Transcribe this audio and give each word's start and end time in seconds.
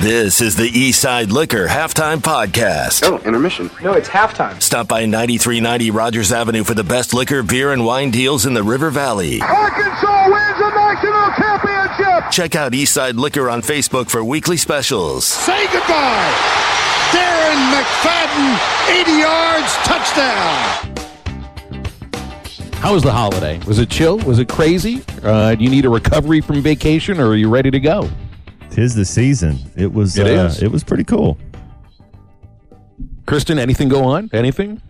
This 0.00 0.40
is 0.40 0.56
the 0.56 0.70
Eastside 0.70 1.30
Liquor 1.30 1.66
Halftime 1.66 2.20
Podcast. 2.22 3.06
Oh, 3.06 3.18
intermission. 3.18 3.70
No, 3.82 3.92
it's 3.92 4.08
halftime. 4.08 4.58
Stop 4.62 4.88
by 4.88 5.04
9390 5.04 5.90
Rogers 5.90 6.32
Avenue 6.32 6.64
for 6.64 6.72
the 6.72 6.82
best 6.82 7.12
liquor, 7.12 7.42
beer, 7.42 7.70
and 7.72 7.84
wine 7.84 8.10
deals 8.10 8.46
in 8.46 8.54
the 8.54 8.62
River 8.62 8.88
Valley. 8.88 9.42
Arkansas 9.42 10.24
wins 10.24 10.58
the 10.58 10.70
national 10.70 11.30
championship. 11.36 12.30
Check 12.30 12.56
out 12.56 12.72
Eastside 12.72 13.18
Liquor 13.18 13.50
on 13.50 13.60
Facebook 13.60 14.08
for 14.08 14.24
weekly 14.24 14.56
specials. 14.56 15.26
Say 15.26 15.66
goodbye. 15.66 16.32
Darren 17.10 17.70
McFadden, 17.70 19.02
80 19.02 19.12
yards, 19.18 19.74
touchdown. 19.84 20.96
How 22.80 22.94
was 22.94 23.02
the 23.02 23.12
holiday? 23.12 23.58
Was 23.66 23.78
it 23.78 23.90
chill? 23.90 24.16
Was 24.20 24.38
it 24.38 24.48
crazy? 24.48 25.02
Uh, 25.22 25.54
do 25.56 25.62
you 25.62 25.68
need 25.68 25.84
a 25.84 25.90
recovery 25.90 26.40
from 26.40 26.62
vacation, 26.62 27.20
or 27.20 27.26
are 27.26 27.36
you 27.36 27.50
ready 27.50 27.70
to 27.70 27.78
go? 27.80 28.08
Tis 28.70 28.94
the 28.94 29.04
season. 29.04 29.58
It 29.76 29.92
was. 29.92 30.16
It 30.16 30.26
uh, 30.26 30.46
is. 30.46 30.62
It 30.62 30.70
was 30.70 30.84
pretty 30.84 31.04
cool. 31.04 31.38
Kristen, 33.26 33.58
anything 33.58 33.88
go 33.88 34.04
on? 34.04 34.30
Anything? 34.32 34.80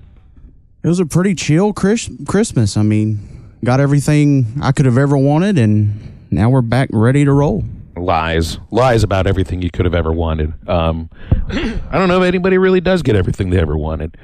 It 0.82 0.88
was 0.88 1.00
a 1.00 1.06
pretty 1.06 1.34
chill 1.34 1.72
Chris- 1.72 2.10
Christmas. 2.26 2.76
I 2.76 2.82
mean, 2.82 3.50
got 3.64 3.80
everything 3.80 4.46
I 4.62 4.72
could 4.72 4.86
have 4.86 4.96
ever 4.96 5.16
wanted, 5.16 5.58
and 5.58 6.26
now 6.30 6.48
we're 6.48 6.62
back 6.62 6.88
ready 6.92 7.24
to 7.24 7.32
roll. 7.32 7.64
Lies, 7.96 8.58
lies 8.70 9.02
about 9.02 9.26
everything 9.26 9.60
you 9.60 9.70
could 9.70 9.84
have 9.84 9.94
ever 9.94 10.12
wanted. 10.12 10.54
Um, 10.68 11.10
I 11.50 11.98
don't 11.98 12.08
know 12.08 12.22
if 12.22 12.26
anybody 12.26 12.56
really 12.56 12.80
does 12.80 13.02
get 13.02 13.14
everything 13.14 13.50
they 13.50 13.58
ever 13.58 13.76
wanted. 13.76 14.16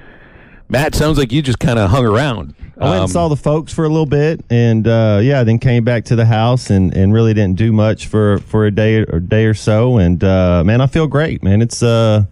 Matt, 0.68 0.95
sounds 0.95 1.18
like 1.18 1.30
you 1.30 1.43
just 1.43 1.59
kind 1.59 1.79
of 1.79 1.91
hung 1.91 2.07
around. 2.07 2.54
I 2.79 2.85
went 2.85 2.97
Um, 2.97 3.03
and 3.05 3.11
saw 3.11 3.29
the 3.29 3.37
folks 3.37 3.73
for 3.73 3.85
a 3.85 3.89
little 3.89 4.07
bit, 4.07 4.45
and 4.51 4.87
uh, 4.87 5.21
yeah, 5.23 5.45
then 5.45 5.59
came 5.59 5.83
back 5.83 6.05
to 6.07 6.16
the 6.16 6.27
house 6.27 6.69
and, 6.69 6.95
and 6.95 7.12
really 7.12 7.33
didn't 7.33 7.57
do 7.57 7.73
much 7.73 8.07
for, 8.07 8.39
for 8.41 8.66
a 8.66 8.71
day 8.71 8.99
or 8.99 9.19
day 9.19 9.47
or 9.47 9.55
so. 9.55 9.97
And 9.97 10.23
uh, 10.23 10.63
man, 10.65 10.80
I 10.83 10.87
feel 10.87 11.07
great, 11.07 11.43
man. 11.43 11.63
It's 11.63 11.83
uh, 11.83 12.24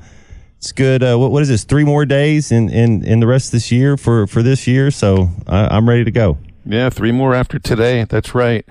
it's 0.59 0.73
good. 0.73 1.03
Uh, 1.03 1.17
what 1.17 1.31
what 1.31 1.43
is 1.43 1.49
this? 1.49 1.65
Three 1.65 1.85
more 1.85 2.05
days 2.05 2.53
in, 2.53 2.69
in, 2.69 3.05
in 3.05 3.21
the 3.21 3.27
rest 3.27 3.49
of 3.49 3.53
this 3.53 3.73
year 3.73 3.97
for, 3.97 4.27
for 4.27 4.43
this 4.43 4.67
year, 4.67 4.91
so 4.91 5.31
I, 5.47 5.77
I'm 5.77 5.89
ready 5.89 6.05
to 6.05 6.11
go. 6.11 6.37
Yeah, 6.67 6.91
three 6.91 7.13
more 7.13 7.35
after 7.35 7.59
today. 7.59 8.05
That's 8.05 8.35
right. 8.35 8.67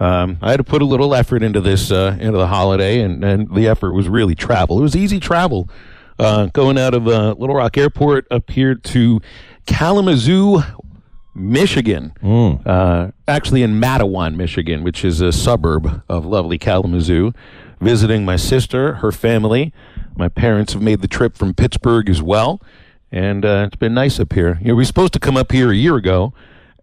Um, 0.00 0.38
I 0.40 0.50
had 0.50 0.58
to 0.58 0.64
put 0.64 0.80
a 0.80 0.84
little 0.84 1.14
effort 1.14 1.42
into 1.42 1.60
this, 1.60 1.90
uh, 1.90 2.16
into 2.20 2.38
the 2.38 2.46
holiday, 2.46 3.00
and, 3.00 3.24
and 3.24 3.54
the 3.54 3.66
effort 3.66 3.92
was 3.92 4.08
really 4.08 4.34
travel. 4.34 4.78
It 4.78 4.82
was 4.82 4.94
easy 4.94 5.18
travel. 5.20 5.68
Uh, 6.18 6.46
going 6.46 6.78
out 6.78 6.94
of 6.94 7.06
uh, 7.08 7.34
Little 7.38 7.56
Rock 7.56 7.76
Airport 7.76 8.26
up 8.30 8.50
here 8.50 8.74
to 8.74 9.20
Kalamazoo, 9.66 10.62
Michigan. 11.38 12.12
Uh, 12.66 13.10
actually, 13.26 13.62
in 13.62 13.80
Mattawan, 13.80 14.36
Michigan, 14.36 14.82
which 14.82 15.04
is 15.04 15.20
a 15.20 15.32
suburb 15.32 16.02
of 16.08 16.26
lovely 16.26 16.58
Kalamazoo, 16.58 17.32
visiting 17.80 18.24
my 18.24 18.36
sister, 18.36 18.94
her 18.94 19.12
family. 19.12 19.72
My 20.16 20.28
parents 20.28 20.72
have 20.72 20.82
made 20.82 21.00
the 21.00 21.08
trip 21.08 21.36
from 21.36 21.54
Pittsburgh 21.54 22.10
as 22.10 22.20
well, 22.20 22.60
and 23.12 23.44
uh, 23.44 23.64
it's 23.66 23.76
been 23.76 23.94
nice 23.94 24.18
up 24.18 24.32
here. 24.32 24.58
You 24.60 24.68
know, 24.68 24.74
we 24.74 24.80
were 24.80 24.84
supposed 24.84 25.12
to 25.12 25.20
come 25.20 25.36
up 25.36 25.52
here 25.52 25.70
a 25.70 25.76
year 25.76 25.94
ago, 25.94 26.32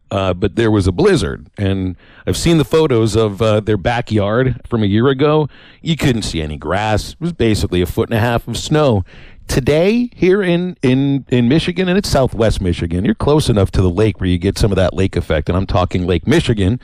uh, 0.09 0.33
but 0.33 0.55
there 0.55 0.71
was 0.71 0.87
a 0.87 0.93
blizzard, 0.93 1.47
and 1.57 1.97
I've 2.25 2.37
seen 2.37 2.57
the 2.57 2.63
photos 2.65 3.15
of 3.15 3.41
uh, 3.41 3.59
their 3.59 3.75
backyard 3.77 4.61
from 4.65 4.83
a 4.83 4.85
year 4.85 5.09
ago. 5.09 5.49
You 5.81 5.97
couldn't 5.97 6.21
see 6.21 6.41
any 6.41 6.55
grass; 6.57 7.11
it 7.13 7.19
was 7.19 7.33
basically 7.33 7.81
a 7.81 7.85
foot 7.85 8.09
and 8.09 8.17
a 8.17 8.21
half 8.21 8.47
of 8.47 8.57
snow. 8.57 9.03
Today, 9.47 10.09
here 10.15 10.41
in 10.41 10.77
in 10.81 11.25
in 11.29 11.47
Michigan, 11.47 11.87
and 11.87 11.97
it's 11.97 12.09
Southwest 12.09 12.61
Michigan, 12.61 13.05
you're 13.05 13.15
close 13.15 13.49
enough 13.49 13.71
to 13.71 13.81
the 13.81 13.89
lake 13.89 14.19
where 14.19 14.29
you 14.29 14.37
get 14.37 14.57
some 14.57 14.71
of 14.71 14.75
that 14.75 14.93
lake 14.93 15.15
effect, 15.15 15.49
and 15.49 15.57
I'm 15.57 15.67
talking 15.67 16.05
Lake 16.05 16.27
Michigan. 16.27 16.79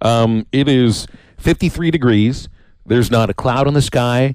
Um, 0.00 0.46
it 0.52 0.68
is 0.68 1.06
53 1.38 1.90
degrees. 1.90 2.48
There's 2.86 3.10
not 3.10 3.30
a 3.30 3.34
cloud 3.34 3.66
in 3.68 3.74
the 3.74 3.82
sky. 3.82 4.34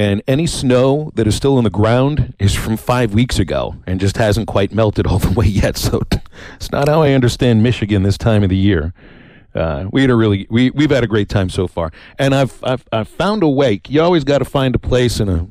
And 0.00 0.22
any 0.28 0.46
snow 0.46 1.10
that 1.16 1.26
is 1.26 1.34
still 1.34 1.58
on 1.58 1.64
the 1.64 1.70
ground 1.70 2.34
is 2.38 2.54
from 2.54 2.76
five 2.76 3.12
weeks 3.12 3.40
ago 3.40 3.74
and 3.84 3.98
just 3.98 4.16
hasn't 4.16 4.46
quite 4.46 4.72
melted 4.72 5.08
all 5.08 5.18
the 5.18 5.30
way 5.36 5.46
yet. 5.46 5.76
So 5.76 6.02
it's 6.54 6.70
not 6.70 6.88
how 6.88 7.02
I 7.02 7.10
understand 7.12 7.64
Michigan 7.64 8.04
this 8.04 8.16
time 8.16 8.44
of 8.44 8.48
the 8.48 8.56
year. 8.56 8.94
Uh, 9.56 9.86
we 9.90 10.02
had 10.02 10.10
a 10.10 10.14
really 10.14 10.46
we 10.50 10.70
we've 10.70 10.90
had 10.90 11.02
a 11.02 11.08
great 11.08 11.28
time 11.28 11.48
so 11.48 11.66
far, 11.66 11.90
and 12.16 12.32
I've 12.32 12.62
I've, 12.62 12.84
I've 12.92 13.08
found 13.08 13.42
a 13.42 13.48
wake. 13.48 13.90
You 13.90 14.00
always 14.02 14.22
got 14.22 14.38
to 14.38 14.44
find 14.44 14.74
a 14.76 14.78
place 14.78 15.18
in 15.18 15.28
a 15.28 15.48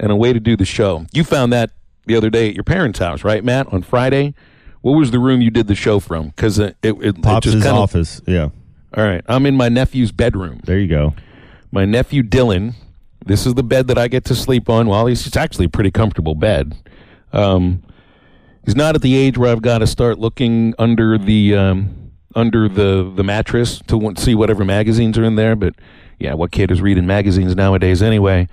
and 0.00 0.10
a 0.12 0.16
way 0.16 0.32
to 0.32 0.40
do 0.40 0.56
the 0.56 0.64
show. 0.64 1.06
You 1.12 1.24
found 1.24 1.52
that 1.52 1.70
the 2.06 2.16
other 2.16 2.30
day 2.30 2.48
at 2.48 2.54
your 2.54 2.64
parents' 2.64 2.98
house, 2.98 3.24
right, 3.24 3.42
Matt? 3.44 3.72
On 3.72 3.82
Friday, 3.82 4.34
what 4.82 4.92
was 4.92 5.10
the 5.10 5.18
room 5.18 5.40
you 5.40 5.50
did 5.50 5.66
the 5.66 5.74
show 5.74 6.00
from? 6.00 6.28
Because 6.28 6.58
it, 6.58 6.76
it, 6.82 6.92
it 7.02 7.22
Pops' 7.22 7.44
just 7.46 7.56
kinda- 7.62 7.70
office. 7.70 8.20
Yeah, 8.26 8.48
All 8.96 9.04
right, 9.04 9.22
I'm 9.26 9.46
in 9.46 9.56
my 9.56 9.68
nephew's 9.68 10.12
bedroom 10.12 10.60
there 10.64 10.78
you 10.78 10.88
go. 10.88 11.14
my 11.72 11.84
nephew 11.84 12.22
Dylan. 12.22 12.74
This 13.26 13.46
is 13.46 13.54
the 13.54 13.62
bed 13.62 13.86
that 13.88 13.96
I 13.96 14.08
get 14.08 14.24
to 14.26 14.34
sleep 14.34 14.68
on. 14.68 14.86
Well, 14.86 15.06
he's 15.06 15.26
it's 15.26 15.36
actually 15.36 15.64
a 15.64 15.68
pretty 15.70 15.90
comfortable 15.90 16.34
bed. 16.34 16.76
Um, 17.32 17.82
he's 18.66 18.76
not 18.76 18.94
at 18.94 19.00
the 19.02 19.16
age 19.16 19.38
where 19.38 19.50
I've 19.50 19.62
got 19.62 19.78
to 19.78 19.86
start 19.86 20.18
looking 20.18 20.74
under 20.78 21.16
the 21.16 21.54
um, 21.56 22.10
under 22.34 22.68
the 22.68 23.10
the 23.16 23.24
mattress 23.24 23.80
to 23.86 24.12
see 24.18 24.34
whatever 24.34 24.62
magazines 24.64 25.16
are 25.16 25.24
in 25.24 25.36
there. 25.36 25.56
But 25.56 25.74
yeah, 26.18 26.34
what 26.34 26.50
kid 26.52 26.70
is 26.70 26.82
reading 26.82 27.06
magazines 27.06 27.56
nowadays 27.56 28.02
anyway? 28.02 28.46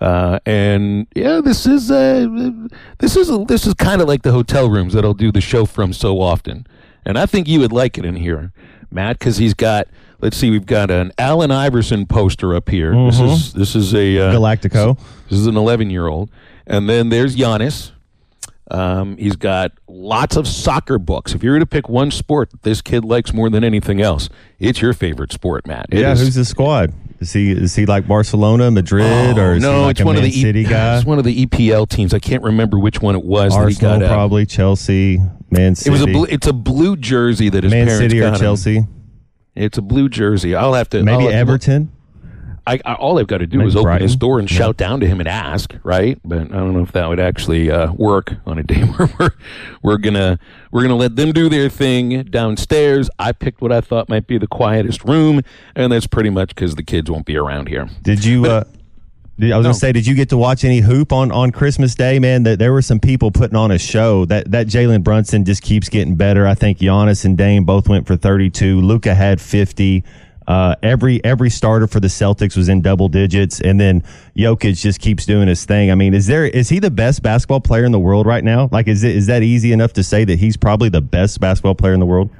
Uh, 0.00 0.38
and 0.44 1.06
yeah, 1.14 1.40
this 1.40 1.66
is 1.66 1.90
uh, 1.90 2.26
this 2.98 3.16
is 3.16 3.30
this 3.46 3.66
is 3.66 3.74
kind 3.74 4.02
of 4.02 4.08
like 4.08 4.22
the 4.22 4.32
hotel 4.32 4.68
rooms 4.68 4.92
that 4.92 5.04
I'll 5.04 5.14
do 5.14 5.32
the 5.32 5.40
show 5.40 5.64
from 5.64 5.92
so 5.92 6.20
often. 6.20 6.66
And 7.04 7.18
I 7.18 7.26
think 7.26 7.48
you 7.48 7.60
would 7.60 7.72
like 7.72 7.96
it 7.96 8.04
in 8.04 8.16
here, 8.16 8.52
Matt, 8.90 9.18
because 9.18 9.38
he's 9.38 9.54
got. 9.54 9.88
Let's 10.18 10.38
see, 10.38 10.50
we've 10.50 10.64
got 10.64 10.90
an 10.90 11.12
Allen 11.18 11.50
Iverson 11.50 12.06
poster 12.06 12.54
up 12.54 12.70
here. 12.70 12.94
This 12.94 13.20
is 13.20 13.52
this 13.52 13.76
is 13.76 13.94
a 13.94 14.18
uh, 14.18 14.32
Galactico. 14.32 14.98
this 15.28 15.38
is 15.38 15.46
an 15.46 15.58
11 15.58 15.90
year 15.90 16.06
old. 16.06 16.30
And 16.66 16.88
then 16.88 17.10
there's 17.10 17.36
Giannis. 17.36 17.92
Um, 18.70 19.16
he's 19.16 19.36
got 19.36 19.72
lots 19.88 20.36
of 20.36 20.48
soccer 20.48 20.98
books. 20.98 21.34
If 21.34 21.44
you 21.44 21.50
were 21.50 21.58
to 21.60 21.66
pick 21.66 21.88
one 21.88 22.10
sport 22.10 22.50
that 22.50 22.62
this 22.62 22.82
kid 22.82 23.04
likes 23.04 23.32
more 23.32 23.48
than 23.48 23.62
anything 23.62 24.00
else, 24.00 24.28
it's 24.58 24.80
your 24.82 24.92
favorite 24.92 25.32
sport, 25.32 25.66
Matt. 25.66 25.86
It 25.90 26.00
Yeah, 26.00 26.12
is- 26.12 26.20
who's 26.20 26.34
the 26.34 26.44
squad? 26.44 26.92
Is 27.18 27.32
he 27.32 27.50
is 27.50 27.74
he 27.74 27.86
like 27.86 28.06
Barcelona, 28.06 28.70
Madrid, 28.70 29.38
or 29.38 29.54
is 29.54 29.64
Oh, 29.64 29.72
no, 29.72 29.78
he 29.78 29.84
like 29.84 29.96
it's 29.98 30.04
one 30.04 30.16
Man 30.16 30.24
of 30.24 30.30
the 30.30 30.38
City 30.42 30.60
e- 30.60 30.64
guy? 30.64 30.96
It's 30.98 31.06
one 31.06 31.18
of 31.18 31.24
the 31.24 31.46
EPL 31.46 31.86
teams. 31.88 32.12
I 32.12 32.18
can't 32.18 32.42
remember 32.42 32.78
which 32.78 33.00
one 33.00 33.14
it 33.14 33.24
was. 33.24 33.54
that 33.54 33.60
he 33.60 33.64
Arsenal, 33.76 34.02
out. 34.04 34.08
probably 34.12 34.44
Chelsea, 34.44 35.18
Man 35.50 35.74
City. 35.76 35.88
It 35.88 35.92
was 35.92 36.02
a 36.02 36.06
blue, 36.06 36.24
it's 36.28 36.46
a 36.46 36.52
blue 36.52 36.94
jersey 36.94 37.48
that 37.48 37.64
his 37.64 37.72
Man 37.72 37.86
parents 37.86 38.04
City 38.04 38.20
or 38.20 38.24
got 38.30 38.34
him. 38.34 38.40
Chelsea. 38.40 38.86
It's 39.54 39.78
a 39.78 39.82
blue 39.82 40.10
jersey. 40.10 40.54
I'll 40.54 40.74
have 40.74 40.90
to 40.90 41.02
Maybe 41.02 41.12
I'll 41.14 41.20
have 41.20 41.30
to 41.30 41.36
Everton. 41.36 41.92
I, 42.68 42.80
I, 42.84 42.94
all 42.94 43.18
I've 43.20 43.28
got 43.28 43.38
to 43.38 43.46
do 43.46 43.58
Maybe 43.58 43.68
is 43.68 43.76
open 43.76 43.84
Brighton. 43.84 44.02
his 44.02 44.16
door 44.16 44.38
and 44.40 44.50
shout 44.50 44.76
down 44.76 44.98
to 45.00 45.06
him 45.06 45.20
and 45.20 45.28
ask, 45.28 45.72
right? 45.84 46.18
But 46.24 46.38
I 46.38 46.44
don't 46.56 46.72
know 46.72 46.82
if 46.82 46.90
that 46.92 47.06
would 47.08 47.20
actually 47.20 47.70
uh, 47.70 47.92
work 47.92 48.34
on 48.44 48.58
a 48.58 48.62
day 48.64 48.80
where 48.84 49.08
we're 49.20 49.30
we're 49.82 49.98
gonna 49.98 50.38
we're 50.72 50.82
gonna 50.82 50.96
let 50.96 51.14
them 51.16 51.32
do 51.32 51.48
their 51.48 51.68
thing 51.68 52.24
downstairs. 52.24 53.08
I 53.18 53.32
picked 53.32 53.60
what 53.60 53.70
I 53.72 53.80
thought 53.80 54.08
might 54.08 54.26
be 54.26 54.36
the 54.38 54.48
quietest 54.48 55.04
room, 55.04 55.42
and 55.76 55.92
that's 55.92 56.06
pretty 56.08 56.30
much 56.30 56.48
because 56.48 56.74
the 56.74 56.82
kids 56.82 57.10
won't 57.10 57.24
be 57.26 57.36
around 57.36 57.68
here. 57.68 57.88
Did 58.02 58.24
you? 58.24 58.46
Uh, 58.46 58.64
did, 59.38 59.52
I 59.52 59.58
was 59.58 59.64
No. 59.64 59.68
gonna 59.68 59.74
say, 59.74 59.92
did 59.92 60.06
you 60.06 60.14
get 60.14 60.30
to 60.30 60.36
watch 60.38 60.64
any 60.64 60.80
hoop 60.80 61.12
on, 61.12 61.30
on 61.30 61.50
Christmas 61.52 61.94
Day? 61.94 62.18
Man, 62.18 62.42
that 62.44 62.58
there 62.58 62.72
were 62.72 62.80
some 62.82 62.98
people 62.98 63.30
putting 63.30 63.54
on 63.56 63.70
a 63.70 63.78
show. 63.78 64.24
That 64.24 64.50
that 64.50 64.66
Jalen 64.66 65.04
Brunson 65.04 65.44
just 65.44 65.62
keeps 65.62 65.88
getting 65.88 66.16
better. 66.16 66.46
I 66.46 66.54
think 66.54 66.78
Giannis 66.78 67.24
and 67.24 67.36
Dame 67.38 67.64
both 67.64 67.88
went 67.88 68.06
for 68.06 68.16
thirty 68.16 68.50
two. 68.50 68.80
Luka 68.80 69.14
had 69.14 69.40
fifty. 69.40 70.02
Uh, 70.46 70.76
every 70.82 71.22
every 71.24 71.50
starter 71.50 71.86
for 71.86 71.98
the 71.98 72.08
Celtics 72.08 72.56
was 72.56 72.68
in 72.68 72.80
double 72.80 73.08
digits, 73.08 73.60
and 73.60 73.80
then 73.80 74.02
Jokic 74.36 74.80
just 74.80 75.00
keeps 75.00 75.26
doing 75.26 75.48
his 75.48 75.64
thing. 75.64 75.90
I 75.90 75.94
mean, 75.94 76.14
is 76.14 76.26
there 76.26 76.44
is 76.44 76.68
he 76.68 76.78
the 76.78 76.90
best 76.90 77.22
basketball 77.22 77.60
player 77.60 77.84
in 77.84 77.92
the 77.92 77.98
world 77.98 78.26
right 78.26 78.44
now? 78.44 78.68
Like, 78.70 78.86
is 78.86 79.02
it 79.02 79.16
is 79.16 79.26
that 79.26 79.42
easy 79.42 79.72
enough 79.72 79.92
to 79.94 80.02
say 80.02 80.24
that 80.24 80.38
he's 80.38 80.56
probably 80.56 80.88
the 80.88 81.00
best 81.00 81.40
basketball 81.40 81.74
player 81.74 81.94
in 81.94 82.00
the 82.00 82.06
world? 82.06 82.30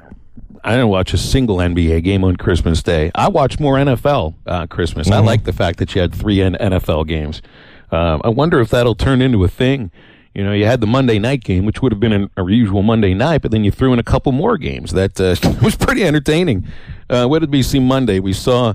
I 0.63 0.71
didn't 0.71 0.89
watch 0.89 1.13
a 1.13 1.17
single 1.17 1.57
NBA 1.57 2.03
game 2.03 2.23
on 2.23 2.35
Christmas 2.35 2.83
Day. 2.83 3.11
I 3.15 3.29
watched 3.29 3.59
more 3.59 3.75
NFL 3.75 4.35
uh, 4.45 4.67
Christmas. 4.67 5.09
I 5.09 5.19
like 5.19 5.45
the 5.45 5.53
fact 5.53 5.79
that 5.79 5.95
you 5.95 6.01
had 6.01 6.13
three 6.13 6.37
NFL 6.37 7.07
games. 7.07 7.41
Um, 7.89 8.21
I 8.23 8.29
wonder 8.29 8.59
if 8.59 8.69
that'll 8.69 8.95
turn 8.95 9.21
into 9.21 9.43
a 9.45 9.47
thing. 9.47 9.91
You 10.33 10.43
know, 10.43 10.51
you 10.51 10.65
had 10.65 10.81
the 10.81 10.87
Monday 10.87 11.19
night 11.19 11.43
game, 11.43 11.65
which 11.65 11.81
would 11.81 11.91
have 11.91 11.99
been 11.99 12.11
an, 12.11 12.29
a 12.37 12.43
usual 12.43 12.83
Monday 12.83 13.13
night, 13.13 13.41
but 13.41 13.51
then 13.51 13.63
you 13.63 13.71
threw 13.71 13.93
in 13.93 13.99
a 13.99 14.03
couple 14.03 14.31
more 14.31 14.57
games. 14.57 14.91
That 14.91 15.19
uh, 15.19 15.35
was 15.63 15.75
pretty 15.75 16.03
entertaining. 16.03 16.67
Uh, 17.09 17.25
what 17.25 17.39
did 17.39 17.51
we 17.51 17.63
see 17.63 17.79
Monday? 17.79 18.19
We 18.19 18.33
saw 18.33 18.73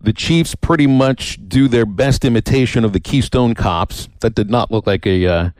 the 0.00 0.12
Chiefs 0.12 0.54
pretty 0.54 0.86
much 0.86 1.38
do 1.48 1.68
their 1.68 1.86
best 1.86 2.24
imitation 2.24 2.84
of 2.84 2.92
the 2.92 3.00
Keystone 3.00 3.54
Cops. 3.54 4.08
That 4.20 4.34
did 4.34 4.50
not 4.50 4.70
look 4.70 4.86
like 4.86 5.06
a 5.06 5.26
uh, 5.26 5.50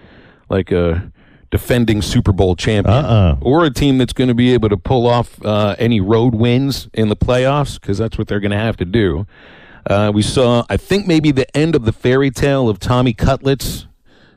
like 0.49 0.71
a 0.73 1.11
defending 1.51 2.01
Super 2.01 2.33
Bowl 2.33 2.57
champion 2.57 3.05
Uh-uh. 3.05 3.37
or 3.41 3.65
a 3.65 3.71
team 3.71 3.99
that's 3.99 4.15
going 4.15 4.29
to 4.29 4.35
be 4.35 4.55
able 4.55 4.71
to 4.71 4.77
pull 4.77 5.07
off 5.07 5.45
uh, 5.45 5.77
any 5.79 6.01
road 6.01 6.35
wins 6.35 6.89
in 6.95 7.09
the 7.11 7.17
playoffs 7.17 7.79
because 7.79 7.99
that's 7.99 8.17
what 8.17 8.27
they're 8.27 8.41
going 8.41 8.53
to 8.53 8.57
have 8.57 8.77
to 8.79 8.87
do. 8.87 9.27
Uh, 9.85 10.11
we 10.15 10.23
saw, 10.23 10.65
I 10.71 10.77
think, 10.77 11.07
maybe 11.07 11.31
the 11.31 11.55
end 11.57 11.75
of 11.75 11.85
the 11.85 11.93
fairy 11.93 12.31
tale 12.31 12.69
of 12.69 12.79
Tommy 12.79 13.13
Cutlets 13.13 13.87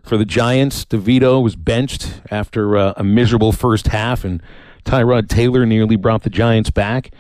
for 0.04 0.18
the 0.18 0.26
Giants. 0.26 0.84
DeVito 0.86 1.42
was 1.42 1.56
benched 1.56 2.22
after 2.32 2.76
uh, 2.78 2.94
a 2.98 3.04
miserable 3.04 3.52
first 3.54 3.88
half, 3.88 4.26
and 4.26 4.42
Tyrod 4.84 5.30
Taylor 5.30 5.66
nearly 5.66 5.96
brought 5.96 6.24
the 6.24 6.30
Giants 6.30 6.70
back. 6.72 7.12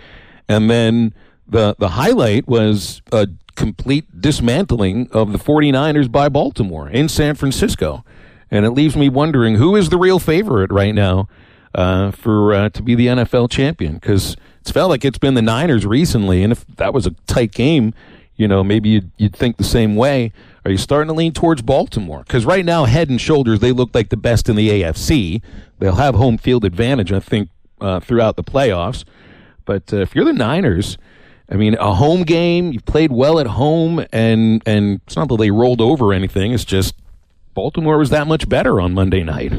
And 0.47 0.69
then 0.69 1.13
the 1.47 1.75
the 1.77 1.89
highlight 1.89 2.47
was 2.47 3.01
a 3.11 3.27
complete 3.55 4.19
dismantling 4.19 5.09
of 5.11 5.31
the 5.31 5.37
49ers 5.37 6.11
by 6.11 6.29
Baltimore 6.29 6.89
in 6.89 7.07
San 7.09 7.35
Francisco. 7.35 8.03
And 8.51 8.65
it 8.65 8.71
leaves 8.71 8.95
me 8.95 9.09
wondering 9.09 9.55
who 9.55 9.75
is 9.75 9.89
the 9.89 9.97
real 9.97 10.19
favorite 10.19 10.71
right 10.71 10.93
now 10.93 11.27
uh, 11.73 12.11
for 12.11 12.53
uh, 12.53 12.69
to 12.69 12.81
be 12.81 12.95
the 12.95 13.07
NFL 13.07 13.49
champion 13.49 13.95
because 13.95 14.35
it's 14.61 14.71
felt 14.71 14.89
like 14.89 15.03
it's 15.03 15.17
been 15.17 15.33
the 15.33 15.41
Niners 15.41 15.85
recently. 15.85 16.43
And 16.43 16.51
if 16.51 16.65
that 16.77 16.93
was 16.93 17.05
a 17.05 17.11
tight 17.27 17.51
game, 17.51 17.93
you 18.35 18.47
know, 18.47 18.63
maybe 18.63 18.89
you'd, 18.89 19.11
you'd 19.17 19.35
think 19.35 19.57
the 19.57 19.63
same 19.63 19.95
way. 19.95 20.31
Are 20.63 20.71
you 20.71 20.77
starting 20.77 21.07
to 21.07 21.13
lean 21.13 21.33
towards 21.33 21.61
Baltimore? 21.61 22.19
Because 22.19 22.45
right 22.45 22.65
now, 22.65 22.85
head 22.85 23.09
and 23.09 23.19
shoulders, 23.21 23.59
they 23.59 23.71
look 23.71 23.93
like 23.93 24.09
the 24.09 24.17
best 24.17 24.49
in 24.49 24.55
the 24.55 24.69
AFC. 24.69 25.41
They'll 25.79 25.95
have 25.95 26.15
home 26.15 26.37
field 26.37 26.65
advantage, 26.65 27.11
I 27.11 27.19
think, 27.19 27.49
uh, 27.79 27.99
throughout 27.99 28.35
the 28.35 28.43
playoffs. 28.43 29.03
But 29.65 29.91
uh, 29.91 29.97
if 29.97 30.15
you're 30.15 30.25
the 30.25 30.33
Niners, 30.33 30.97
I 31.49 31.55
mean, 31.55 31.75
a 31.75 31.93
home 31.93 32.23
game, 32.23 32.71
you 32.71 32.79
played 32.81 33.11
well 33.11 33.39
at 33.39 33.47
home, 33.47 34.05
and 34.11 34.61
and 34.65 35.01
it's 35.05 35.15
not 35.15 35.27
that 35.29 35.37
they 35.37 35.51
rolled 35.51 35.81
over 35.81 36.13
anything. 36.13 36.53
It's 36.53 36.65
just 36.65 36.95
Baltimore 37.53 37.97
was 37.97 38.09
that 38.09 38.27
much 38.27 38.47
better 38.49 38.81
on 38.81 38.93
Monday 38.93 39.23
night. 39.23 39.53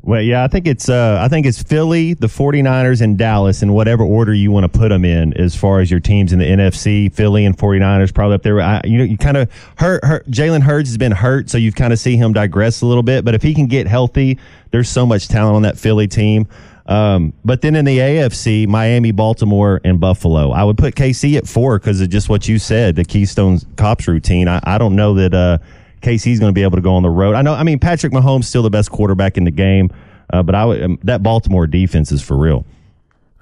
Well, 0.00 0.22
yeah, 0.22 0.44
I 0.44 0.48
think 0.48 0.68
it's 0.68 0.88
uh, 0.88 1.18
I 1.20 1.28
think 1.28 1.44
it's 1.44 1.60
Philly, 1.60 2.14
the 2.14 2.28
49ers, 2.28 3.02
and 3.02 3.18
Dallas 3.18 3.62
in 3.62 3.72
whatever 3.72 4.04
order 4.04 4.32
you 4.32 4.52
want 4.52 4.64
to 4.64 4.78
put 4.78 4.90
them 4.90 5.04
in 5.04 5.36
as 5.36 5.56
far 5.56 5.80
as 5.80 5.90
your 5.90 5.98
teams 5.98 6.32
in 6.32 6.38
the 6.38 6.44
NFC. 6.44 7.12
Philly 7.12 7.44
and 7.44 7.58
49ers 7.58 8.14
probably 8.14 8.36
up 8.36 8.42
there. 8.44 8.60
I, 8.60 8.80
you 8.84 8.98
know, 8.98 9.04
you 9.04 9.18
kind 9.18 9.36
of 9.36 9.50
hurt, 9.76 10.04
hurt 10.04 10.30
Jalen 10.30 10.62
Hurts 10.62 10.88
has 10.88 10.96
been 10.96 11.12
hurt, 11.12 11.50
so 11.50 11.58
you've 11.58 11.74
kind 11.74 11.92
of 11.92 11.98
see 11.98 12.16
him 12.16 12.32
digress 12.32 12.80
a 12.80 12.86
little 12.86 13.02
bit. 13.02 13.24
But 13.24 13.34
if 13.34 13.42
he 13.42 13.54
can 13.54 13.66
get 13.66 13.88
healthy, 13.88 14.38
there's 14.70 14.88
so 14.88 15.04
much 15.04 15.26
talent 15.26 15.56
on 15.56 15.62
that 15.62 15.76
Philly 15.76 16.06
team. 16.06 16.46
Um, 16.88 17.34
but 17.44 17.60
then 17.60 17.76
in 17.76 17.84
the 17.84 17.98
AFC, 17.98 18.66
Miami, 18.66 19.12
Baltimore, 19.12 19.80
and 19.84 20.00
Buffalo. 20.00 20.50
I 20.52 20.64
would 20.64 20.78
put 20.78 20.94
KC 20.94 21.36
at 21.36 21.46
four 21.46 21.78
because 21.78 22.00
of 22.00 22.08
just 22.08 22.30
what 22.30 22.48
you 22.48 22.58
said, 22.58 22.96
the 22.96 23.04
Keystone 23.04 23.58
Cops 23.76 24.08
routine. 24.08 24.48
I, 24.48 24.60
I 24.64 24.78
don't 24.78 24.96
know 24.96 25.12
that 25.14 25.34
uh, 25.34 25.58
KC's 26.00 26.40
going 26.40 26.48
to 26.48 26.54
be 26.54 26.62
able 26.62 26.76
to 26.76 26.82
go 26.82 26.94
on 26.94 27.02
the 27.02 27.10
road. 27.10 27.34
I 27.34 27.42
know. 27.42 27.52
I 27.52 27.62
mean, 27.62 27.78
Patrick 27.78 28.12
Mahomes 28.12 28.44
still 28.44 28.62
the 28.62 28.70
best 28.70 28.90
quarterback 28.90 29.36
in 29.36 29.44
the 29.44 29.50
game, 29.50 29.90
uh, 30.32 30.42
but 30.42 30.54
I 30.54 30.64
would, 30.64 30.82
um, 30.82 30.98
that 31.04 31.22
Baltimore 31.22 31.66
defense 31.66 32.10
is 32.10 32.22
for 32.22 32.38
real. 32.38 32.64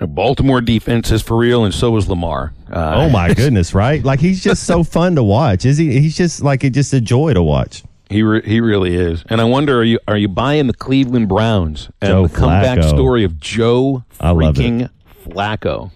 Baltimore 0.00 0.60
defense 0.60 1.10
is 1.10 1.22
for 1.22 1.38
real, 1.38 1.64
and 1.64 1.72
so 1.72 1.96
is 1.96 2.08
Lamar. 2.08 2.52
Uh, 2.70 2.94
oh 2.96 3.08
my 3.08 3.32
goodness, 3.34 3.72
right? 3.72 4.04
Like 4.04 4.20
he's 4.20 4.43
just 4.43 4.64
so 4.64 4.82
fun 4.82 5.14
to 5.14 5.22
watch. 5.22 5.64
Is 5.64 5.78
he? 5.78 6.00
He's 6.00 6.16
just 6.16 6.43
like 6.43 6.64
it's 6.64 6.75
just 6.75 6.93
a 6.93 7.00
joy 7.00 7.32
to 7.32 7.43
watch. 7.43 7.82
He 8.08 8.23
re- 8.23 8.43
he 8.44 8.61
really 8.61 8.94
is, 8.94 9.25
and 9.29 9.41
I 9.41 9.44
wonder 9.44 9.81
are 9.81 9.85
you 9.85 9.99
are 10.06 10.17
you 10.17 10.29
buying 10.29 10.69
the 10.69 10.75
Cleveland 10.75 11.29
Browns 11.29 11.91
and 12.00 12.11
Joe 12.11 12.26
the 12.29 12.37
comeback 12.37 12.79
Flacco. 12.79 12.88
story 12.88 13.25
of 13.25 13.41
Joe 13.41 14.05
I 14.20 14.31
love 14.31 14.55
freaking 14.55 14.91
Flacco? 15.25 15.91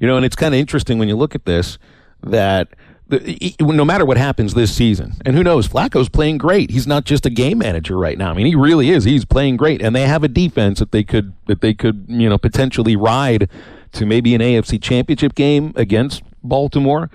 You 0.00 0.08
know, 0.08 0.16
and 0.16 0.26
it's 0.26 0.34
kind 0.34 0.52
of 0.52 0.58
interesting 0.58 0.98
when 0.98 1.08
you 1.08 1.14
look 1.16 1.34
at 1.36 1.44
this 1.44 1.78
that 2.24 2.68
the, 3.06 3.54
no 3.60 3.84
matter 3.84 4.04
what 4.04 4.16
happens 4.16 4.54
this 4.54 4.74
season, 4.74 5.12
and 5.24 5.36
who 5.36 5.44
knows, 5.44 5.68
Flacco's 5.68 6.08
playing 6.08 6.38
great. 6.38 6.70
He's 6.70 6.86
not 6.86 7.04
just 7.04 7.24
a 7.26 7.30
game 7.30 7.58
manager 7.58 7.96
right 7.96 8.18
now. 8.18 8.30
I 8.30 8.34
mean, 8.34 8.46
he 8.46 8.56
really 8.56 8.90
is. 8.90 9.04
He's 9.04 9.24
playing 9.24 9.56
great, 9.56 9.80
and 9.80 9.94
they 9.94 10.06
have 10.06 10.24
a 10.24 10.28
defense 10.28 10.80
that 10.80 10.90
they 10.90 11.04
could 11.04 11.34
that 11.46 11.60
they 11.60 11.74
could 11.74 12.06
you 12.08 12.28
know 12.28 12.38
potentially 12.38 12.96
ride 12.96 13.48
to 13.92 14.06
maybe 14.06 14.34
an 14.34 14.40
AFC 14.40 14.82
Championship 14.82 15.34
game 15.36 15.72
against 15.76 16.22
Baltimore, 16.42 17.10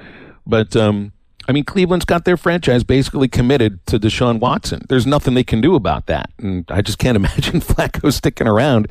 but. 0.47 0.77
um 0.77 1.11
I 1.49 1.51
mean, 1.51 1.63
Cleveland's 1.63 2.05
got 2.05 2.25
their 2.25 2.37
franchise 2.37 2.83
basically 2.83 3.27
committed 3.27 3.83
to 3.87 3.99
Deshaun 3.99 4.39
Watson. 4.39 4.85
There's 4.87 5.07
nothing 5.07 5.33
they 5.33 5.43
can 5.43 5.61
do 5.61 5.73
about 5.73 6.05
that. 6.05 6.29
And 6.37 6.63
I 6.69 6.83
just 6.83 6.99
can't 6.99 7.15
imagine 7.15 7.59
Flacco 7.59 8.13
sticking 8.13 8.47
around 8.47 8.87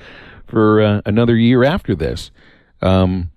for 0.49 0.83
uh, 0.83 1.01
another 1.07 1.37
year 1.37 1.63
after 1.63 1.95
this. 1.95 2.33
Um, 2.83 3.31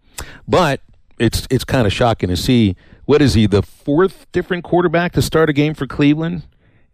but 0.48 0.82
it's 1.20 1.48
it's 1.52 1.64
kind 1.64 1.86
of 1.86 1.94
shocking 1.94 2.30
to 2.30 2.36
see 2.36 2.76
what 3.06 3.22
is 3.22 3.36
he 3.36 3.46
the 3.46 3.62
fourth 3.62 4.26
different 4.32 4.64
quarterback 4.64 5.12
to 5.12 5.22
start 5.22 5.50
a 5.50 5.54
game 5.54 5.76
for 5.76 5.86
Cleveland, 5.86 6.42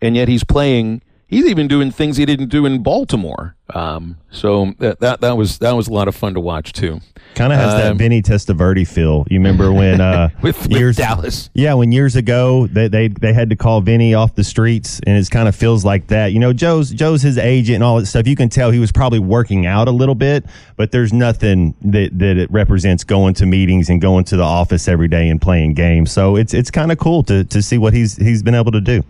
and 0.02 0.18
yet 0.18 0.28
he's 0.28 0.44
playing. 0.44 1.02
He's 1.28 1.46
even 1.46 1.68
doing 1.68 1.92
things 1.92 2.16
he 2.16 2.26
didn't 2.26 2.48
do 2.48 2.66
in 2.66 2.82
Baltimore. 2.84 3.56
Um, 3.74 4.16
so 4.32 4.74
that, 4.80 5.02
that 5.02 5.20
that 5.20 5.36
was 5.36 5.58
that 5.58 5.74
was 5.76 5.90
a 5.90 5.94
lot 5.94 6.08
of 6.08 6.16
fun 6.16 6.34
to 6.36 6.40
watch 6.40 6.72
too. 6.72 7.02
Kind 7.36 7.52
of 7.52 7.60
has 7.60 7.74
that 7.74 7.92
Um, 7.92 7.98
Vinny 7.98 8.22
Testaverde 8.22 8.88
feel. 8.88 9.26
You 9.30 9.40
remember 9.40 9.74
when 9.74 10.00
uh, 10.00 10.30
With, 10.42 10.70
with 10.70 10.96
Dallas. 10.96 11.50
Yeah, 11.54 11.74
when 11.74 11.92
years 11.92 12.16
ago 12.16 12.68
they, 12.68 12.88
they 12.88 13.10
they 13.10 13.34
had 13.34 13.50
to 13.50 13.58
call 13.58 13.82
Vinny 13.82 14.14
off 14.14 14.36
the 14.36 14.44
streets, 14.46 15.02
and 15.06 15.18
it 15.18 15.30
kind 15.30 15.50
of 15.50 15.56
feels 15.56 15.84
like 15.84 16.08
that. 16.08 16.32
You 16.32 16.40
know, 16.40 16.54
Joe's 16.54 16.92
Joe's 16.92 17.22
his 17.22 17.38
agent 17.38 17.76
and 17.76 17.84
all 17.84 18.00
that 18.00 18.06
stuff. 18.06 18.26
You 18.26 18.38
can 18.38 18.48
tell 18.48 18.72
he 18.72 18.80
was 18.80 18.94
probably 18.94 19.20
working 19.20 19.66
out 19.66 19.90
a 19.90 19.92
little 19.92 20.16
bit, 20.16 20.46
but 20.78 20.94
there's 20.94 21.12
nothing 21.12 21.76
that 21.82 22.18
that 22.20 22.38
it 22.38 22.50
represents 22.52 23.04
going 23.04 23.34
to 23.34 23.46
meetings 23.46 23.90
and 23.90 24.00
going 24.00 24.24
to 24.26 24.38
the 24.38 24.44
office 24.44 24.88
every 24.88 25.10
day 25.10 25.28
and 25.28 25.42
playing 25.42 25.74
games. 25.74 26.10
So 26.10 26.38
it's 26.38 26.54
it's 26.54 26.72
kind 26.72 26.90
of 26.90 27.00
cool 27.00 27.22
to 27.24 27.44
to 27.44 27.62
see 27.62 27.78
what 27.78 27.94
he's 27.94 28.16
he's 28.16 28.44
been 28.44 28.56
able 28.56 28.72
to 28.72 28.82
do. 28.82 29.04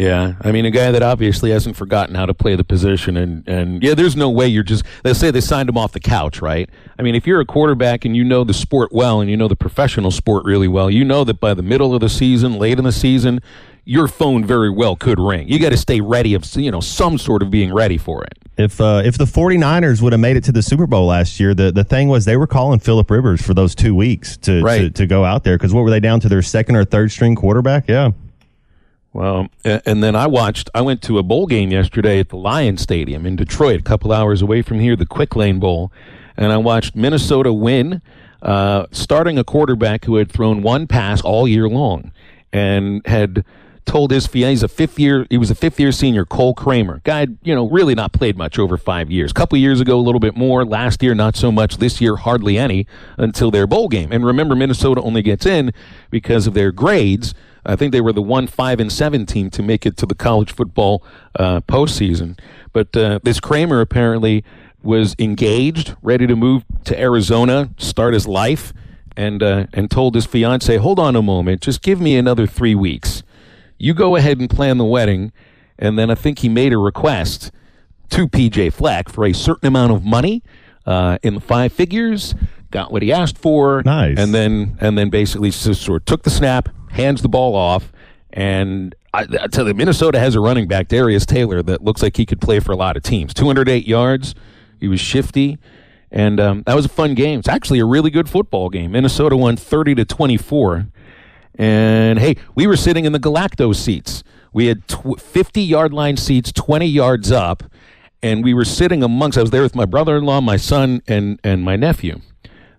Yeah, 0.00 0.32
I 0.40 0.50
mean, 0.50 0.64
a 0.64 0.70
guy 0.70 0.90
that 0.92 1.02
obviously 1.02 1.50
hasn't 1.50 1.76
forgotten 1.76 2.14
how 2.14 2.24
to 2.24 2.32
play 2.32 2.56
the 2.56 2.64
position, 2.64 3.16
and 3.18 3.46
and 3.46 3.82
yeah, 3.82 3.94
there's 3.94 4.16
no 4.16 4.30
way 4.30 4.46
you're 4.46 4.62
just. 4.62 4.82
Let's 5.04 5.18
say 5.18 5.30
they 5.30 5.42
signed 5.42 5.68
him 5.68 5.76
off 5.76 5.92
the 5.92 6.00
couch, 6.00 6.40
right? 6.40 6.70
I 6.98 7.02
mean, 7.02 7.14
if 7.14 7.26
you're 7.26 7.40
a 7.40 7.44
quarterback 7.44 8.06
and 8.06 8.16
you 8.16 8.24
know 8.24 8.42
the 8.42 8.54
sport 8.54 8.92
well, 8.92 9.20
and 9.20 9.28
you 9.30 9.36
know 9.36 9.46
the 9.46 9.56
professional 9.56 10.10
sport 10.10 10.44
really 10.46 10.68
well, 10.68 10.90
you 10.90 11.04
know 11.04 11.22
that 11.24 11.38
by 11.38 11.52
the 11.52 11.62
middle 11.62 11.94
of 11.94 12.00
the 12.00 12.08
season, 12.08 12.54
late 12.54 12.78
in 12.78 12.84
the 12.84 12.92
season, 12.92 13.40
your 13.84 14.08
phone 14.08 14.42
very 14.44 14.70
well 14.70 14.96
could 14.96 15.20
ring. 15.20 15.48
You 15.48 15.58
got 15.58 15.70
to 15.70 15.76
stay 15.76 16.00
ready 16.00 16.32
of 16.32 16.44
you 16.56 16.70
know 16.70 16.80
some 16.80 17.18
sort 17.18 17.42
of 17.42 17.50
being 17.50 17.70
ready 17.74 17.98
for 17.98 18.24
it. 18.24 18.38
If 18.56 18.80
uh, 18.80 19.02
if 19.04 19.18
the 19.18 19.26
49ers 19.26 20.00
would 20.00 20.12
have 20.14 20.20
made 20.20 20.36
it 20.38 20.44
to 20.44 20.52
the 20.52 20.62
Super 20.62 20.86
Bowl 20.86 21.06
last 21.08 21.38
year, 21.38 21.52
the, 21.54 21.72
the 21.72 21.84
thing 21.84 22.08
was 22.08 22.24
they 22.24 22.38
were 22.38 22.46
calling 22.46 22.78
Philip 22.80 23.10
Rivers 23.10 23.42
for 23.42 23.52
those 23.52 23.74
two 23.74 23.94
weeks 23.94 24.38
to 24.38 24.62
Right. 24.62 24.78
to, 24.80 24.90
to 24.90 25.06
go 25.06 25.26
out 25.26 25.44
there 25.44 25.58
because 25.58 25.74
what 25.74 25.82
were 25.82 25.90
they 25.90 26.00
down 26.00 26.20
to 26.20 26.28
their 26.30 26.42
second 26.42 26.76
or 26.76 26.84
third 26.86 27.10
string 27.10 27.34
quarterback? 27.34 27.86
Yeah. 27.86 28.12
Well, 29.12 29.48
and 29.64 30.02
then 30.02 30.14
I 30.14 30.26
watched. 30.28 30.70
I 30.72 30.82
went 30.82 31.02
to 31.02 31.18
a 31.18 31.22
bowl 31.22 31.46
game 31.46 31.72
yesterday 31.72 32.20
at 32.20 32.28
the 32.28 32.36
Lion 32.36 32.76
Stadium 32.76 33.26
in 33.26 33.34
Detroit, 33.36 33.80
a 33.80 33.82
couple 33.82 34.12
hours 34.12 34.40
away 34.40 34.62
from 34.62 34.78
here, 34.78 34.94
the 34.94 35.06
Quick 35.06 35.34
Lane 35.34 35.58
Bowl, 35.58 35.90
and 36.36 36.52
I 36.52 36.58
watched 36.58 36.94
Minnesota 36.94 37.52
win, 37.52 38.02
uh, 38.40 38.86
starting 38.92 39.36
a 39.36 39.44
quarterback 39.44 40.04
who 40.04 40.16
had 40.16 40.30
thrown 40.30 40.62
one 40.62 40.86
pass 40.86 41.20
all 41.22 41.48
year 41.48 41.68
long, 41.68 42.12
and 42.52 43.04
had 43.06 43.44
told 43.84 44.12
his 44.12 44.26
fiance 44.28 44.50
he's 44.50 44.62
a 44.62 44.68
fifth 44.68 44.98
year. 44.98 45.26
He 45.28 45.38
was 45.38 45.50
a 45.50 45.54
fifth 45.56 45.80
year 45.80 45.90
senior, 45.90 46.24
Cole 46.24 46.54
Kramer. 46.54 47.00
Guy, 47.02 47.26
you 47.42 47.54
know, 47.54 47.68
really 47.68 47.96
not 47.96 48.12
played 48.12 48.36
much 48.36 48.58
over 48.58 48.76
five 48.76 49.10
years. 49.10 49.32
A 49.32 49.34
couple 49.34 49.58
years 49.58 49.80
ago, 49.80 49.98
a 49.98 50.00
little 50.00 50.20
bit 50.20 50.36
more. 50.36 50.64
Last 50.64 51.02
year, 51.02 51.16
not 51.16 51.34
so 51.34 51.50
much. 51.50 51.78
This 51.78 52.00
year, 52.00 52.14
hardly 52.16 52.56
any 52.56 52.86
until 53.18 53.50
their 53.50 53.66
bowl 53.66 53.88
game. 53.88 54.12
And 54.12 54.24
remember, 54.24 54.54
Minnesota 54.54 55.00
only 55.02 55.22
gets 55.22 55.44
in 55.44 55.72
because 56.10 56.46
of 56.46 56.54
their 56.54 56.70
grades. 56.70 57.34
I 57.64 57.76
think 57.76 57.92
they 57.92 58.00
were 58.00 58.12
the 58.12 58.22
one 58.22 58.46
five 58.46 58.80
and 58.80 58.90
seven 58.90 59.26
team 59.26 59.50
to 59.50 59.62
make 59.62 59.84
it 59.86 59.96
to 59.98 60.06
the 60.06 60.14
college 60.14 60.52
football 60.52 61.04
uh, 61.38 61.60
postseason. 61.62 62.38
But 62.72 62.96
uh, 62.96 63.20
this 63.22 63.40
Kramer 63.40 63.80
apparently 63.80 64.44
was 64.82 65.14
engaged, 65.18 65.94
ready 66.02 66.26
to 66.26 66.34
move 66.36 66.64
to 66.84 66.98
Arizona, 66.98 67.70
start 67.76 68.14
his 68.14 68.26
life, 68.26 68.72
and 69.16 69.42
uh, 69.42 69.66
and 69.74 69.90
told 69.90 70.14
his 70.14 70.24
fiance, 70.26 70.76
"Hold 70.76 70.98
on 70.98 71.16
a 71.16 71.22
moment, 71.22 71.60
just 71.60 71.82
give 71.82 72.00
me 72.00 72.16
another 72.16 72.46
three 72.46 72.74
weeks. 72.74 73.22
You 73.78 73.92
go 73.94 74.16
ahead 74.16 74.38
and 74.38 74.48
plan 74.48 74.78
the 74.78 74.84
wedding." 74.84 75.32
And 75.78 75.98
then 75.98 76.10
I 76.10 76.14
think 76.14 76.40
he 76.40 76.48
made 76.50 76.72
a 76.74 76.78
request 76.78 77.50
to 78.10 78.28
PJ 78.28 78.72
Fleck 78.74 79.08
for 79.08 79.24
a 79.24 79.32
certain 79.32 79.66
amount 79.66 79.92
of 79.92 80.04
money 80.04 80.42
uh, 80.86 81.16
in 81.22 81.34
the 81.34 81.40
five 81.40 81.72
figures. 81.72 82.34
Got 82.70 82.92
what 82.92 83.02
he 83.02 83.10
asked 83.12 83.38
for, 83.38 83.82
Nice. 83.84 84.16
and 84.18 84.32
then 84.34 84.76
and 84.80 84.96
then 84.98 85.10
basically 85.10 85.50
sort 85.50 86.02
of 86.02 86.04
took 86.04 86.22
the 86.22 86.30
snap, 86.30 86.68
hands 86.90 87.22
the 87.22 87.28
ball 87.28 87.54
off, 87.54 87.92
and 88.32 88.94
I, 89.12 89.26
I 89.40 89.46
tell 89.48 89.66
you, 89.66 89.74
Minnesota 89.74 90.18
has 90.18 90.34
a 90.34 90.40
running 90.40 90.68
back, 90.68 90.88
Darius 90.88 91.26
Taylor, 91.26 91.62
that 91.62 91.82
looks 91.82 92.02
like 92.02 92.16
he 92.16 92.26
could 92.26 92.40
play 92.40 92.60
for 92.60 92.72
a 92.72 92.76
lot 92.76 92.96
of 92.96 93.02
teams. 93.02 93.34
208 93.34 93.86
yards. 93.86 94.34
He 94.78 94.88
was 94.88 95.00
shifty, 95.00 95.58
and 96.10 96.40
um, 96.40 96.62
that 96.66 96.74
was 96.74 96.86
a 96.86 96.88
fun 96.88 97.14
game. 97.14 97.40
It's 97.40 97.48
actually 97.48 97.80
a 97.80 97.84
really 97.84 98.10
good 98.10 98.28
football 98.28 98.70
game. 98.70 98.92
Minnesota 98.92 99.36
won 99.36 99.56
30 99.56 99.94
to 99.96 100.04
24. 100.04 100.86
And 101.56 102.18
hey, 102.18 102.36
we 102.54 102.66
were 102.66 102.76
sitting 102.76 103.04
in 103.04 103.12
the 103.12 103.18
Galacto 103.18 103.74
seats. 103.74 104.24
We 104.52 104.66
had 104.66 104.86
tw- 104.88 105.20
50 105.20 105.60
yard 105.60 105.92
line 105.92 106.16
seats, 106.16 106.52
20 106.52 106.86
yards 106.86 107.30
up, 107.30 107.64
and 108.22 108.42
we 108.42 108.54
were 108.54 108.64
sitting 108.64 109.02
amongst. 109.02 109.36
I 109.36 109.42
was 109.42 109.50
there 109.50 109.62
with 109.62 109.74
my 109.74 109.84
brother 109.84 110.16
in 110.16 110.24
law, 110.24 110.40
my 110.40 110.56
son, 110.56 111.02
and, 111.06 111.38
and 111.44 111.62
my 111.62 111.76
nephew, 111.76 112.20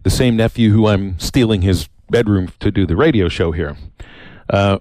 the 0.04 0.10
same 0.10 0.36
nephew 0.36 0.72
who 0.72 0.88
I'm 0.88 1.20
stealing 1.20 1.62
his 1.62 1.88
bedroom 2.12 2.50
to 2.60 2.70
do 2.72 2.86
the 2.86 2.96
radio 2.96 3.28
show 3.30 3.52
here. 3.52 3.78
Uh, 4.50 4.80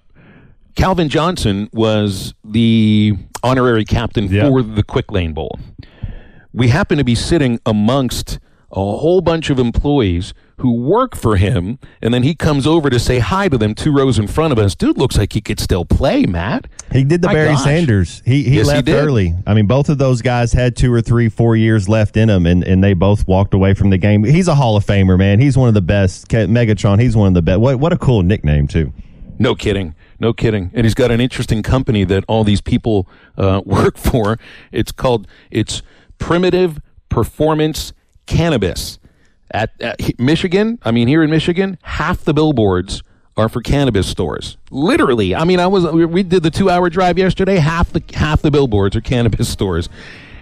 Calvin 0.74 1.08
Johnson 1.08 1.68
was 1.72 2.34
the 2.44 3.14
honorary 3.42 3.84
captain 3.84 4.24
Yeah. 4.30 4.48
for 4.48 4.62
the 4.62 4.82
Quick 4.82 5.10
Lane 5.10 5.32
Bowl. 5.32 5.58
We 6.52 6.68
happen 6.68 6.98
to 6.98 7.04
be 7.04 7.14
sitting 7.14 7.58
amongst 7.64 8.38
a 8.72 8.74
whole 8.74 9.20
bunch 9.20 9.50
of 9.50 9.58
employees 9.58 10.34
who 10.60 10.72
work 10.72 11.16
for 11.16 11.36
him, 11.36 11.78
and 12.02 12.12
then 12.14 12.22
he 12.22 12.34
comes 12.34 12.66
over 12.66 12.90
to 12.90 12.98
say 12.98 13.18
hi 13.18 13.48
to 13.48 13.56
them 13.56 13.74
two 13.74 13.92
rows 13.92 14.18
in 14.18 14.26
front 14.26 14.52
of 14.52 14.58
us. 14.58 14.74
Dude 14.74 14.98
looks 14.98 15.16
like 15.16 15.32
he 15.32 15.40
could 15.40 15.58
still 15.58 15.84
play, 15.84 16.24
Matt. 16.26 16.66
He 16.92 17.02
did 17.02 17.22
the 17.22 17.28
My 17.28 17.32
Barry 17.34 17.48
gosh. 17.54 17.64
Sanders. 17.64 18.22
He 18.26 18.42
he 18.44 18.56
Yes, 18.58 18.66
left 18.66 18.86
did. 18.86 18.94
early. 18.94 19.34
I 19.46 19.54
mean, 19.54 19.66
both 19.66 19.88
of 19.88 19.98
those 19.98 20.20
guys 20.22 20.52
had 20.52 20.76
two 20.76 20.92
or 20.92 21.00
three, 21.00 21.28
four 21.28 21.56
years 21.56 21.88
left 21.88 22.16
in 22.16 22.28
them, 22.28 22.46
and, 22.46 22.62
and 22.62 22.84
they 22.84 22.92
both 22.94 23.26
walked 23.26 23.54
away 23.54 23.74
from 23.74 23.90
the 23.90 23.98
game. 23.98 24.22
He's 24.22 24.48
a 24.48 24.54
Hall 24.54 24.76
of 24.76 24.84
Famer, 24.84 25.18
man. 25.18 25.40
He's 25.40 25.56
one 25.56 25.68
of 25.68 25.74
the 25.74 25.80
best. 25.80 26.28
Megatron. 26.28 27.00
He's 27.00 27.16
one 27.16 27.28
of 27.28 27.34
the 27.34 27.42
best. 27.42 27.60
What 27.60 27.76
what 27.80 27.92
a 27.92 27.98
cool 27.98 28.22
nickname 28.22 28.68
too. 28.68 28.92
No 29.38 29.54
kidding. 29.54 29.94
No 30.18 30.34
kidding. 30.34 30.70
And 30.74 30.84
he's 30.84 30.92
got 30.94 31.10
an 31.10 31.18
interesting 31.22 31.62
company 31.62 32.04
that 32.04 32.24
all 32.28 32.44
these 32.44 32.60
people 32.60 33.08
uh, 33.38 33.62
work 33.66 33.96
for. 33.96 34.38
It's 34.70 34.92
called 34.92 35.26
it's 35.50 35.80
Primitiv 36.18 36.82
Performance 37.08 37.92
Cannabis. 38.26 38.98
At, 39.52 39.70
at 39.80 40.18
Michigan, 40.18 40.78
I 40.82 40.90
mean 40.90 41.08
here 41.08 41.22
in 41.22 41.30
Michigan, 41.30 41.78
half 41.82 42.24
the 42.24 42.34
billboards 42.34 43.02
are 43.36 43.48
for 43.48 43.62
cannabis 43.62 44.06
stores. 44.06 44.56
Literally. 44.70 45.34
I 45.34 45.44
mean, 45.44 45.60
I 45.60 45.66
was 45.66 45.84
we 45.86 46.22
did 46.22 46.42
the 46.42 46.50
2-hour 46.50 46.90
drive 46.90 47.18
yesterday, 47.18 47.56
half 47.56 47.92
the 47.92 48.02
half 48.14 48.42
the 48.42 48.50
billboards 48.50 48.96
are 48.96 49.00
cannabis 49.00 49.48
stores. 49.52 49.88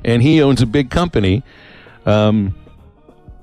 And 0.05 0.23
he 0.23 0.43
owns 0.43 0.62
a 0.62 0.67
big 0.67 0.91
company. 0.91 1.43
Um, 2.07 2.55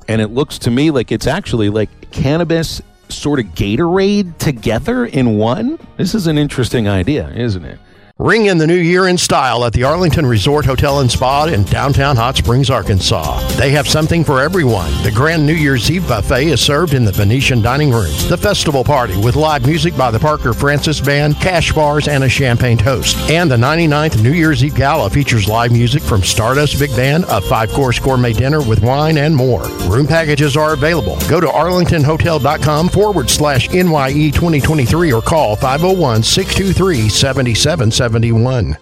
and 0.07 0.21
it 0.21 0.27
looks 0.27 0.59
to 0.59 0.71
me 0.71 0.91
like 0.91 1.11
it's 1.11 1.27
actually 1.27 1.69
like 1.69 2.11
cannabis 2.11 2.81
sort 3.09 3.39
of 3.39 3.47
Gatorade 3.47 4.37
together 4.37 5.05
in 5.05 5.37
one. 5.37 5.79
This 5.97 6.15
is 6.15 6.27
an 6.27 6.37
interesting 6.37 6.87
idea, 6.87 7.29
isn't 7.29 7.65
it? 7.65 7.79
Ring 8.17 8.45
in 8.45 8.57
the 8.57 8.65
new 8.65 8.77
year 8.77 9.09
in 9.09 9.17
style 9.17 9.65
at 9.65 9.73
the 9.73 9.83
Arlington 9.83 10.25
Resort 10.25 10.63
Hotel 10.63 11.01
and 11.01 11.11
Spa 11.11 11.47
in 11.47 11.65
downtown 11.65 12.15
Hot 12.15 12.37
Springs, 12.37 12.69
Arkansas. 12.69 13.45
They 13.57 13.71
have 13.71 13.89
something 13.89 14.23
for 14.23 14.39
everyone. 14.39 14.89
The 15.03 15.11
Grand 15.11 15.45
New 15.45 15.51
Year's 15.53 15.91
Eve 15.91 16.07
buffet 16.07 16.47
is 16.47 16.61
served 16.61 16.93
in 16.93 17.03
the 17.03 17.11
Venetian 17.11 17.61
dining 17.61 17.91
room. 17.91 18.13
The 18.29 18.37
festival 18.37 18.85
party 18.85 19.17
with 19.17 19.35
live 19.35 19.65
music 19.65 19.97
by 19.97 20.11
the 20.11 20.19
Parker 20.19 20.53
Francis 20.53 21.01
Band, 21.01 21.35
cash 21.41 21.73
bars, 21.73 22.07
and 22.07 22.23
a 22.23 22.29
champagne 22.29 22.77
toast. 22.77 23.17
And 23.29 23.51
the 23.51 23.57
99th 23.57 24.23
New 24.23 24.31
Year's 24.31 24.63
Eve 24.63 24.75
Gala 24.75 25.09
features 25.09 25.49
live 25.49 25.73
music 25.73 26.01
from 26.01 26.23
Stardust 26.23 26.79
Big 26.79 26.95
Band, 26.95 27.25
a 27.27 27.41
five-course 27.41 27.99
gourmet 27.99 28.31
dinner 28.31 28.65
with 28.65 28.81
wine, 28.81 29.17
and 29.17 29.35
more. 29.35 29.67
Room 29.89 30.07
packages 30.07 30.55
are 30.55 30.71
available. 30.71 31.17
Go 31.27 31.41
to 31.41 31.47
arlingtonhotel.com 31.47 32.87
forward 32.87 33.29
slash 33.29 33.67
NYE 33.71 34.31
2023 34.31 35.11
or 35.11 35.21
call 35.21 35.57
501 35.57 36.23
623 36.23 37.09
7770. 37.09 38.04
71. 38.05 38.77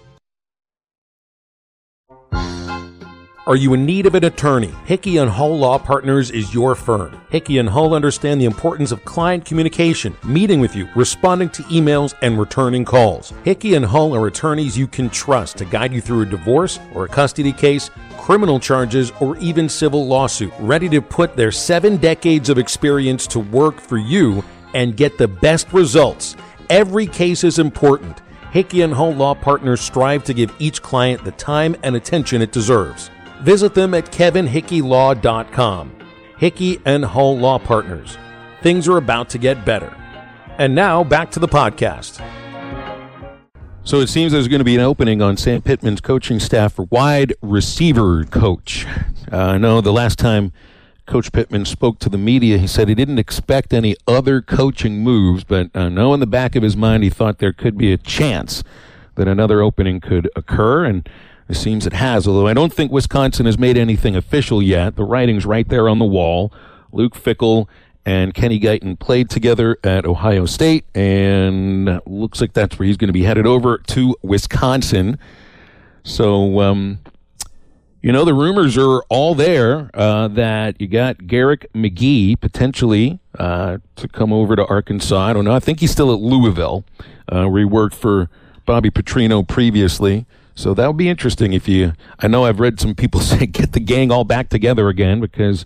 Are 3.46 3.56
you 3.56 3.72
in 3.72 3.86
need 3.86 4.04
of 4.04 4.14
an 4.14 4.24
attorney? 4.24 4.70
Hickey 4.84 5.16
and 5.16 5.30
Hull 5.30 5.56
Law 5.56 5.78
Partners 5.78 6.30
is 6.30 6.52
your 6.52 6.74
firm. 6.74 7.18
Hickey 7.30 7.56
and 7.56 7.66
Hull 7.66 7.94
understand 7.94 8.38
the 8.38 8.44
importance 8.44 8.92
of 8.92 9.02
client 9.06 9.46
communication, 9.46 10.14
meeting 10.24 10.60
with 10.60 10.76
you, 10.76 10.90
responding 10.94 11.48
to 11.50 11.62
emails, 11.64 12.12
and 12.20 12.38
returning 12.38 12.84
calls. 12.84 13.32
Hickey 13.44 13.76
and 13.76 13.84
Hull 13.86 14.14
are 14.14 14.26
attorneys 14.26 14.76
you 14.76 14.86
can 14.86 15.08
trust 15.08 15.56
to 15.56 15.64
guide 15.64 15.94
you 15.94 16.02
through 16.02 16.20
a 16.20 16.26
divorce 16.26 16.78
or 16.92 17.06
a 17.06 17.08
custody 17.08 17.52
case, 17.52 17.90
criminal 18.18 18.60
charges, 18.60 19.10
or 19.20 19.38
even 19.38 19.70
civil 19.70 20.06
lawsuit, 20.06 20.52
ready 20.60 20.90
to 20.90 21.00
put 21.00 21.34
their 21.34 21.50
seven 21.50 21.96
decades 21.96 22.50
of 22.50 22.58
experience 22.58 23.26
to 23.28 23.40
work 23.40 23.80
for 23.80 23.96
you 23.96 24.44
and 24.74 24.98
get 24.98 25.16
the 25.16 25.28
best 25.28 25.72
results. 25.72 26.36
Every 26.68 27.06
case 27.06 27.42
is 27.42 27.58
important. 27.58 28.20
Hickey 28.54 28.82
and 28.82 28.94
Hull 28.94 29.12
Law 29.12 29.34
Partners 29.34 29.80
strive 29.80 30.22
to 30.22 30.32
give 30.32 30.54
each 30.60 30.80
client 30.80 31.24
the 31.24 31.32
time 31.32 31.74
and 31.82 31.96
attention 31.96 32.40
it 32.40 32.52
deserves. 32.52 33.10
Visit 33.40 33.74
them 33.74 33.94
at 33.94 34.12
kevinhickeylaw.com. 34.12 35.92
Hickey 36.38 36.80
and 36.84 37.04
Hull 37.04 37.36
Law 37.36 37.58
Partners. 37.58 38.16
Things 38.62 38.86
are 38.86 38.96
about 38.96 39.28
to 39.30 39.38
get 39.38 39.64
better. 39.64 39.92
And 40.56 40.72
now 40.72 41.02
back 41.02 41.32
to 41.32 41.40
the 41.40 41.48
podcast. 41.48 42.24
So 43.82 43.98
it 43.98 44.06
seems 44.06 44.30
there's 44.30 44.46
going 44.46 44.60
to 44.60 44.64
be 44.64 44.76
an 44.76 44.82
opening 44.82 45.20
on 45.20 45.36
Sam 45.36 45.60
Pittman's 45.60 46.00
coaching 46.00 46.38
staff 46.38 46.74
for 46.74 46.84
wide 46.92 47.34
receiver 47.42 48.22
coach. 48.22 48.86
Uh, 49.32 49.36
I 49.36 49.58
know 49.58 49.80
the 49.80 49.92
last 49.92 50.16
time 50.16 50.52
Coach 51.06 51.32
Pittman 51.32 51.64
spoke 51.64 51.98
to 51.98 52.08
the 52.08 52.18
media. 52.18 52.56
He 52.58 52.66
said 52.66 52.88
he 52.88 52.94
didn't 52.94 53.18
expect 53.18 53.74
any 53.74 53.94
other 54.06 54.40
coaching 54.40 55.02
moves, 55.02 55.44
but 55.44 55.70
I 55.74 55.82
uh, 55.82 55.88
know 55.88 56.14
in 56.14 56.20
the 56.20 56.26
back 56.26 56.56
of 56.56 56.62
his 56.62 56.76
mind 56.76 57.02
he 57.02 57.10
thought 57.10 57.38
there 57.38 57.52
could 57.52 57.76
be 57.76 57.92
a 57.92 57.98
chance 57.98 58.64
that 59.16 59.28
another 59.28 59.60
opening 59.60 60.00
could 60.00 60.30
occur, 60.34 60.84
and 60.84 61.08
it 61.48 61.56
seems 61.56 61.86
it 61.86 61.92
has. 61.92 62.26
Although 62.26 62.46
I 62.46 62.54
don't 62.54 62.72
think 62.72 62.90
Wisconsin 62.90 63.46
has 63.46 63.58
made 63.58 63.76
anything 63.76 64.16
official 64.16 64.62
yet. 64.62 64.96
The 64.96 65.04
writing's 65.04 65.44
right 65.44 65.68
there 65.68 65.88
on 65.88 65.98
the 65.98 66.04
wall. 66.04 66.52
Luke 66.90 67.14
Fickell 67.14 67.68
and 68.06 68.34
Kenny 68.34 68.58
Guiton 68.58 68.98
played 68.98 69.30
together 69.30 69.78
at 69.84 70.04
Ohio 70.06 70.46
State, 70.46 70.84
and 70.94 72.00
looks 72.06 72.40
like 72.40 72.54
that's 72.54 72.78
where 72.78 72.86
he's 72.86 72.96
going 72.96 73.08
to 73.08 73.14
be 73.14 73.24
headed 73.24 73.46
over 73.46 73.78
to 73.78 74.16
Wisconsin. 74.22 75.18
So, 76.02 76.60
um, 76.60 76.98
you 78.04 78.12
know, 78.12 78.26
the 78.26 78.34
rumors 78.34 78.76
are 78.76 79.00
all 79.08 79.34
there 79.34 79.88
uh, 79.94 80.28
that 80.28 80.78
you 80.78 80.86
got 80.86 81.26
Garrick 81.26 81.72
McGee 81.72 82.38
potentially 82.38 83.18
uh, 83.38 83.78
to 83.96 84.08
come 84.08 84.30
over 84.30 84.54
to 84.54 84.66
Arkansas. 84.66 85.18
I 85.18 85.32
don't 85.32 85.46
know. 85.46 85.54
I 85.54 85.58
think 85.58 85.80
he's 85.80 85.90
still 85.90 86.12
at 86.12 86.20
Louisville, 86.20 86.84
uh, 87.30 87.46
where 87.46 87.60
he 87.60 87.64
worked 87.64 87.94
for 87.94 88.28
Bobby 88.66 88.90
Petrino 88.90 89.48
previously. 89.48 90.26
So 90.54 90.74
that 90.74 90.86
would 90.86 90.98
be 90.98 91.08
interesting 91.08 91.54
if 91.54 91.66
you. 91.66 91.94
I 92.18 92.28
know 92.28 92.44
I've 92.44 92.60
read 92.60 92.78
some 92.78 92.94
people 92.94 93.20
say 93.22 93.46
get 93.46 93.72
the 93.72 93.80
gang 93.80 94.10
all 94.10 94.24
back 94.24 94.50
together 94.50 94.90
again 94.90 95.18
because 95.22 95.64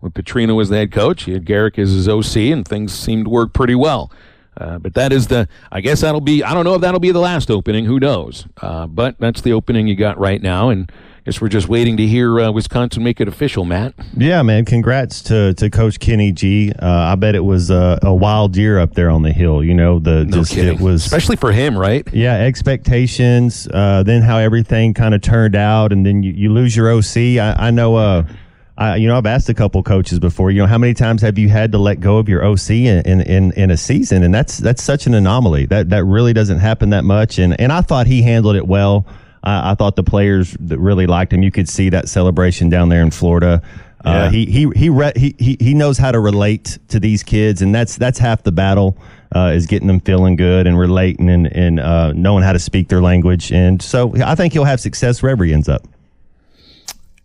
when 0.00 0.10
Petrino 0.10 0.56
was 0.56 0.70
the 0.70 0.78
head 0.78 0.90
coach, 0.90 1.22
he 1.22 1.34
had 1.34 1.44
Garrick 1.44 1.78
as 1.78 1.92
his 1.92 2.08
OC, 2.08 2.36
and 2.52 2.66
things 2.66 2.94
seemed 2.94 3.26
to 3.26 3.30
work 3.30 3.52
pretty 3.52 3.76
well. 3.76 4.10
Uh, 4.56 4.78
but 4.80 4.94
that 4.94 5.12
is 5.12 5.28
the, 5.28 5.48
I 5.70 5.82
guess 5.82 6.00
that'll 6.00 6.20
be, 6.20 6.42
I 6.42 6.52
don't 6.52 6.64
know 6.64 6.74
if 6.74 6.80
that'll 6.80 6.98
be 6.98 7.12
the 7.12 7.20
last 7.20 7.48
opening. 7.48 7.84
Who 7.84 8.00
knows? 8.00 8.46
Uh, 8.60 8.88
but 8.88 9.14
that's 9.20 9.42
the 9.42 9.52
opening 9.52 9.86
you 9.86 9.94
got 9.94 10.18
right 10.18 10.42
now. 10.42 10.70
And 10.70 10.90
guess 11.26 11.40
we're 11.40 11.48
just 11.48 11.68
waiting 11.68 11.96
to 11.96 12.06
hear 12.06 12.40
uh, 12.40 12.52
Wisconsin 12.52 13.02
make 13.02 13.20
it 13.20 13.26
official, 13.26 13.64
Matt. 13.64 13.94
Yeah, 14.16 14.42
man. 14.42 14.64
Congrats 14.64 15.22
to, 15.24 15.54
to 15.54 15.68
Coach 15.68 15.98
Kenny 15.98 16.30
G. 16.30 16.72
Uh, 16.72 16.86
I 16.88 17.16
bet 17.16 17.34
it 17.34 17.44
was 17.44 17.68
a, 17.68 17.98
a, 18.02 18.14
wild 18.14 18.56
year 18.56 18.78
up 18.78 18.94
there 18.94 19.10
on 19.10 19.22
the 19.22 19.32
hill. 19.32 19.62
You 19.62 19.74
know, 19.74 19.98
the 19.98 20.24
no 20.24 20.38
just 20.38 20.52
kidding. 20.52 20.76
it 20.76 20.80
was 20.80 21.04
especially 21.04 21.34
for 21.34 21.50
him, 21.50 21.76
right? 21.76 22.06
Yeah, 22.14 22.34
expectations. 22.34 23.66
Uh, 23.66 24.04
then 24.04 24.22
how 24.22 24.38
everything 24.38 24.94
kind 24.94 25.14
of 25.16 25.20
turned 25.20 25.56
out, 25.56 25.92
and 25.92 26.06
then 26.06 26.22
you, 26.22 26.32
you 26.32 26.52
lose 26.52 26.76
your 26.76 26.90
OC. 26.90 27.16
I, 27.16 27.56
I 27.58 27.70
know. 27.72 27.96
Uh, 27.96 28.22
I, 28.78 28.96
you 28.96 29.08
know, 29.08 29.16
I've 29.16 29.26
asked 29.26 29.48
a 29.48 29.54
couple 29.54 29.82
coaches 29.82 30.20
before. 30.20 30.50
You 30.50 30.60
know, 30.60 30.66
how 30.66 30.78
many 30.78 30.94
times 30.94 31.22
have 31.22 31.38
you 31.38 31.48
had 31.48 31.72
to 31.72 31.78
let 31.78 31.98
go 31.98 32.18
of 32.18 32.28
your 32.28 32.44
OC 32.44 32.70
in, 32.70 33.00
in, 33.06 33.20
in, 33.22 33.52
in 33.52 33.70
a 33.70 33.76
season? 33.76 34.22
And 34.22 34.34
that's 34.34 34.58
that's 34.58 34.82
such 34.82 35.06
an 35.06 35.14
anomaly. 35.14 35.66
That 35.66 35.88
that 35.90 36.04
really 36.04 36.34
doesn't 36.34 36.58
happen 36.58 36.90
that 36.90 37.04
much. 37.04 37.38
And 37.38 37.58
and 37.60 37.72
I 37.72 37.80
thought 37.80 38.06
he 38.06 38.22
handled 38.22 38.54
it 38.54 38.66
well. 38.66 39.06
I, 39.46 39.70
I 39.70 39.74
thought 39.74 39.96
the 39.96 40.02
players 40.02 40.56
that 40.60 40.78
really 40.78 41.06
liked 41.06 41.32
him. 41.32 41.42
You 41.42 41.52
could 41.52 41.68
see 41.68 41.88
that 41.90 42.08
celebration 42.08 42.68
down 42.68 42.88
there 42.90 43.02
in 43.02 43.10
Florida. 43.10 43.62
Uh, 44.04 44.10
yeah. 44.10 44.30
He 44.30 44.46
he 44.46 44.70
he, 44.76 44.88
re- 44.90 45.12
he 45.16 45.56
he 45.58 45.74
knows 45.74 45.96
how 45.98 46.12
to 46.12 46.20
relate 46.20 46.78
to 46.88 47.00
these 47.00 47.22
kids, 47.22 47.62
and 47.62 47.74
that's 47.74 47.96
that's 47.96 48.18
half 48.18 48.42
the 48.42 48.52
battle. 48.52 48.98
Uh, 49.34 49.52
is 49.54 49.66
getting 49.66 49.88
them 49.88 49.98
feeling 50.00 50.36
good 50.36 50.68
and 50.68 50.78
relating 50.78 51.28
and, 51.28 51.48
and 51.48 51.80
uh, 51.80 52.12
knowing 52.12 52.44
how 52.44 52.52
to 52.52 52.60
speak 52.60 52.88
their 52.88 53.02
language. 53.02 53.50
And 53.52 53.82
so 53.82 54.14
I 54.22 54.36
think 54.36 54.52
he'll 54.52 54.64
have 54.64 54.80
success 54.80 55.20
wherever 55.20 55.44
he 55.44 55.52
ends 55.52 55.68
up. 55.68 55.82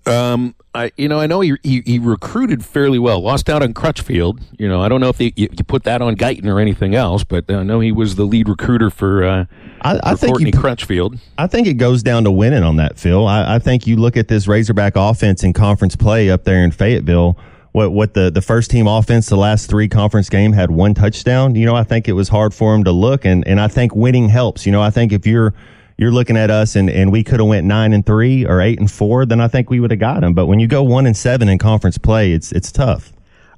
Um, 0.06 0.56
I, 0.74 0.92
you 0.96 1.08
know, 1.08 1.20
I 1.20 1.28
know 1.28 1.42
he, 1.42 1.58
he, 1.64 1.82
he 1.86 2.00
recruited 2.00 2.64
fairly 2.64 2.98
well. 2.98 3.22
Lost 3.22 3.50
out 3.50 3.62
on 3.62 3.74
Crutchfield. 3.74 4.40
You 4.58 4.68
know, 4.68 4.82
I 4.82 4.90
don't 4.90 5.02
know 5.02 5.10
if 5.10 5.18
they, 5.18 5.34
you, 5.36 5.50
you, 5.52 5.64
put 5.66 5.84
that 5.84 6.02
on 6.02 6.16
Guiton 6.16 6.46
or 6.46 6.60
anything 6.60 6.96
else, 6.96 7.24
but 7.24 7.52
I 7.52 7.64
know 7.64 7.82
he 7.82 7.92
was 7.92 8.16
the 8.16 8.24
lead 8.24 8.48
recruiter 8.48 8.90
for. 8.90 9.24
Uh, 9.24 9.46
I, 9.82 10.00
I 10.04 10.16
think 10.16 10.34
Courtney 10.34 10.52
you, 10.54 10.60
Crutchfield. 10.60 11.20
I 11.38 11.48
think 11.48 11.68
it 11.68 11.76
goes 11.76 12.04
down 12.04 12.24
to 12.24 12.32
winning 12.32 12.64
on 12.64 12.78
that, 12.78 12.98
Phil. 12.98 13.28
I, 13.28 13.56
I 13.56 13.60
think 13.60 13.86
you 13.86 13.98
look 13.98 14.16
at 14.16 14.28
this 14.28 14.48
Razorback 14.48 14.94
offense 14.96 15.44
in 15.44 15.54
conference 15.54 15.96
play 15.96 16.30
up 16.30 16.46
there 16.46 16.64
in 16.64 16.72
Fayetteville. 16.72 17.38
What 17.74 17.94
what 17.94 18.14
the 18.16 18.30
the 18.30 18.42
first 18.42 18.70
team 18.70 18.86
offense 18.86 19.28
the 19.28 19.38
last 19.38 19.70
three 19.70 19.88
conference 19.88 20.30
game 20.30 20.52
had 20.52 20.72
one 20.72 20.94
touchdown. 20.94 21.56
You 21.56 21.66
know, 21.66 21.76
I 21.76 21.84
think 21.84 22.10
it 22.10 22.14
was 22.14 22.28
hard 22.28 22.54
for 22.54 22.76
him 22.76 22.84
to 22.84 22.92
look, 22.92 23.24
and 23.24 23.48
and 23.48 23.62
I 23.62 23.70
think 23.70 23.96
winning 23.96 24.28
helps. 24.28 24.66
You 24.66 24.72
know, 24.74 24.82
I 24.82 24.90
think 24.90 25.14
if 25.14 25.26
you're 25.26 25.54
you're 26.02 26.12
looking 26.12 26.36
at 26.36 26.50
us 26.50 26.76
and, 26.76 26.90
and 26.90 27.12
we 27.12 27.24
could 27.24 27.40
have 27.40 27.48
went 27.48 27.68
nine 27.68 27.94
and 27.94 28.04
three 28.04 28.44
or 28.44 28.60
eight 28.60 28.80
and 28.80 28.90
four, 28.90 29.24
then 29.24 29.40
I 29.40 29.48
think 29.48 29.70
we 29.70 29.80
would 29.80 29.92
have 29.92 30.00
got 30.00 30.24
him. 30.24 30.34
But 30.34 30.48
when 30.48 30.60
you 30.60 30.66
go 30.66 30.82
one 30.82 31.06
and 31.06 31.16
seven 31.16 31.48
in 31.48 31.60
conference 31.60 32.00
play, 32.00 32.32
it's 32.32 32.52
it's 32.52 32.72
tough. 32.72 33.14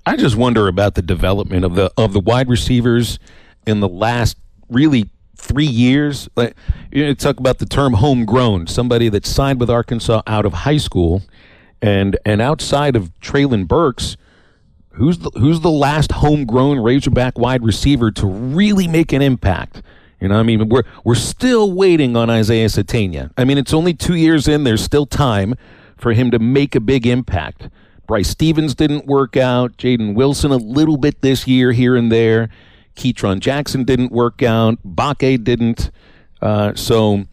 I 0.05 0.17
just 0.17 0.35
wonder 0.35 0.67
about 0.67 0.95
the 0.95 1.01
development 1.01 1.63
of 1.63 1.75
the 1.75 1.89
of 1.95 2.11
the 2.11 2.19
wide 2.19 2.49
receivers 2.49 3.17
in 3.65 3.79
the 3.79 3.87
last 3.87 4.35
really 4.67 5.09
three 5.37 5.65
years. 5.65 6.27
Like 6.35 6.53
you 6.91 7.05
know, 7.05 7.13
talk 7.13 7.39
about 7.39 7.59
the 7.59 7.65
term 7.65 7.93
homegrown, 7.93 8.67
somebody 8.67 9.07
that 9.07 9.25
signed 9.25 9.61
with 9.61 9.69
Arkansas 9.69 10.21
out 10.27 10.45
of 10.45 10.51
high 10.51 10.75
school, 10.75 11.21
and 11.81 12.17
and 12.25 12.41
outside 12.41 12.97
of 12.97 13.17
Treylon 13.21 13.69
Burks, 13.69 14.17
who's 14.89 15.19
the, 15.19 15.29
who's 15.39 15.61
the 15.61 15.71
last 15.71 16.11
homegrown 16.11 16.81
Razorback 16.81 17.39
wide 17.39 17.63
receiver 17.63 18.11
to 18.11 18.27
really 18.27 18.89
make 18.89 19.13
an 19.13 19.21
impact? 19.21 19.81
You 20.23 20.29
know, 20.29 20.39
I 20.39 20.43
mean, 20.43 20.69
we're 20.69 20.83
we're 21.03 21.15
still 21.15 21.73
waiting 21.73 22.15
on 22.15 22.29
Isaiah 22.29 22.67
Sategna. 22.67 23.31
I 23.35 23.43
mean, 23.43 23.57
it's 23.57 23.73
only 23.73 23.93
two 23.93 24.15
years 24.15 24.47
in. 24.47 24.63
There's 24.63 24.81
still 24.81 25.05
time 25.05 25.53
for 25.97 26.13
him 26.13 26.31
to 26.31 26.39
make 26.39 26.75
a 26.75 26.79
big 26.79 27.05
impact. 27.05 27.67
Bryce 28.07 28.29
Stephens 28.29 28.73
didn't 28.73 29.05
work 29.05 29.35
out. 29.35 29.75
Jaedon 29.75 30.15
Wilson 30.15 30.51
a 30.51 30.55
little 30.57 30.95
bit 30.95 31.19
this 31.19 31.45
year, 31.45 31.73
here 31.73 31.97
and 31.97 32.09
there. 32.09 32.47
Ketron 32.95 33.41
Jackson 33.41 33.83
didn't 33.83 34.13
work 34.13 34.41
out. 34.41 34.77
Bakke 34.85 35.43
didn't. 35.43 35.91
Uh, 36.41 36.73
so 36.73 37.25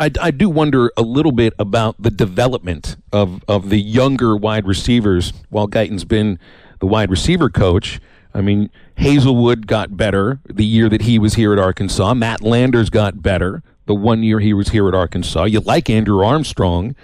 I, 0.00 0.10
I 0.20 0.32
do 0.32 0.50
wonder 0.50 0.90
a 0.96 1.02
little 1.02 1.32
bit 1.32 1.52
about 1.60 1.94
the 2.02 2.10
development 2.10 2.96
of, 3.12 3.44
of 3.46 3.68
the 3.68 3.78
younger 3.78 4.36
wide 4.36 4.66
receivers 4.66 5.32
while 5.50 5.68
Guiton's 5.68 6.04
been 6.04 6.40
the 6.80 6.86
wide 6.86 7.10
receiver 7.10 7.48
coach. 7.48 8.00
I 8.34 8.40
mean, 8.40 8.70
Haselwood 9.02 9.66
got 9.66 9.96
better 9.96 10.40
the 10.48 10.64
year 10.64 10.88
that 10.88 11.02
he 11.02 11.18
was 11.18 11.34
here 11.34 11.52
at 11.52 11.58
Arkansas. 11.58 12.14
Matt 12.14 12.40
Landers 12.40 12.88
got 12.88 13.20
better 13.20 13.62
the 13.86 13.94
one 13.94 14.22
year 14.22 14.40
he 14.40 14.54
was 14.54 14.68
here 14.68 14.88
at 14.88 14.94
Arkansas. 14.94 15.44
You 15.44 15.60
like 15.60 15.90
Andrew 15.90 16.24
Armstrong. 16.24 16.94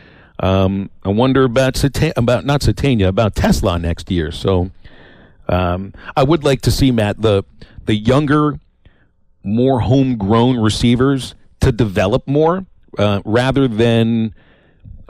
Um, 0.41 0.91
I 1.05 1.09
wonder 1.09 1.45
about 1.45 1.83
about 2.17 2.45
not 2.45 2.61
Sategna, 2.61 3.09
about 3.09 3.35
Tesla 3.35 3.79
next 3.79 4.11
year. 4.11 4.31
So 4.31 4.71
um, 5.49 5.93
I 6.17 6.23
would 6.23 6.45
like 6.45 6.63
to 6.63 6.71
see 6.71 6.91
Matt 6.91 7.21
the 7.21 7.45
the 7.87 7.97
younger, 7.97 8.61
more 9.43 9.81
homegrown 9.81 10.59
receivers 10.59 11.35
to 11.61 11.73
develop 11.73 12.27
more 12.27 12.67
uh, 12.99 13.23
rather 13.25 13.67
than. 13.69 14.35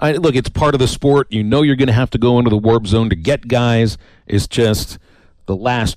I, 0.00 0.12
look, 0.12 0.37
it's 0.37 0.49
part 0.49 0.76
of 0.76 0.78
the 0.78 0.87
sport. 0.87 1.26
You 1.33 1.42
know 1.42 1.62
you're 1.62 1.75
going 1.75 1.88
to 1.88 1.92
have 1.92 2.11
to 2.11 2.18
go 2.18 2.38
into 2.38 2.50
the 2.50 2.57
warp 2.57 2.87
zone 2.87 3.11
to 3.11 3.16
get 3.16 3.49
guys. 3.49 3.99
It's 4.28 4.47
just 4.47 4.97
the 5.47 5.57
last 5.57 5.97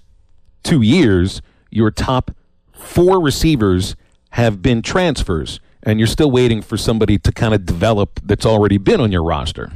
two 0.63 0.81
years, 0.81 1.41
your 1.69 1.91
top 1.91 2.31
four 2.73 3.19
receivers 3.21 3.95
have 4.31 4.61
been 4.61 4.81
transfers, 4.81 5.59
and 5.83 5.99
you're 5.99 6.07
still 6.07 6.31
waiting 6.31 6.61
for 6.61 6.77
somebody 6.77 7.17
to 7.19 7.31
kind 7.31 7.53
of 7.53 7.65
develop 7.65 8.19
that's 8.23 8.45
already 8.45 8.77
been 8.77 9.01
on 9.01 9.11
your 9.11 9.23
roster. 9.23 9.71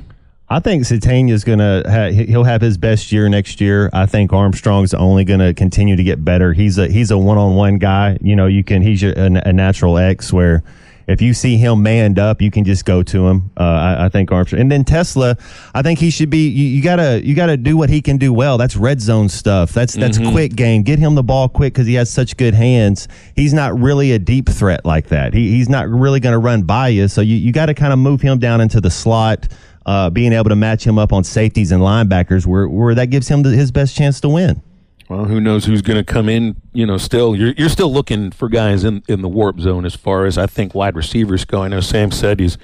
I 0.48 0.60
think 0.60 0.84
Sategna's 0.84 1.44
going 1.44 1.60
to 1.60 1.84
ha- 1.89 2.12
he'll 2.12 2.44
have 2.44 2.62
his 2.62 2.77
best 2.77 3.12
year 3.12 3.27
next 3.30 3.60
year. 3.60 3.89
I 3.94 4.06
think 4.06 4.32
Armstrong's 4.32 4.94
only 4.94 5.25
going 5.25 5.39
to 5.39 5.54
continue 5.56 5.96
to 5.96 6.04
get 6.04 6.24
better. 6.24 6.54
He's 6.54 6.77
a 6.77 6.88
he's 6.88 7.10
a 7.10 7.18
one 7.18 7.39
on 7.39 7.56
one 7.56 7.80
guy. 7.80 8.18
You 8.22 8.36
know, 8.36 8.46
you 8.46 8.63
can 8.63 8.84
he's 8.84 9.01
a, 9.01 9.13
a 9.46 9.51
natural 9.51 9.98
X 9.98 10.32
where 10.32 10.63
if 11.07 11.21
you 11.21 11.33
see 11.33 11.57
him 11.57 11.83
manned 11.83 12.17
up, 12.17 12.41
you 12.41 12.50
can 12.50 12.63
just 12.63 12.85
go 12.85 13.03
to 13.03 13.27
him. 13.27 13.51
Uh, 13.57 13.63
I, 13.63 14.05
I, 14.05 14.09
think 14.09 14.31
Armstrong, 14.31 14.62
and 14.62 14.71
then 14.71 14.83
Tesla. 14.83 15.38
I 15.74 15.81
think 15.81 16.00
he 16.00 16.09
should 16.09 16.29
be. 16.29 16.47
You, 16.47 16.65
you, 16.65 16.81
gotta 16.81 17.21
you 17.24 17.35
gotta 17.35 17.57
do 17.57 17.77
what 17.77 17.89
he 17.89 18.01
can 18.01 18.17
do 18.17 18.33
well. 18.33 18.57
That's 18.57 18.75
red 18.75 19.01
zone 19.01 19.29
stuff. 19.29 19.71
That's 19.71 19.93
that's 19.93 20.17
mm-hmm. 20.17 20.31
quick 20.31 20.55
game. 20.55 20.83
Get 20.83 21.00
him 21.00 21.15
the 21.15 21.24
ball 21.24 21.47
quick 21.47 21.74
because 21.74 21.88
he 21.88 21.93
has 21.95 22.09
such 22.09 22.38
good 22.38 22.53
hands. 22.53 23.07
He's 23.35 23.53
not 23.53 23.77
really 23.79 24.13
a 24.13 24.19
deep 24.19 24.50
threat 24.50 24.85
like 24.85 25.07
that. 25.07 25.33
He, 25.33 25.51
he's 25.51 25.69
not 25.69 25.88
really 25.88 26.19
going 26.19 26.33
to 26.33 26.39
run 26.39 26.63
by 26.63 26.89
you. 26.89 27.07
So 27.07 27.21
you 27.21 27.35
you 27.35 27.51
got 27.51 27.67
to 27.67 27.74
kind 27.74 27.93
of 27.93 28.00
move 28.00 28.21
him 28.21 28.39
down 28.39 28.62
into 28.62 28.81
the 28.81 28.91
slot. 28.91 29.47
Uh, 29.85 30.09
being 30.09 30.33
able 30.33 30.50
to 30.50 30.55
match 30.55 30.83
him 30.83 30.97
up 30.97 31.13
on 31.13 31.24
safeties 31.24 31.71
and 31.71 31.79
linebackers, 31.79 32.47
where 32.47 32.67
where 32.67 32.95
that 32.95 33.12
gives 33.12 33.27
him 33.27 33.43
the, 33.43 33.50
his 33.50 33.71
best 33.71 33.95
chance 33.95 34.19
to 34.21 34.29
win. 34.29 34.59
Well, 35.07 35.25
who 35.25 35.39
knows 35.39 35.65
who's 35.65 35.83
going 35.83 35.97
to 35.97 36.03
come 36.03 36.27
in? 36.27 36.55
You 36.74 36.85
know, 36.85 36.97
still 36.97 37.35
you're 37.35 37.53
you're 37.57 37.69
still 37.69 37.93
looking 37.93 38.31
for 38.31 38.50
guys 38.50 38.83
in 38.83 39.03
in 39.07 39.21
the 39.21 39.29
warp 39.29 39.59
zone 39.59 39.85
as 39.85 39.95
far 39.95 40.25
as 40.25 40.38
I 40.38 40.47
think 40.47 40.74
wide 40.74 40.95
receivers 40.95 41.45
go. 41.45 41.62
I 41.62 41.67
know 41.67 41.79
Sam 41.79 42.12
said 42.12 42.39
he's 42.39 42.57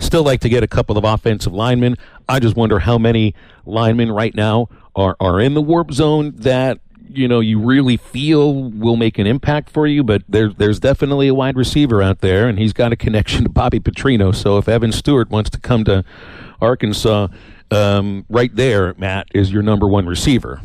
still 0.00 0.24
like 0.24 0.40
to 0.40 0.48
get 0.48 0.64
a 0.64 0.66
couple 0.66 0.98
of 0.98 1.04
offensive 1.04 1.52
linemen. 1.52 1.96
I 2.28 2.40
just 2.40 2.56
wonder 2.56 2.80
how 2.80 2.98
many 2.98 3.34
linemen 3.64 4.10
right 4.10 4.34
now 4.34 4.68
are 4.96 5.16
are 5.20 5.40
in 5.40 5.54
the 5.54 5.62
warp 5.62 5.92
zone 5.92 6.32
that 6.36 6.80
you 7.08 7.28
know 7.28 7.38
you 7.38 7.60
really 7.60 7.96
feel 7.96 8.52
will 8.52 8.96
make 8.96 9.16
an 9.18 9.28
impact 9.28 9.70
for 9.70 9.86
you. 9.86 10.02
But 10.02 10.22
there's 10.28 10.56
there's 10.56 10.80
definitely 10.80 11.28
a 11.28 11.34
wide 11.34 11.56
receiver 11.56 12.02
out 12.02 12.20
there, 12.20 12.48
and 12.48 12.58
he's 12.58 12.72
got 12.72 12.92
a 12.92 12.96
connection 12.96 13.44
to 13.44 13.48
Bobby 13.48 13.78
Petrino. 13.78 14.34
So 14.34 14.58
if 14.58 14.68
Evan 14.68 14.90
Stewart 14.90 15.30
wants 15.30 15.50
to 15.50 15.60
come 15.60 15.84
to 15.84 16.04
Arkansas, 16.60 17.28
um, 17.70 18.26
right 18.28 18.54
there, 18.56 18.92
Matt 18.98 19.28
is 19.32 19.52
your 19.52 19.62
number 19.62 19.86
one 19.86 20.06
receiver. 20.06 20.60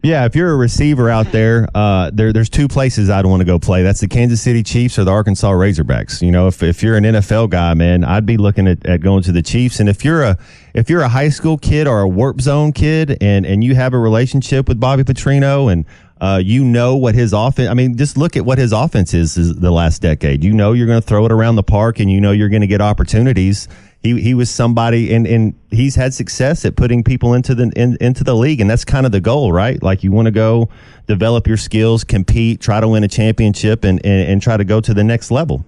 Yeah, 0.00 0.26
if 0.26 0.36
you're 0.36 0.52
a 0.52 0.56
receiver 0.56 1.10
out 1.10 1.32
there, 1.32 1.66
uh, 1.74 2.12
there 2.14 2.32
there's 2.32 2.48
two 2.48 2.68
places 2.68 3.10
I'd 3.10 3.26
want 3.26 3.40
to 3.40 3.44
go 3.44 3.58
play. 3.58 3.82
That's 3.82 4.00
the 4.00 4.06
Kansas 4.06 4.40
City 4.40 4.62
Chiefs 4.62 4.96
or 4.96 5.02
the 5.02 5.10
Arkansas 5.10 5.50
Razorbacks. 5.50 6.22
You 6.22 6.30
know, 6.30 6.46
if, 6.46 6.62
if 6.62 6.84
you're 6.84 6.96
an 6.96 7.02
NFL 7.02 7.50
guy, 7.50 7.74
man, 7.74 8.04
I'd 8.04 8.24
be 8.24 8.36
looking 8.36 8.68
at, 8.68 8.86
at 8.86 9.00
going 9.00 9.24
to 9.24 9.32
the 9.32 9.42
Chiefs. 9.42 9.80
And 9.80 9.88
if 9.88 10.04
you're 10.04 10.22
a 10.22 10.38
if 10.72 10.88
you're 10.88 11.02
a 11.02 11.08
high 11.08 11.30
school 11.30 11.58
kid 11.58 11.88
or 11.88 12.00
a 12.00 12.08
warp 12.08 12.40
zone 12.40 12.72
kid, 12.72 13.18
and 13.20 13.44
and 13.44 13.64
you 13.64 13.74
have 13.74 13.92
a 13.92 13.98
relationship 13.98 14.68
with 14.68 14.78
Bobby 14.78 15.02
Petrino 15.02 15.72
and 15.72 15.84
uh, 16.20 16.40
you 16.44 16.62
know 16.62 16.94
what 16.94 17.16
his 17.16 17.32
offense. 17.32 17.68
I 17.68 17.74
mean, 17.74 17.96
just 17.96 18.16
look 18.16 18.36
at 18.36 18.44
what 18.44 18.58
his 18.58 18.72
offense 18.72 19.14
is, 19.14 19.36
is 19.36 19.56
the 19.56 19.72
last 19.72 20.00
decade. 20.00 20.44
You 20.44 20.52
know 20.52 20.74
you're 20.74 20.86
going 20.86 21.00
to 21.00 21.06
throw 21.06 21.26
it 21.26 21.32
around 21.32 21.56
the 21.56 21.64
park, 21.64 21.98
and 21.98 22.08
you 22.08 22.20
know 22.20 22.30
you're 22.30 22.48
going 22.48 22.62
to 22.62 22.68
get 22.68 22.80
opportunities 22.80 23.66
he 24.02 24.20
he 24.20 24.34
was 24.34 24.50
somebody 24.50 25.12
and 25.12 25.26
and 25.26 25.54
he's 25.70 25.96
had 25.96 26.14
success 26.14 26.64
at 26.64 26.76
putting 26.76 27.02
people 27.02 27.34
into 27.34 27.54
the 27.54 27.70
in, 27.74 27.96
into 28.00 28.24
the 28.24 28.34
league. 28.34 28.60
And 28.60 28.70
that's 28.70 28.84
kind 28.84 29.06
of 29.06 29.12
the 29.12 29.20
goal 29.20 29.52
right? 29.52 29.82
Like 29.82 30.04
you 30.04 30.12
want 30.12 30.26
to 30.26 30.32
go 30.32 30.68
develop 31.06 31.46
your 31.46 31.56
skills 31.56 32.04
compete 32.04 32.60
try 32.60 32.80
to 32.80 32.88
win 32.88 33.04
a 33.04 33.08
championship 33.08 33.84
and 33.84 34.04
and, 34.04 34.28
and 34.28 34.42
try 34.42 34.56
to 34.56 34.64
go 34.64 34.80
to 34.80 34.94
the 34.94 35.04
next 35.04 35.30
level. 35.30 35.64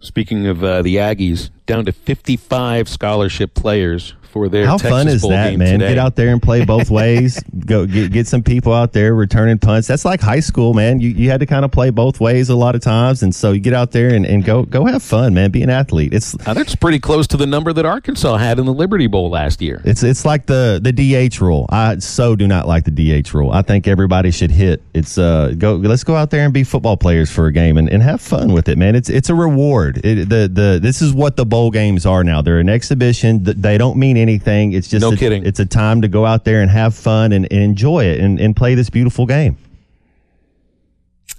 Speaking 0.00 0.46
of 0.46 0.64
uh, 0.64 0.82
the 0.82 0.96
aggies 0.96 1.50
down 1.66 1.84
to 1.84 1.92
55 1.92 2.88
scholarship 2.88 3.54
players 3.54 4.14
for 4.32 4.48
their 4.48 4.66
How 4.66 4.78
Texas 4.78 4.90
fun 4.90 5.08
is 5.08 5.22
Bowl 5.22 5.30
that, 5.30 5.56
man? 5.56 5.78
Today. 5.78 5.90
Get 5.90 5.98
out 5.98 6.16
there 6.16 6.28
and 6.32 6.42
play 6.42 6.64
both 6.64 6.90
ways. 6.90 7.40
Go 7.66 7.86
get, 7.86 8.12
get 8.12 8.26
some 8.26 8.42
people 8.42 8.72
out 8.72 8.92
there 8.92 9.14
returning 9.14 9.58
punts. 9.58 9.86
That's 9.86 10.04
like 10.04 10.20
high 10.20 10.40
school, 10.40 10.74
man. 10.74 11.00
You 11.00 11.10
you 11.10 11.30
had 11.30 11.40
to 11.40 11.46
kind 11.46 11.64
of 11.64 11.70
play 11.70 11.90
both 11.90 12.18
ways 12.20 12.48
a 12.48 12.56
lot 12.56 12.74
of 12.74 12.80
times, 12.80 13.22
and 13.22 13.34
so 13.34 13.52
you 13.52 13.60
get 13.60 13.74
out 13.74 13.92
there 13.92 14.14
and, 14.14 14.26
and 14.26 14.44
go 14.44 14.64
go 14.64 14.86
have 14.86 15.02
fun, 15.02 15.34
man. 15.34 15.50
Be 15.50 15.62
an 15.62 15.70
athlete. 15.70 16.14
It's 16.14 16.34
uh, 16.46 16.54
that's 16.54 16.74
pretty 16.74 16.98
close 16.98 17.26
to 17.28 17.36
the 17.36 17.46
number 17.46 17.72
that 17.72 17.84
Arkansas 17.84 18.36
had 18.38 18.58
in 18.58 18.64
the 18.66 18.72
Liberty 18.72 19.06
Bowl 19.06 19.30
last 19.30 19.60
year. 19.60 19.82
It's 19.84 20.02
it's 20.02 20.24
like 20.24 20.46
the 20.46 20.80
the 20.82 20.92
DH 20.92 21.40
rule. 21.40 21.66
I 21.68 21.98
so 21.98 22.34
do 22.34 22.48
not 22.48 22.66
like 22.66 22.84
the 22.84 23.22
DH 23.22 23.34
rule. 23.34 23.52
I 23.52 23.62
think 23.62 23.86
everybody 23.86 24.30
should 24.30 24.50
hit. 24.50 24.82
It's 24.94 25.18
uh 25.18 25.52
go 25.58 25.76
let's 25.76 26.04
go 26.04 26.16
out 26.16 26.30
there 26.30 26.44
and 26.44 26.54
be 26.54 26.64
football 26.64 26.96
players 26.96 27.30
for 27.30 27.46
a 27.46 27.52
game 27.52 27.76
and, 27.76 27.88
and 27.88 28.02
have 28.02 28.20
fun 28.20 28.52
with 28.52 28.68
it, 28.68 28.78
man. 28.78 28.94
It's 28.96 29.10
it's 29.10 29.28
a 29.28 29.34
reward. 29.34 29.98
It, 30.04 30.28
the 30.28 30.48
the 30.52 30.78
this 30.82 31.02
is 31.02 31.12
what 31.12 31.36
the 31.36 31.44
bowl 31.44 31.70
games 31.70 32.06
are 32.06 32.24
now. 32.24 32.40
They're 32.40 32.60
an 32.60 32.68
exhibition. 32.68 33.42
They 33.42 33.76
don't 33.76 33.96
mean 33.98 34.16
anything. 34.22 34.72
It's 34.72 34.88
just 34.88 35.02
no 35.02 35.12
a, 35.12 35.16
kidding. 35.16 35.44
It's 35.44 35.60
a 35.60 35.66
time 35.66 36.00
to 36.02 36.08
go 36.08 36.24
out 36.24 36.44
there 36.44 36.62
and 36.62 36.70
have 36.70 36.94
fun 36.94 37.32
and, 37.32 37.46
and 37.50 37.62
enjoy 37.62 38.04
it 38.04 38.20
and, 38.20 38.40
and 38.40 38.56
play 38.56 38.74
this 38.74 38.88
beautiful 38.88 39.26
game. 39.26 39.58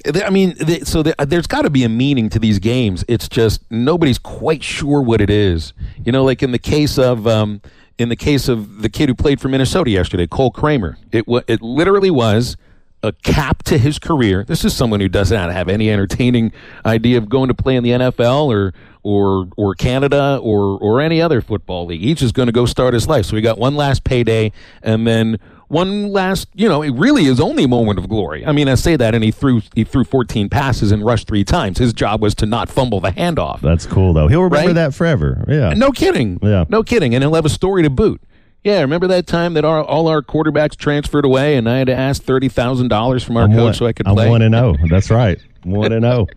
I 0.05 0.29
mean, 0.31 0.55
so 0.85 1.01
there's 1.01 1.47
got 1.47 1.61
to 1.61 1.69
be 1.69 1.85
a 1.85 1.89
meaning 1.89 2.27
to 2.29 2.39
these 2.39 2.59
games. 2.59 3.05
It's 3.07 3.29
just 3.29 3.61
nobody's 3.71 4.17
quite 4.17 4.61
sure 4.61 5.01
what 5.01 5.21
it 5.21 5.29
is. 5.29 5.71
You 6.03 6.11
know, 6.11 6.25
like 6.25 6.43
in 6.43 6.51
the 6.51 6.59
case 6.59 6.97
of 6.97 7.25
um, 7.25 7.61
in 7.97 8.09
the 8.09 8.15
case 8.15 8.49
of 8.49 8.81
the 8.81 8.89
kid 8.89 9.07
who 9.07 9.15
played 9.15 9.39
for 9.39 9.47
Minnesota 9.47 9.89
yesterday, 9.89 10.27
Cole 10.27 10.51
Kramer. 10.51 10.97
It 11.11 11.25
it 11.47 11.61
literally 11.61 12.11
was 12.11 12.57
a 13.03 13.11
cap 13.11 13.63
to 13.63 13.77
his 13.77 13.99
career. 13.99 14.45
This 14.45 14.65
is 14.65 14.75
someone 14.75 15.01
who 15.01 15.09
does 15.09 15.31
not 15.31 15.51
have 15.51 15.69
any 15.69 15.91
entertaining 15.91 16.53
idea 16.85 17.17
of 17.17 17.29
going 17.29 17.49
to 17.49 17.53
play 17.53 17.75
in 17.75 17.83
the 17.83 17.91
NFL 17.91 18.47
or 18.47 18.73
or 19.03 19.49
or 19.57 19.75
Canada 19.75 20.39
or 20.41 20.79
or 20.79 21.01
any 21.01 21.21
other 21.21 21.41
football 21.41 21.85
league. 21.85 22.01
He's 22.01 22.19
just 22.19 22.33
going 22.33 22.47
to 22.47 22.53
go 22.53 22.65
start 22.65 22.93
his 22.93 23.07
life. 23.07 23.25
So 23.25 23.35
he 23.35 23.41
got 23.41 23.57
one 23.57 23.75
last 23.75 24.03
payday 24.03 24.51
and 24.81 25.05
then 25.05 25.37
one 25.73 26.09
last, 26.09 26.47
you 26.53 26.69
know, 26.69 26.83
it 26.83 26.91
really 26.91 27.25
is 27.25 27.39
only 27.39 27.63
a 27.63 27.67
moment 27.67 27.97
of 27.97 28.07
glory. 28.07 28.45
I 28.45 28.51
mean, 28.51 28.69
I 28.69 28.75
say 28.75 28.95
that, 28.95 29.15
and 29.15 29.23
he 29.23 29.31
threw 29.31 29.61
he 29.73 29.83
threw 29.83 30.03
14 30.03 30.47
passes 30.49 30.91
and 30.91 31.03
rushed 31.03 31.27
three 31.27 31.43
times. 31.43 31.79
His 31.79 31.93
job 31.93 32.21
was 32.21 32.35
to 32.35 32.45
not 32.45 32.69
fumble 32.69 32.99
the 32.99 33.09
handoff. 33.09 33.59
That's 33.61 33.85
cool, 33.85 34.13
though. 34.13 34.27
He'll 34.27 34.43
remember 34.43 34.67
right? 34.67 34.75
that 34.75 34.93
forever. 34.93 35.43
Yeah, 35.47 35.73
no 35.73 35.91
kidding. 35.91 36.39
Yeah, 36.41 36.65
no 36.69 36.83
kidding, 36.83 37.15
and 37.15 37.23
he'll 37.23 37.33
have 37.33 37.45
a 37.45 37.49
story 37.49 37.83
to 37.83 37.89
boot. 37.89 38.21
Yeah, 38.63 38.79
remember 38.79 39.07
that 39.07 39.27
time 39.27 39.55
that 39.55 39.65
our, 39.65 39.83
all 39.83 40.07
our 40.07 40.21
quarterbacks 40.21 40.77
transferred 40.77 41.25
away, 41.25 41.57
and 41.57 41.69
I 41.69 41.79
had 41.79 41.87
to 41.87 41.95
ask 41.95 42.23
thirty 42.23 42.47
thousand 42.47 42.87
dollars 42.87 43.23
from 43.23 43.35
our 43.35 43.43
I'm 43.43 43.51
coach 43.51 43.63
one, 43.63 43.73
so 43.73 43.85
I 43.85 43.93
could 43.93 44.07
I'm 44.07 44.15
play. 44.15 44.29
one 44.29 44.41
and 44.41 44.55
zero. 44.55 44.75
That's 44.89 45.09
right. 45.09 45.37
One 45.63 45.91
and 45.91 46.03
zero. 46.03 46.27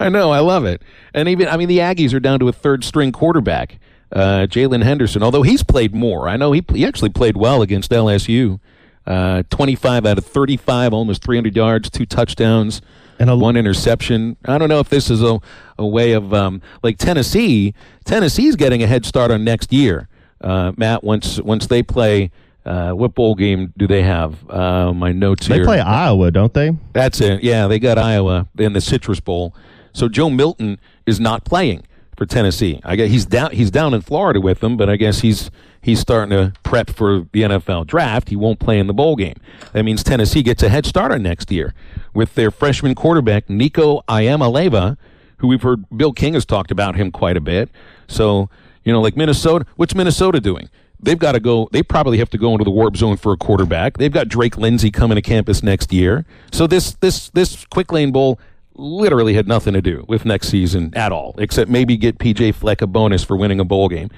I 0.00 0.08
know. 0.08 0.30
I 0.30 0.38
love 0.38 0.64
it. 0.64 0.82
And 1.12 1.28
even 1.28 1.48
I 1.48 1.56
mean, 1.58 1.68
the 1.68 1.78
Aggies 1.78 2.14
are 2.14 2.20
down 2.20 2.38
to 2.40 2.48
a 2.48 2.52
third 2.52 2.82
string 2.82 3.12
quarterback, 3.12 3.78
uh, 4.10 4.46
Jalen 4.48 4.84
Henderson. 4.84 5.22
Although 5.22 5.42
he's 5.42 5.62
played 5.62 5.94
more, 5.94 6.28
I 6.28 6.38
know 6.38 6.52
he 6.52 6.64
he 6.72 6.86
actually 6.86 7.10
played 7.10 7.36
well 7.36 7.60
against 7.60 7.90
LSU. 7.90 8.58
Uh, 9.06 9.44
25 9.50 10.04
out 10.04 10.18
of 10.18 10.26
35, 10.26 10.92
almost 10.92 11.22
300 11.22 11.54
yards, 11.54 11.88
two 11.88 12.04
touchdowns, 12.04 12.82
and 13.20 13.30
a, 13.30 13.36
one 13.36 13.56
interception. 13.56 14.36
I 14.46 14.58
don't 14.58 14.68
know 14.68 14.80
if 14.80 14.88
this 14.88 15.10
is 15.10 15.22
a, 15.22 15.38
a 15.78 15.86
way 15.86 16.10
of 16.10 16.34
um, 16.34 16.60
like 16.82 16.98
Tennessee. 16.98 17.72
Tennessee's 18.04 18.56
getting 18.56 18.82
a 18.82 18.88
head 18.88 19.04
start 19.06 19.30
on 19.30 19.44
next 19.44 19.72
year. 19.72 20.08
Uh, 20.40 20.72
Matt, 20.76 21.02
once 21.02 21.40
once 21.40 21.66
they 21.66 21.82
play 21.82 22.30
uh, 22.66 22.90
what 22.90 23.14
bowl 23.14 23.36
game 23.36 23.72
do 23.76 23.86
they 23.86 24.02
have? 24.02 24.48
Uh, 24.50 24.92
my 24.92 25.12
notes 25.12 25.46
they 25.46 25.54
here. 25.54 25.64
They 25.64 25.68
play 25.68 25.80
Iowa, 25.80 26.30
don't 26.32 26.52
they? 26.52 26.72
That's 26.92 27.20
it. 27.20 27.42
Yeah, 27.42 27.68
they 27.68 27.78
got 27.78 27.96
Iowa 27.96 28.48
in 28.58 28.72
the 28.72 28.80
Citrus 28.80 29.20
Bowl. 29.20 29.54
So 29.92 30.08
Joe 30.08 30.28
Milton 30.28 30.78
is 31.06 31.20
not 31.20 31.44
playing 31.44 31.84
for 32.16 32.26
Tennessee. 32.26 32.80
I 32.84 32.96
guess 32.96 33.10
he's 33.10 33.24
down. 33.24 33.52
He's 33.52 33.70
down 33.70 33.94
in 33.94 34.00
Florida 34.00 34.40
with 34.40 34.60
them, 34.60 34.76
but 34.76 34.90
I 34.90 34.96
guess 34.96 35.20
he's 35.20 35.50
he's 35.80 36.00
starting 36.00 36.30
to 36.30 36.52
prep 36.64 36.90
for 36.90 37.26
the 37.32 37.42
NFL 37.42 37.86
draft. 37.86 38.30
He 38.30 38.36
won't 38.36 38.58
play 38.58 38.80
in 38.80 38.88
the 38.88 38.94
bowl 38.94 39.14
game. 39.14 39.36
That 39.72 39.84
means 39.84 40.02
Tennessee 40.02 40.42
gets 40.42 40.62
a 40.64 40.68
head 40.68 40.86
start 40.86 41.12
on 41.12 41.22
next 41.22 41.52
year 41.52 41.72
with 42.14 42.34
their 42.34 42.50
freshman 42.50 42.96
quarterback 42.96 43.48
Nico 43.48 44.00
Iamaleava, 44.08 44.96
who 45.38 45.46
we've 45.46 45.62
heard 45.62 45.84
Bill 45.96 46.12
King 46.12 46.34
has 46.34 46.44
talked 46.44 46.72
about 46.72 46.96
him 46.96 47.12
quite 47.12 47.36
a 47.36 47.40
bit. 47.40 47.70
So 48.08 48.50
you 48.86 48.92
know, 48.92 49.02
like 49.02 49.16
Minnesota. 49.16 49.66
What's 49.74 49.94
Minnesota 49.94 50.40
doing? 50.40 50.70
They've 50.98 51.18
got 51.18 51.32
to 51.32 51.40
go. 51.40 51.68
They 51.72 51.82
probably 51.82 52.18
have 52.18 52.30
to 52.30 52.38
go 52.38 52.52
into 52.52 52.64
the 52.64 52.70
warp 52.70 52.96
zone 52.96 53.16
for 53.18 53.32
a 53.32 53.36
quarterback. 53.36 53.98
They've 53.98 54.12
got 54.12 54.28
Drake 54.28 54.56
Lindsey 54.56 54.90
coming 54.90 55.16
to 55.16 55.22
campus 55.22 55.62
next 55.62 55.92
year. 55.92 56.24
So 56.52 56.66
this 56.66 56.94
this 56.94 57.28
this 57.30 57.66
quick 57.66 57.92
lane 57.92 58.12
bowl 58.12 58.40
literally 58.74 59.34
had 59.34 59.48
nothing 59.48 59.74
to 59.74 59.82
do 59.82 60.04
with 60.08 60.24
next 60.24 60.48
season 60.48 60.92
at 60.94 61.10
all, 61.10 61.34
except 61.38 61.68
maybe 61.68 61.96
get 61.96 62.18
PJ 62.18 62.54
Fleck 62.54 62.80
a 62.80 62.86
bonus 62.86 63.24
for 63.24 63.36
winning 63.36 63.58
a 63.58 63.64
bowl 63.64 63.88
game. 63.88 64.08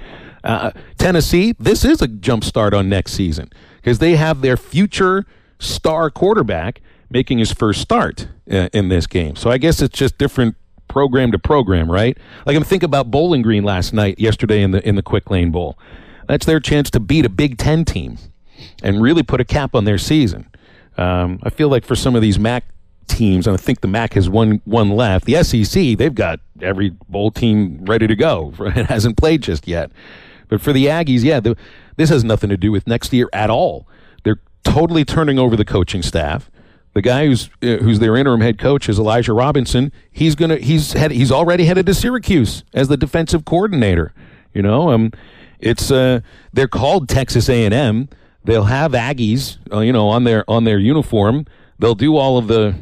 Uh, 0.45 0.71
Tennessee, 0.99 1.55
this 1.59 1.85
is 1.85 2.03
a 2.03 2.07
jump 2.07 2.45
start 2.45 2.75
on 2.75 2.89
next 2.89 3.13
season 3.13 3.51
because 3.77 3.99
they 3.99 4.17
have 4.17 4.43
their 4.43 4.57
future 4.57 5.25
star 5.59 6.11
quarterback 6.11 6.81
making 7.11 7.39
his 7.39 7.53
first 7.53 7.81
start 7.81 8.29
uh, 8.51 8.69
in 8.73 8.89
this 8.89 9.07
game. 9.07 9.35
So 9.35 9.51
I 9.51 9.59
guess 9.59 9.81
it's 9.81 9.97
just 9.97 10.19
different 10.19 10.57
program 10.89 11.33
to 11.33 11.39
program, 11.39 11.91
right? 11.91 12.17
Like 12.47 12.57
I'm 12.57 12.65
thinking 12.65 12.87
about 12.87 13.11
Bowling 13.11 13.43
Green 13.43 13.65
last 13.65 13.93
night, 13.93 14.19
yesterday 14.19 14.63
in 14.63 14.73
the 14.73 14.87
in 14.87 14.95
the 14.97 15.03
Quick 15.03 15.31
Lane 15.31 15.51
Bowl. 15.51 15.79
That's 16.27 16.47
their 16.47 16.61
chance 16.61 16.91
to 16.91 17.01
beat 17.01 17.25
a 17.25 17.29
Big 17.31 17.57
Ten 17.59 17.85
team 17.85 18.19
and 18.83 19.01
really 19.01 19.23
put 19.23 19.41
a 19.41 19.45
cap 19.45 19.75
on 19.75 19.85
their 19.85 19.99
season. 19.99 20.49
Um, 20.97 21.39
I 21.43 21.51
feel 21.51 21.69
like 21.69 21.85
for 21.85 21.95
some 21.95 22.17
of 22.17 22.23
these 22.23 22.39
MAC 22.39 22.65
teams, 23.07 23.47
and 23.47 23.55
I 23.55 23.57
think 23.57 23.81
the 23.81 23.89
MAC 23.89 24.15
has 24.15 24.29
one 24.29 24.61
one 24.65 24.91
left. 24.91 25.25
The 25.25 25.43
SEC, 25.43 25.97
they've 25.97 26.15
got 26.15 26.41
every 26.61 26.91
bowl 27.09 27.31
team 27.31 27.85
ready 27.85 28.07
to 28.07 28.17
go. 28.17 28.53
It 28.61 28.87
hasn't 28.87 29.17
played 29.17 29.43
just 29.43 29.67
yet. 29.67 29.91
But 30.49 30.61
for 30.61 30.73
the 30.73 30.87
Aggies, 30.87 31.25
yeah, 31.25 31.41
the, 31.41 31.57
this 31.97 32.11
has 32.11 32.25
nothing 32.25 32.51
to 32.51 32.57
do 32.57 32.73
with 32.73 32.87
next 32.87 33.13
year 33.13 33.29
at 33.33 33.51
all. 33.51 33.87
They're 34.25 34.41
totally 34.65 35.05
turning 35.05 35.39
over 35.39 35.57
the 35.57 35.65
coaching 35.65 36.03
staff. 36.03 36.51
The 36.99 37.03
guy 37.03 37.27
who's 37.27 37.49
uh, 37.63 37.77
who's 37.77 38.01
their 38.01 38.17
interim 38.17 38.41
head 38.41 38.59
coach 38.59 38.89
is 38.89 38.99
Elijah 38.99 39.33
Robinson. 39.33 39.93
He's 40.11 40.35
gonna 40.35 40.57
he's 40.57 40.95
had 40.95 41.13
he's 41.13 41.31
already 41.31 41.67
headed 41.67 41.87
to 41.87 41.95
Syracuse 41.95 42.65
as 42.75 42.89
the 42.89 42.97
defensive 42.97 43.45
coordinator. 43.45 44.13
You 44.53 44.63
know, 44.63 44.91
um, 44.91 45.13
it's 45.61 45.93
uh, 45.93 46.23
they're 46.53 46.67
called 46.67 47.09
Texas 47.09 47.49
A 47.49 47.65
and 47.65 47.73
M. 47.73 48.09
They'll 48.43 48.65
have 48.65 48.95
Aggies, 48.95 49.59
uh, 49.73 49.79
you 49.79 49.93
know, 49.93 50.09
on 50.09 50.25
their 50.25 50.43
on 50.51 50.65
their 50.65 50.81
uniform. 50.81 51.47
They'll 51.79 51.95
do 51.95 52.17
all 52.17 52.37
of 52.37 52.49
the 52.49 52.75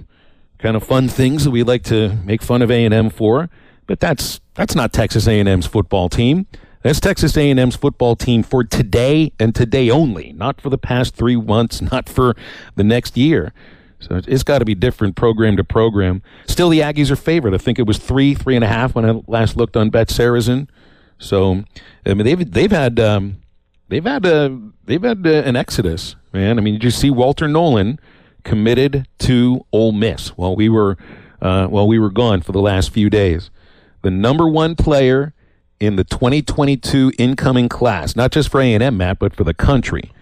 kind 0.60 0.76
of 0.76 0.82
fun 0.82 1.08
things 1.08 1.44
that 1.44 1.50
we 1.50 1.62
like 1.62 1.82
to 1.82 2.16
make 2.24 2.40
fun 2.40 2.62
of 2.62 2.70
A 2.70 2.86
and 2.86 2.94
M 2.94 3.10
for. 3.10 3.50
But 3.86 4.00
that's 4.00 4.40
that's 4.54 4.74
not 4.74 4.94
Texas 4.94 5.28
A 5.28 5.38
and 5.38 5.46
M's 5.46 5.66
football 5.66 6.08
team. 6.08 6.46
That's 6.82 7.00
Texas 7.00 7.36
A&M's 7.36 7.74
football 7.74 8.14
team 8.14 8.44
for 8.44 8.62
today 8.62 9.32
and 9.40 9.52
today 9.52 9.90
only, 9.90 10.32
not 10.34 10.60
for 10.60 10.70
the 10.70 10.78
past 10.78 11.16
three 11.16 11.34
months, 11.34 11.82
not 11.82 12.08
for 12.08 12.36
the 12.76 12.84
next 12.84 13.16
year. 13.16 13.52
So 14.00 14.20
it's 14.26 14.42
got 14.42 14.58
to 14.58 14.64
be 14.64 14.74
different 14.74 15.16
program 15.16 15.56
to 15.56 15.64
program. 15.64 16.22
Still, 16.46 16.68
the 16.68 16.80
Aggies 16.80 17.10
are 17.10 17.16
favored. 17.16 17.54
I 17.54 17.58
think 17.58 17.78
it 17.78 17.86
was 17.86 17.98
three, 17.98 18.34
three 18.34 18.54
and 18.54 18.64
a 18.64 18.68
half 18.68 18.94
when 18.94 19.08
I 19.08 19.20
last 19.26 19.56
looked 19.56 19.76
on 19.76 19.90
Bet 19.90 20.08
Sarazen. 20.08 20.68
So 21.18 21.64
I 22.04 22.14
mean, 22.14 22.24
they've 22.24 22.50
they've 22.50 22.70
had 22.70 23.00
um, 23.00 23.40
they've 23.88 24.04
had 24.04 24.26
uh, 24.26 24.50
they've 24.84 25.02
had 25.02 25.26
uh, 25.26 25.30
an 25.30 25.56
exodus, 25.56 26.14
man. 26.32 26.58
I 26.58 26.62
mean, 26.62 26.74
did 26.74 26.84
you 26.84 26.90
see 26.90 27.10
Walter 27.10 27.48
Nolen 27.48 27.98
committed 28.44 29.08
to 29.20 29.64
Ole 29.72 29.92
Miss 29.92 30.28
while 30.36 30.54
we 30.54 30.68
were 30.68 30.98
uh, 31.40 31.66
while 31.68 31.88
we 31.88 31.98
were 31.98 32.10
gone 32.10 32.42
for 32.42 32.52
the 32.52 32.60
last 32.60 32.90
few 32.90 33.08
days? 33.08 33.50
The 34.02 34.10
number 34.10 34.46
one 34.46 34.76
player 34.76 35.32
in 35.80 35.96
the 35.96 36.04
2022 36.04 37.12
incoming 37.18 37.68
class, 37.68 38.14
not 38.14 38.30
just 38.30 38.50
for 38.50 38.60
A&M, 38.60 38.96
Matt, 38.96 39.18
but 39.18 39.34
for 39.34 39.44
the 39.44 39.54
country. 39.54 40.12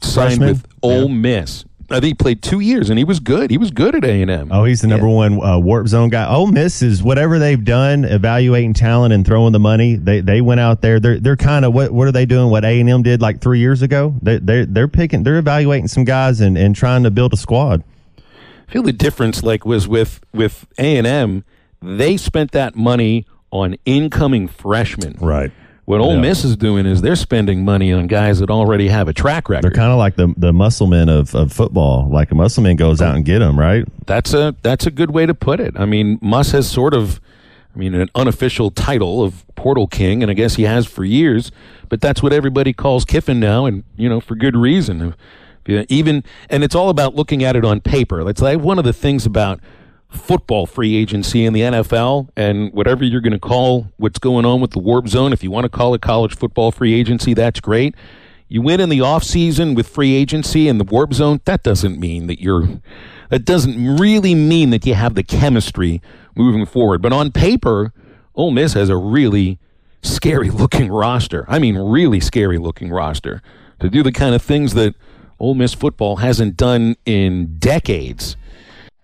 Signed 0.00 0.38
Freshman? 0.38 0.48
with 0.48 0.66
Ole 0.82 1.08
Yeah. 1.08 1.14
Miss. 1.14 1.64
I 1.90 1.94
think 1.94 2.04
he 2.04 2.14
played 2.14 2.42
two 2.42 2.60
years, 2.60 2.88
and 2.88 2.98
he 2.98 3.04
was 3.04 3.18
good. 3.18 3.50
He 3.50 3.58
was 3.58 3.72
good 3.72 3.96
at 3.96 4.04
A&M. 4.04 4.52
Oh, 4.52 4.64
he's 4.64 4.80
the 4.80 4.86
number 4.86 5.08
one 5.08 5.42
uh, 5.42 5.58
warp 5.58 5.88
zone 5.88 6.08
guy. 6.08 6.28
Ole 6.32 6.46
Miss 6.46 6.82
is 6.82 7.02
whatever 7.02 7.38
they've 7.40 7.64
done, 7.64 8.04
evaluating 8.04 8.74
talent 8.74 9.12
and 9.12 9.26
throwing 9.26 9.52
the 9.52 9.58
money. 9.58 9.96
They 9.96 10.20
they 10.20 10.40
went 10.40 10.60
out 10.60 10.82
there. 10.82 11.00
They're 11.00 11.18
they're 11.18 11.36
kind 11.36 11.64
of 11.64 11.74
what 11.74 11.90
what 11.90 12.06
are 12.06 12.12
they 12.12 12.26
doing? 12.26 12.50
What 12.50 12.64
A 12.64 12.80
and 12.80 12.88
M 12.88 13.02
did 13.02 13.20
like 13.20 13.40
three 13.40 13.58
years 13.58 13.82
ago. 13.82 14.14
They 14.22 14.38
they 14.38 14.64
they're 14.66 14.88
picking. 14.88 15.24
They're 15.24 15.38
evaluating 15.38 15.88
some 15.88 16.04
guys 16.04 16.40
and, 16.40 16.56
and 16.56 16.76
trying 16.76 17.02
to 17.02 17.10
build 17.10 17.32
a 17.32 17.36
squad. 17.36 17.82
I 18.18 18.72
feel 18.72 18.82
the 18.82 18.92
difference 18.92 19.42
like 19.42 19.64
was 19.64 19.88
with 19.88 20.20
with 20.32 20.68
A&M. 20.78 21.44
They 21.82 22.16
spent 22.16 22.52
that 22.52 22.76
money 22.76 23.26
on 23.50 23.74
incoming 23.84 24.46
freshmen. 24.46 25.16
Right. 25.20 25.50
What 25.86 26.00
Ole. 26.00 26.18
Miss 26.18 26.44
is 26.44 26.56
doing 26.56 26.86
is 26.86 27.02
they're 27.02 27.16
spending 27.16 27.64
money 27.64 27.92
on 27.92 28.06
guys 28.06 28.38
that 28.38 28.48
already 28.50 28.88
have 28.88 29.08
a 29.08 29.12
track 29.12 29.48
record. 29.48 29.64
They're 29.64 29.70
kind 29.76 29.90
of 29.90 29.98
like 29.98 30.16
the 30.16 30.32
the 30.36 30.52
musclemen 30.52 31.08
of, 31.08 31.34
of 31.34 31.52
football. 31.52 32.08
Like 32.08 32.30
a 32.30 32.34
muscleman 32.34 32.76
goes 32.76 33.02
out 33.02 33.16
and 33.16 33.24
get 33.24 33.40
them. 33.40 33.58
Right. 33.58 33.84
that's 34.06 34.32
a 34.32 34.54
that's 34.62 34.86
a 34.86 34.90
good 34.90 35.10
way 35.10 35.26
to 35.26 35.34
put 35.34 35.58
it. 35.58 35.74
I 35.76 35.86
mean, 35.86 36.18
Muss 36.22 36.52
has 36.52 36.70
sort 36.70 36.94
of, 36.94 37.20
I 37.74 37.78
mean, 37.78 37.94
an 37.94 38.08
unofficial 38.14 38.70
title 38.70 39.24
of 39.24 39.44
Portal 39.56 39.86
King, 39.88 40.22
and 40.22 40.30
I 40.30 40.34
guess 40.34 40.54
he 40.54 40.62
has 40.62 40.86
for 40.86 41.04
years. 41.04 41.50
But 41.88 42.00
that's 42.00 42.22
what 42.22 42.32
everybody 42.32 42.72
calls 42.72 43.04
Kiffin 43.04 43.40
now, 43.40 43.66
and 43.66 43.82
you 43.96 44.08
know, 44.08 44.20
for 44.20 44.36
good 44.36 44.56
reason. 44.56 45.14
Even 45.66 46.24
and 46.48 46.64
it's 46.64 46.74
all 46.74 46.88
about 46.88 47.14
looking 47.14 47.44
at 47.44 47.56
it 47.56 47.64
on 47.64 47.80
paper. 47.80 48.28
It's 48.28 48.40
like 48.40 48.60
one 48.60 48.78
of 48.78 48.84
the 48.84 48.92
things 48.92 49.26
about 49.26 49.60
football 50.10 50.66
free 50.66 50.96
agency 50.96 51.44
in 51.44 51.52
the 51.52 51.60
NFL 51.60 52.28
and 52.36 52.72
whatever 52.72 53.04
you're 53.04 53.20
going 53.20 53.32
to 53.32 53.38
call 53.38 53.86
what's 53.96 54.18
going 54.18 54.44
on 54.44 54.60
with 54.60 54.72
the 54.72 54.78
warp 54.78 55.08
zone. 55.08 55.32
If 55.32 55.42
you 55.42 55.50
want 55.50 55.64
to 55.64 55.68
call 55.68 55.94
it 55.94 56.02
college 56.02 56.36
football 56.36 56.72
free 56.72 56.94
agency, 56.94 57.34
that's 57.34 57.60
great. 57.60 57.94
You 58.48 58.62
win 58.62 58.80
in 58.80 58.88
the 58.88 58.98
offseason 58.98 59.76
with 59.76 59.88
free 59.88 60.14
agency 60.14 60.68
and 60.68 60.80
the 60.80 60.84
warp 60.84 61.14
zone, 61.14 61.40
that 61.44 61.62
doesn't 61.62 62.00
mean 62.00 62.26
that 62.26 62.40
you're 62.40 62.80
that 63.28 63.44
doesn't 63.44 63.98
really 63.98 64.34
mean 64.34 64.70
that 64.70 64.84
you 64.84 64.94
have 64.94 65.14
the 65.14 65.22
chemistry 65.22 66.02
moving 66.34 66.66
forward. 66.66 67.00
But 67.00 67.12
on 67.12 67.30
paper, 67.30 67.92
Ole 68.34 68.50
Miss 68.50 68.72
has 68.72 68.88
a 68.88 68.96
really 68.96 69.60
scary 70.02 70.50
looking 70.50 70.90
roster. 70.90 71.44
I 71.48 71.60
mean, 71.60 71.76
really 71.78 72.18
scary 72.18 72.58
looking 72.58 72.90
roster 72.90 73.40
to 73.78 73.88
do 73.88 74.02
the 74.02 74.12
kind 74.12 74.34
of 74.34 74.42
things 74.42 74.74
that 74.74 74.96
Ole 75.38 75.54
Miss 75.54 75.72
football 75.72 76.16
hasn't 76.16 76.56
done 76.56 76.96
in 77.06 77.56
decades. 77.58 78.36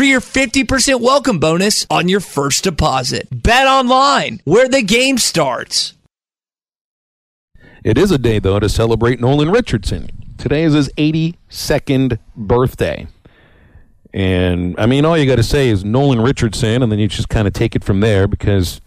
for 0.00 0.04
your 0.04 0.22
50% 0.22 0.98
welcome 1.02 1.38
bonus 1.38 1.86
on 1.90 2.08
your 2.08 2.20
first 2.20 2.64
deposit. 2.64 3.28
Bet 3.30 3.66
online 3.66 4.40
where 4.44 4.66
the 4.66 4.80
game 4.80 5.18
starts. 5.18 5.92
It 7.84 7.98
is 7.98 8.10
a 8.10 8.16
day, 8.16 8.38
though, 8.38 8.58
to 8.58 8.70
celebrate 8.70 9.20
Nolan 9.20 9.50
Richardson. 9.50 10.08
Today 10.38 10.62
is 10.62 10.72
his 10.72 10.88
82nd 10.94 12.18
birthday. 12.34 13.08
And, 14.14 14.74
I 14.78 14.86
mean, 14.86 15.04
all 15.04 15.18
you 15.18 15.26
got 15.26 15.36
to 15.36 15.42
say 15.42 15.68
is 15.68 15.84
Nolan 15.84 16.22
Richardson, 16.22 16.82
and 16.82 16.90
then 16.90 16.98
you 16.98 17.06
just 17.06 17.28
kind 17.28 17.46
of 17.46 17.52
take 17.52 17.76
it 17.76 17.84
from 17.84 18.00
there 18.00 18.26
because, 18.26 18.80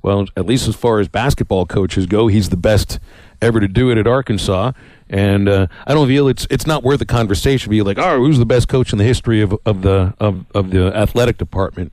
well, 0.00 0.24
at 0.34 0.46
least 0.46 0.66
as 0.66 0.74
far 0.74 0.98
as 0.98 1.08
basketball 1.08 1.66
coaches 1.66 2.06
go, 2.06 2.28
he's 2.28 2.48
the 2.48 2.56
best 2.56 2.98
ever 3.42 3.60
to 3.60 3.68
do 3.68 3.90
it 3.90 3.98
at 3.98 4.06
Arkansas. 4.06 4.72
And 5.10 5.48
uh, 5.48 5.66
I 5.86 5.94
don't 5.94 6.08
feel 6.08 6.28
it's 6.28 6.46
it's 6.50 6.66
not 6.66 6.82
worth 6.82 7.00
a 7.00 7.06
conversation. 7.06 7.64
To 7.64 7.70
be 7.70 7.82
like, 7.82 7.98
oh, 7.98 8.18
who's 8.18 8.38
the 8.38 8.46
best 8.46 8.68
coach 8.68 8.92
in 8.92 8.98
the 8.98 9.04
history 9.04 9.42
of, 9.42 9.54
of 9.66 9.82
the 9.82 10.14
of, 10.18 10.46
of 10.54 10.70
the 10.70 10.94
athletic 10.96 11.38
department? 11.38 11.92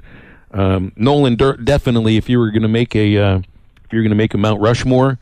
Um, 0.51 0.91
Nolan 0.95 1.35
Dur- 1.35 1.57
definitely. 1.57 2.17
If 2.17 2.29
you 2.29 2.39
were 2.39 2.51
going 2.51 2.61
to 2.61 2.67
make 2.67 2.95
a 2.95 3.17
uh, 3.17 3.37
if 3.37 3.91
you're 3.91 4.03
going 4.03 4.11
to 4.11 4.15
make 4.15 4.33
a 4.33 4.37
Mount 4.37 4.61
Rushmore, 4.61 5.19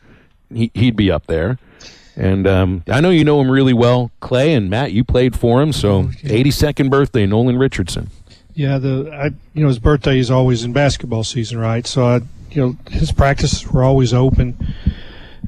he, 0.52 0.70
he'd 0.74 0.96
be 0.96 1.10
up 1.10 1.26
there. 1.26 1.58
And 2.16 2.46
um, 2.46 2.84
I 2.88 3.00
know 3.00 3.10
you 3.10 3.24
know 3.24 3.40
him 3.40 3.50
really 3.50 3.72
well, 3.72 4.10
Clay 4.20 4.52
and 4.52 4.68
Matt. 4.68 4.92
You 4.92 5.04
played 5.04 5.34
for 5.38 5.62
him, 5.62 5.72
so 5.72 6.04
82nd 6.04 6.90
birthday, 6.90 7.24
Nolan 7.26 7.58
Richardson. 7.58 8.10
Yeah, 8.54 8.78
the 8.78 9.10
I 9.12 9.26
you 9.54 9.62
know 9.62 9.68
his 9.68 9.78
birthday 9.78 10.18
is 10.18 10.30
always 10.30 10.64
in 10.64 10.72
basketball 10.72 11.24
season, 11.24 11.58
right? 11.58 11.86
So 11.86 12.04
I 12.04 12.20
you 12.50 12.62
know 12.62 12.76
his 12.90 13.10
practices 13.12 13.66
were 13.66 13.82
always 13.82 14.12
open, 14.12 14.56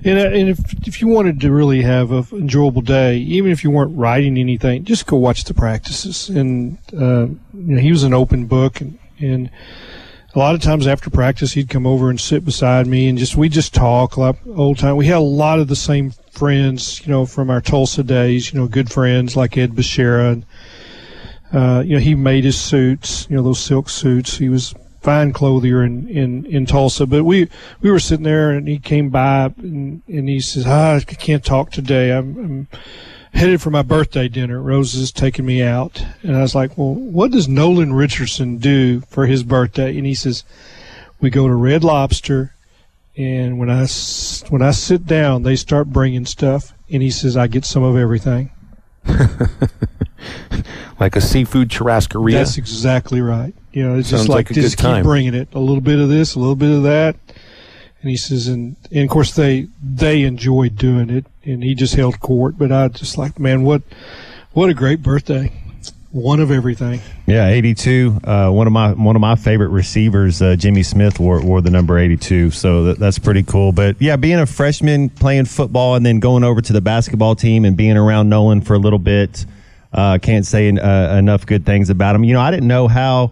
and, 0.05 0.19
uh, 0.19 0.31
and 0.39 0.49
if 0.49 0.59
if 0.87 1.01
you 1.01 1.09
wanted 1.09 1.41
to 1.41 1.53
really 1.53 1.83
have 1.83 2.11
an 2.11 2.25
enjoyable 2.33 2.83
day, 2.83 3.19
even 3.19 3.51
if 3.51 3.65
you 3.65 3.71
weren't 3.71 3.97
writing 3.97 4.39
anything, 4.39 4.85
just 4.85 5.07
go 5.07 5.17
watch 5.17 5.45
the 5.45 5.55
practices. 5.55 6.29
And 6.29 6.79
uh, 6.93 7.27
you 7.27 7.75
know 7.75 7.81
he 7.81 7.91
was 7.91 8.03
an 8.05 8.15
open 8.15 8.47
book, 8.47 8.81
and, 8.81 8.99
and 9.19 9.51
a 10.35 10.39
lot 10.39 10.55
of 10.55 10.63
times 10.63 10.87
after 10.87 11.11
practice 11.11 11.53
he'd 11.53 11.69
come 11.69 11.87
over 11.87 12.11
and 12.11 12.21
sit 12.21 12.45
beside 12.45 12.87
me, 12.87 13.09
and 13.09 13.19
just 13.19 13.37
we 13.37 13.49
just 13.49 13.75
talk 13.75 14.17
like 14.17 14.37
old 14.47 14.79
time. 14.79 14.97
We 14.97 15.07
had 15.07 15.19
a 15.19 15.21
lot 15.21 15.59
of 15.59 15.69
the 15.69 15.77
same 15.77 16.13
friends, 16.31 17.01
you 17.05 17.13
know, 17.13 17.27
from 17.27 17.51
our 17.51 17.61
Tulsa 17.61 18.03
days, 18.03 18.53
you 18.53 18.59
know, 18.59 18.67
good 18.67 18.91
friends 18.91 19.37
like 19.37 19.57
Ed 19.57 19.73
Bashera 19.73 20.33
and 20.33 20.45
Uh, 21.53 21.83
you 21.85 21.93
know, 21.95 22.01
he 22.01 22.15
made 22.15 22.45
his 22.45 22.57
suits, 22.57 23.27
you 23.29 23.37
know, 23.37 23.43
those 23.43 23.61
silk 23.61 23.91
suits. 23.91 24.39
He 24.39 24.49
was 24.49 24.75
fine 25.03 25.33
clothier 25.33 25.83
in, 25.83 26.09
in, 26.09 26.47
in 26.47 26.65
Tulsa. 26.67 27.07
But 27.07 27.25
we, 27.25 27.49
we 27.81 27.91
were 27.91 27.99
sitting 27.99 28.25
there 28.25 28.51
and 28.51 28.69
he 28.69 28.79
came 28.79 29.11
by 29.11 29.53
and, 29.59 30.03
and 30.07 30.29
he 30.29 30.41
says, 30.41 30.65
ah, 30.67 30.95
I 30.97 31.01
can't 31.01 31.45
talk 31.45 31.71
today. 31.71 32.13
I'm, 32.13 32.39
I'm 32.39 32.69
headed 33.35 33.61
for 33.61 33.71
my 33.71 33.83
birthday 33.83 34.29
dinner. 34.29 34.63
Rose 34.63 34.95
is 34.95 35.11
taking 35.13 35.45
me 35.45 35.63
out. 35.63 36.05
And 36.23 36.37
I 36.37 36.43
was 36.43 36.55
like, 36.55 36.79
well, 36.79 36.95
what 36.95 37.33
does 37.33 37.49
Nolan 37.49 37.93
Richardson 37.93 38.59
do 38.59 39.01
for 39.03 39.27
his 39.27 39.43
birthday? 39.43 39.97
And 39.97 40.07
he 40.07 40.15
says, 40.15 40.45
we 41.21 41.31
go 41.31 41.49
to 41.49 41.55
Red 41.55 41.83
Lobster. 41.83 42.55
And 43.17 43.59
when 43.59 43.69
I, 43.69 43.87
when 44.49 44.63
I 44.63 44.71
sit 44.71 45.07
down, 45.07 45.43
they 45.43 45.57
start 45.57 45.89
bringing 45.89 46.25
stuff. 46.27 46.73
And 46.91 47.03
he 47.03 47.11
says, 47.11 47.37
I 47.37 47.47
get 47.47 47.65
some 47.65 47.83
of 47.83 47.97
everything. 47.97 48.51
like 51.01 51.17
a 51.17 51.21
seafood 51.21 51.69
churrascaria. 51.69 52.35
That's 52.35 52.57
exactly 52.59 53.21
right. 53.21 53.55
You 53.73 53.89
know, 53.89 53.99
it's 53.99 54.09
Sounds 54.09 54.23
just 54.23 54.29
like, 54.29 54.51
like 54.51 54.55
just 54.55 54.79
keep 54.79 55.03
bringing 55.03 55.35
it. 55.35 55.49
A 55.55 55.59
little 55.59 55.81
bit 55.81 55.99
of 55.99 56.09
this, 56.09 56.35
a 56.35 56.39
little 56.39 56.57
bit 56.57 56.71
of 56.71 56.83
that. 56.83 57.17
And 58.03 58.11
he 58.11 58.17
says, 58.17 58.49
and, 58.49 58.77
and 58.91 59.05
of 59.05 59.11
course 59.11 59.35
they 59.35 59.69
they 59.83 60.23
enjoyed 60.23 60.77
doing 60.77 61.09
it, 61.09 61.25
and 61.45 61.63
he 61.63 61.75
just 61.75 61.95
held 61.95 62.21
court. 62.21 62.59
But 62.59 62.73
I 62.73 62.89
just 62.89 63.17
like, 63.17 63.39
man, 63.39 63.63
what 63.63 63.83
what 64.53 64.69
a 64.69 64.75
great 64.75 65.03
birthday! 65.03 65.53
One 66.11 66.41
of 66.41 66.51
everything. 66.51 67.01
Yeah, 67.27 67.49
82. 67.49 68.21
Uh, 68.23 68.51
one 68.51 68.67
of 68.67 68.73
my 68.75 68.93
one 68.93 69.17
of 69.17 69.21
my 69.21 69.37
favorite 69.37 69.69
receivers, 69.69 70.43
uh, 70.43 70.57
Jimmy 70.57 70.83
Smith, 70.83 71.19
wore, 71.19 71.41
wore 71.41 71.63
the 71.63 71.71
number 71.71 71.97
82. 71.97 72.51
So 72.51 72.85
that, 72.85 72.99
that's 72.99 73.19
pretty 73.19 73.45
cool. 73.45 73.73
But 73.73 73.97
yeah, 74.03 74.17
being 74.17 74.41
a 74.41 74.47
freshman 74.47 75.09
playing 75.09 75.47
football 75.47 75.95
and 75.95 76.05
then 76.05 76.21
going 76.21 76.45
over 76.45 76.61
to 76.61 76.73
the 76.73 76.83
basketball 76.83 77.35
team 77.35 77.65
and 77.65 77.77
being 77.77 77.97
around 77.97 78.29
Nolan 78.29 78.61
for 78.61 78.75
a 78.75 78.79
little 78.79 78.99
bit, 78.99 79.47
uh, 79.93 80.19
can't 80.21 80.45
say 80.45 80.69
uh, 80.71 81.17
enough 81.17 81.47
good 81.47 81.65
things 81.65 81.89
about 81.89 82.15
him. 82.15 82.25
You 82.25 82.35
know, 82.35 82.41
I 82.41 82.51
didn't 82.51 82.69
know 82.69 82.89
how 82.89 83.31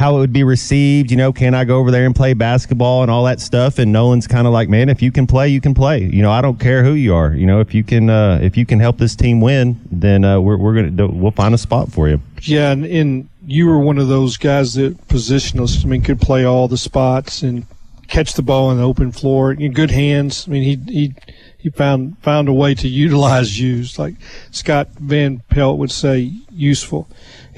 how 0.00 0.16
it 0.16 0.20
would 0.20 0.32
be 0.32 0.44
received. 0.44 1.10
You 1.10 1.18
know, 1.18 1.30
can 1.30 1.54
I 1.54 1.64
go 1.64 1.78
over 1.78 1.90
there 1.90 2.06
and 2.06 2.16
play 2.16 2.32
basketball 2.32 3.02
and 3.02 3.10
all 3.10 3.24
that 3.24 3.38
stuff? 3.38 3.78
And 3.78 3.92
Nolan's 3.92 4.26
kind 4.26 4.46
of 4.46 4.52
like, 4.54 4.70
man, 4.70 4.88
if 4.88 5.02
you 5.02 5.12
can 5.12 5.26
play, 5.26 5.48
you 5.48 5.60
can 5.60 5.74
play. 5.74 6.02
You 6.04 6.22
know, 6.22 6.32
I 6.32 6.40
don't 6.40 6.58
care 6.58 6.82
who 6.82 6.94
you 6.94 7.14
are. 7.14 7.34
You 7.34 7.44
know, 7.44 7.60
if 7.60 7.74
you 7.74 7.84
can 7.84 8.08
uh, 8.08 8.38
if 8.42 8.56
you 8.56 8.64
can 8.64 8.80
help 8.80 8.96
this 8.96 9.14
team 9.14 9.42
win, 9.42 9.78
then 9.92 10.24
uh, 10.24 10.40
we're 10.40 10.56
we're 10.56 10.74
gonna 10.74 11.06
we'll 11.06 11.32
find 11.32 11.54
a 11.54 11.58
spot 11.58 11.92
for 11.92 12.08
you. 12.08 12.18
Yeah, 12.40 12.70
and, 12.70 12.86
and 12.86 13.28
you 13.46 13.66
were 13.66 13.78
one 13.78 13.98
of 13.98 14.08
those 14.08 14.38
guys 14.38 14.72
that 14.74 14.96
positionless. 15.08 15.84
I 15.84 15.88
mean, 15.88 16.00
could 16.00 16.18
play 16.18 16.46
all 16.46 16.66
the 16.66 16.78
spots 16.78 17.42
and 17.42 17.66
catch 18.08 18.32
the 18.32 18.42
ball 18.42 18.68
on 18.68 18.78
the 18.78 18.82
open 18.82 19.12
floor. 19.12 19.54
Good 19.54 19.90
hands. 19.90 20.48
I 20.48 20.50
mean, 20.50 20.62
he 20.62 20.92
he 20.92 21.14
he 21.58 21.68
found 21.68 22.16
found 22.22 22.48
a 22.48 22.54
way 22.54 22.74
to 22.74 22.88
utilize 22.88 23.60
you. 23.60 23.84
Like 23.98 24.14
Scott 24.50 24.88
Van 24.98 25.42
Pelt 25.50 25.78
would 25.78 25.90
say, 25.90 26.32
useful. 26.50 27.06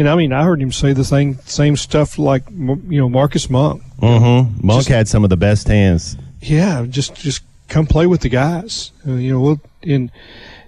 And 0.02 0.08
I 0.08 0.16
mean, 0.16 0.32
I 0.32 0.42
heard 0.42 0.60
him 0.60 0.72
say 0.72 0.92
the 0.94 1.04
same 1.04 1.38
same 1.44 1.76
stuff 1.76 2.18
like 2.18 2.42
you 2.50 2.98
know 2.98 3.08
Marcus 3.08 3.48
Monk. 3.48 3.84
Mm-hmm. 4.00 4.66
Monk 4.66 4.88
had 4.88 5.06
some 5.06 5.22
of 5.22 5.30
the 5.30 5.36
best 5.36 5.68
hands. 5.68 6.16
Yeah, 6.40 6.84
just 6.88 7.14
just 7.14 7.44
come 7.68 7.86
play 7.86 8.08
with 8.08 8.22
the 8.22 8.28
guys. 8.28 8.90
Uh, 9.06 9.12
you 9.12 9.32
know, 9.32 9.38
we'll, 9.38 9.60
and 9.84 10.10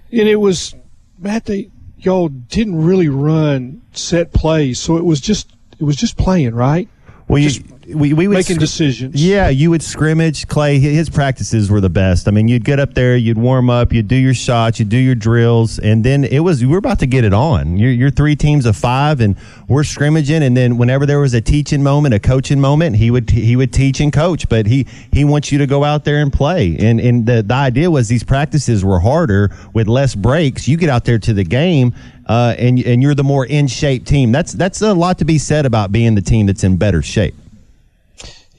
and 0.09 0.29
it 0.29 0.37
was 0.37 0.73
Matt. 1.19 1.43
They 1.43 1.69
y'all 1.97 2.29
didn't 2.29 2.81
really 2.81 3.09
run 3.09 3.81
set 3.91 4.31
plays, 4.31 4.79
so 4.79 4.95
it 4.95 5.03
was 5.03 5.19
just 5.19 5.51
it 5.77 5.83
was 5.83 5.97
just 5.97 6.15
playing, 6.15 6.55
right? 6.55 6.87
Well, 7.27 7.39
you, 7.39 7.49
Just 7.49 7.74
we, 7.93 8.13
we 8.13 8.27
would 8.27 8.35
making 8.35 8.57
decisions. 8.57 9.21
Yeah, 9.23 9.49
you 9.49 9.69
would 9.69 9.83
scrimmage. 9.83 10.47
Clay, 10.47 10.79
his 10.79 11.09
practices 11.09 11.69
were 11.69 11.81
the 11.81 11.89
best. 11.89 12.27
I 12.27 12.31
mean, 12.31 12.47
you'd 12.47 12.65
get 12.65 12.79
up 12.79 12.93
there, 12.93 13.15
you'd 13.15 13.37
warm 13.37 13.69
up, 13.69 13.93
you'd 13.93 14.07
do 14.07 14.15
your 14.15 14.33
shots, 14.33 14.79
you'd 14.79 14.89
do 14.89 14.97
your 14.97 15.15
drills, 15.15 15.77
and 15.79 16.03
then 16.03 16.23
it 16.23 16.39
was 16.39 16.65
we're 16.65 16.77
about 16.77 16.99
to 16.99 17.05
get 17.05 17.23
it 17.23 17.33
on. 17.33 17.77
You're, 17.77 17.91
you're 17.91 18.09
three 18.11 18.35
teams 18.35 18.65
of 18.65 18.75
five, 18.75 19.21
and 19.21 19.35
we're 19.67 19.83
scrimmaging. 19.83 20.43
And 20.43 20.55
then 20.57 20.77
whenever 20.77 21.05
there 21.05 21.19
was 21.19 21.33
a 21.33 21.41
teaching 21.41 21.83
moment, 21.83 22.13
a 22.13 22.19
coaching 22.19 22.59
moment, 22.59 22.95
he 22.95 23.11
would 23.11 23.29
he 23.29 23.55
would 23.55 23.71
teach 23.71 23.99
and 23.99 24.11
coach. 24.11 24.49
But 24.49 24.65
he 24.65 24.87
he 25.11 25.23
wants 25.23 25.51
you 25.51 25.59
to 25.59 25.67
go 25.67 25.83
out 25.83 26.05
there 26.05 26.17
and 26.21 26.33
play. 26.33 26.75
And 26.79 26.99
and 26.99 27.25
the 27.25 27.43
the 27.43 27.53
idea 27.53 27.91
was 27.91 28.07
these 28.07 28.23
practices 28.23 28.83
were 28.83 28.99
harder 28.99 29.55
with 29.73 29.87
less 29.87 30.15
breaks. 30.15 30.67
You 30.67 30.77
get 30.77 30.89
out 30.89 31.05
there 31.05 31.19
to 31.19 31.33
the 31.33 31.43
game. 31.43 31.93
Uh, 32.27 32.55
and 32.57 32.79
and 32.79 33.03
you're 33.03 33.13
the 33.13 33.23
more 33.23 33.45
in 33.45 33.67
shape 33.67 34.03
team. 34.03 34.31
That's 34.31 34.51
that's 34.51 34.81
a 34.81 34.95
lot 34.95 35.19
to 35.19 35.25
be 35.25 35.37
said 35.37 35.67
about 35.67 35.91
being 35.91 36.15
the 36.15 36.23
team 36.23 36.47
that's 36.47 36.63
in 36.63 36.75
better 36.75 37.03
shape. 37.03 37.35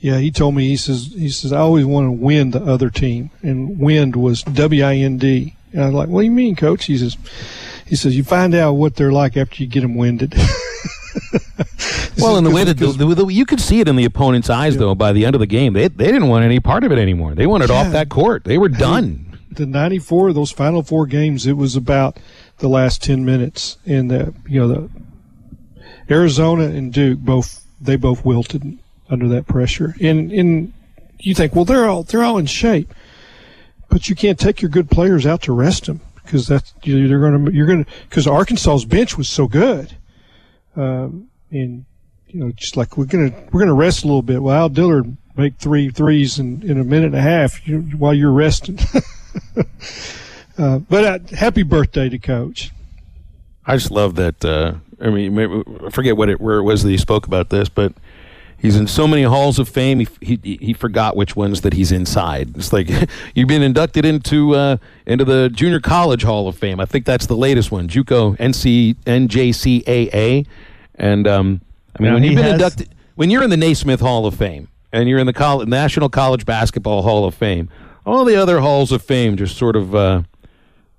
Yeah, 0.01 0.19
he 0.19 0.31
told 0.31 0.55
me 0.55 0.69
he 0.69 0.77
says 0.77 1.13
he 1.17 1.29
says 1.29 1.53
I 1.53 1.59
always 1.59 1.85
want 1.85 2.07
to 2.07 2.13
win 2.13 2.51
the 2.51 2.63
other 2.63 2.91
team, 2.91 3.31
and 3.43 3.79
wind 3.79 4.15
was 4.17 4.43
W 4.43 4.83
I 4.85 4.97
N 4.97 5.17
D. 5.19 5.55
And 5.73 5.83
I 5.83 5.87
was 5.87 5.95
like, 5.95 6.09
"What 6.09 6.21
do 6.21 6.27
you 6.27 6.33
mean, 6.33 6.55
coach?" 6.57 6.85
He 6.85 6.97
says, 6.99 7.17
"He 7.87 7.97
says 7.97 8.17
you 8.17 8.23
find 8.25 8.55
out 8.55 8.75
what 8.75 8.97
they're 8.97 9.13
like 9.13 9.37
after 9.37 9.63
you 9.63 9.69
get 9.69 9.81
them 9.81 9.95
winded." 9.97 10.35
Well, 12.19 12.39
in 12.39 12.45
the 12.45 12.51
way 12.51 12.65
that 12.65 12.79
the, 12.79 12.87
the, 12.87 13.15
the, 13.15 13.27
you 13.27 13.45
could 13.45 13.61
see 13.61 13.81
it 13.81 13.89
in 13.89 13.97
the 13.97 14.07
opponent's 14.07 14.49
eyes, 14.49 14.79
though, 14.79 14.95
by 14.95 15.13
the 15.13 15.27
end 15.27 15.35
of 15.35 15.41
the 15.41 15.47
game, 15.47 15.75
they 15.75 15.87
they 15.89 16.07
didn't 16.07 16.29
want 16.29 16.45
any 16.47 16.61
part 16.61 16.83
of 16.83 16.91
it 16.91 16.99
anymore. 16.99 17.35
They 17.35 17.47
wanted 17.47 17.71
off 17.71 17.93
that 17.93 18.09
court. 18.09 18.45
They 18.45 18.57
were 18.57 18.71
done. 18.71 19.39
the 19.51 19.67
94 19.67 20.33
those 20.33 20.51
final 20.51 20.83
four 20.83 21.07
games 21.07 21.47
it 21.47 21.55
was 21.59 21.77
about 21.77 22.19
the 22.59 22.69
last 22.69 23.03
10 23.03 23.25
minutes 23.25 23.77
and 23.87 24.11
the 24.11 24.35
you 24.47 24.61
know 24.61 24.69
the 24.69 24.91
Arizona 26.11 26.65
and 26.65 26.93
Duke 26.93 27.19
both 27.21 27.65
they 27.81 27.97
both 27.97 28.25
wilted 28.25 28.79
under 29.11 29.29
that 29.29 29.47
pressure. 29.47 29.95
And 30.01 30.33
and 30.33 30.73
you 31.19 31.35
think 31.35 31.55
well 31.55 31.65
they're 31.65 31.89
all 31.89 32.03
they're 32.03 32.23
all 32.25 32.39
in 32.39 32.47
shape 32.47 32.93
but 33.89 34.09
you 34.09 34.15
can't 34.17 34.39
take 34.39 34.61
your 34.61 34.69
good 34.69 34.91
players 34.91 35.25
out 35.27 35.41
to 35.43 35.53
rest 35.53 35.87
them 35.87 36.01
because 36.23 36.47
that's 36.49 36.75
you- 36.83 36.97
you're 36.99 37.21
going 37.21 37.47
to 37.47 37.53
you're 37.53 37.67
going 37.67 37.85
to 37.85 37.91
because 38.09 38.27
Arkansas's 38.27 38.85
bench 38.85 39.17
was 39.17 39.29
so 39.29 39.47
good. 39.47 39.97
Um, 40.75 41.29
and 41.51 41.85
you 42.29 42.41
know 42.41 42.51
just 42.53 42.77
like 42.77 42.99
we're 42.99 43.07
going 43.07 43.31
to 43.31 43.39
we're 43.53 43.65
to 43.65 43.73
rest 43.73 44.05
a 44.05 44.07
little 44.07 44.23
bit. 44.23 44.43
Well 44.43 44.55
Al 44.57 44.69
Dillard 44.69 45.17
make 45.37 45.57
three 45.57 45.91
threes 45.91 46.39
in, 46.39 46.63
in 46.63 46.79
a 46.81 46.85
minute 46.85 47.07
and 47.07 47.15
a 47.15 47.21
half 47.21 47.67
you, 47.67 47.81
while 47.97 48.15
you're 48.15 48.33
resting. 48.33 48.79
Uh, 50.59 50.79
but 50.79 51.05
uh, 51.05 51.37
happy 51.37 51.63
birthday 51.63 52.09
to 52.09 52.19
coach. 52.19 52.71
I 53.67 53.77
just 53.77 53.91
love 53.91 54.15
that. 54.15 54.43
Uh, 54.43 54.77
I 55.01 55.11
mean, 55.11 55.39
I 55.85 55.91
forget 55.91 56.17
what 56.17 56.31
it 56.31 56.41
where 56.41 56.57
it 56.57 56.63
was 56.63 56.83
that 56.83 56.89
he 56.89 56.97
spoke 56.97 57.27
about 57.27 57.51
this, 57.51 57.69
but 57.69 57.93
he's 58.61 58.77
in 58.77 58.87
so 58.87 59.07
many 59.07 59.23
halls 59.23 59.59
of 59.59 59.69
fame. 59.69 60.01
He 60.01 60.09
he, 60.43 60.57
he 60.61 60.73
forgot 60.73 61.17
which 61.17 61.37
ones 61.37 61.61
that 61.63 61.73
he's 61.75 61.93
inside. 61.93 62.57
It's 62.57 62.73
like 62.73 62.89
you've 63.35 63.49
been 63.49 63.63
inducted 63.63 64.05
into 64.05 64.55
uh, 64.55 64.77
into 65.07 65.25
the 65.25 65.49
Junior 65.49 65.81
College 65.81 66.23
Hall 66.23 66.49
of 66.49 66.57
Fame. 66.57 66.81
I 66.81 66.85
think 66.87 67.05
that's 67.05 67.27
the 67.27 67.37
latest 67.37 67.71
one, 67.71 67.89
JUCO 67.89 68.37
NC 68.39 68.97
NJCAA. 69.05 70.47
And 70.97 71.27
um, 71.29 71.61
I 71.99 72.03
mean, 72.03 72.09
Now, 72.11 72.15
when 72.15 72.25
you've 72.25 72.35
been 72.37 72.45
has- 72.45 72.53
inducted, 72.55 72.89
when 73.15 73.31
you're 73.31 73.43
in 73.43 73.51
the 73.51 73.57
Naismith 73.57 74.01
Hall 74.01 74.27
of 74.27 74.35
Fame 74.35 74.69
and 74.93 75.09
you're 75.09 75.19
in 75.19 75.27
the 75.27 75.33
Col- 75.33 75.65
National 75.67 76.09
College 76.09 76.45
Basketball 76.47 77.03
Hall 77.03 77.25
of 77.25 77.35
Fame, 77.35 77.69
all 78.05 78.25
the 78.25 78.37
other 78.37 78.61
halls 78.61 78.93
of 78.93 79.03
fame 79.03 79.37
just 79.37 79.57
sort 79.57 79.77
of. 79.77 79.95
Uh, 79.95 80.23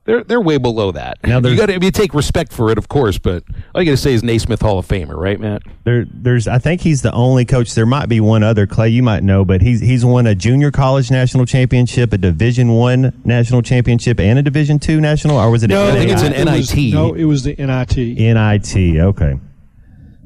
they're 0.07 0.23
they're 0.23 0.41
way 0.41 0.57
below 0.57 0.91
that. 0.93 1.17
Now, 1.23 1.39
you 1.39 1.55
got 1.57 1.65
to 1.67 1.73
you 1.79 1.91
take 1.91 2.13
respect 2.13 2.53
for 2.53 2.71
it, 2.71 2.77
of 2.77 2.87
course, 2.87 3.17
but 3.17 3.43
all 3.75 3.81
you 3.81 3.85
got 3.85 3.91
to 3.91 3.97
say 3.97 4.13
is 4.13 4.23
Naismith 4.23 4.61
Hall 4.61 4.79
of 4.79 4.87
Famer, 4.87 5.15
right, 5.15 5.37
Matt? 5.39 5.61
There, 5.83 6.05
there's. 6.09 6.47
I 6.47 6.57
think 6.59 6.79
he's 6.81 7.01
the 7.01 7.11
only 7.11 7.43
coach. 7.43 7.75
There 7.75 7.85
might 7.85 8.07
be 8.07 8.19
one 8.21 8.41
other 8.41 8.65
Clay 8.65 8.87
you 8.89 9.03
might 9.03 9.21
know, 9.21 9.43
but 9.43 9.61
he's 9.61 9.81
he's 9.81 10.05
won 10.05 10.25
a 10.25 10.33
junior 10.33 10.71
college 10.71 11.11
national 11.11 11.45
championship, 11.45 12.13
a 12.13 12.17
Division 12.17 12.69
One 12.69 13.13
national 13.25 13.61
championship, 13.61 14.19
and 14.19 14.39
a 14.39 14.41
Division 14.41 14.79
Two 14.79 15.01
national. 15.01 15.37
Or 15.37 15.51
was 15.51 15.63
it? 15.63 15.67
No, 15.67 15.85
an 15.89 15.95
I 15.95 15.99
think 15.99 16.11
it's 16.11 16.23
an 16.23 16.33
it 16.33 16.45
was- 16.49 16.73
NIT. 16.73 16.93
no 16.93 17.13
it 17.13 17.25
was 17.25 17.43
the 17.43 17.53
NIT 17.55 17.97
NIT. 18.17 18.99
Okay. 19.01 19.39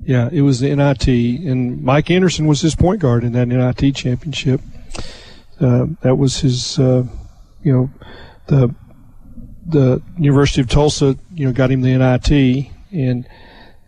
Yeah, 0.06 0.30
it 0.32 0.41
was 0.41 0.60
the 0.60 0.76
NIT, 0.76 1.08
and 1.08 1.82
Mike 1.84 2.10
Anderson 2.12 2.46
was 2.48 2.62
his 2.62 2.76
point 2.76 3.02
guard 3.02 3.24
in 3.24 3.34
that 3.34 3.48
NIT 3.48 3.96
championship. 3.96 4.62
Uh, 5.60 5.86
that 6.02 6.15
was 6.17 6.39
his, 6.39 6.80
uh, 6.80 7.04
you 7.63 7.72
know, 7.72 7.89
the 8.48 8.74
the 9.65 10.02
University 10.17 10.62
of 10.62 10.69
Tulsa, 10.69 11.17
you 11.34 11.45
know, 11.45 11.54
got 11.54 11.71
him 11.71 11.82
the 11.82 11.97
NIT, 11.97 12.71
and 12.91 13.28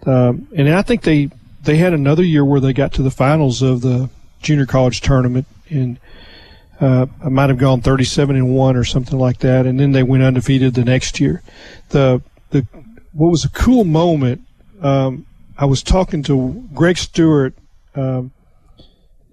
um, 0.05 0.47
and 0.55 0.69
I 0.69 0.81
think 0.81 1.01
they 1.01 1.29
they 1.63 1.77
had 1.77 1.93
another 1.93 2.23
year 2.23 2.43
where 2.45 2.59
they 2.59 2.73
got 2.73 2.93
to 2.93 3.01
the 3.01 3.12
finals 3.12 3.62
of 3.62 3.81
the 3.81 4.09
junior 4.41 4.65
college 4.65 5.01
tournament, 5.01 5.45
and 5.69 5.99
uh, 6.79 7.05
I 7.23 7.29
might 7.29 7.49
have 7.49 7.57
gone 7.57 7.81
37 7.81 8.36
and 8.36 8.53
one 8.53 8.75
or 8.75 8.83
something 8.83 9.17
like 9.17 9.39
that, 9.39 9.65
and 9.65 9.79
then 9.79 9.91
they 9.91 10.03
went 10.03 10.23
undefeated 10.23 10.73
the 10.73 10.83
next 10.83 11.19
year. 11.19 11.41
The 11.89 12.21
the 12.49 12.67
what 13.13 13.29
was 13.29 13.45
a 13.45 13.49
cool 13.49 13.83
moment. 13.83 14.41
Um, 14.81 15.25
I 15.57 15.65
was 15.65 15.83
talking 15.83 16.23
to 16.23 16.67
Greg 16.73 16.97
Stewart. 16.97 17.53
Um, 17.95 18.31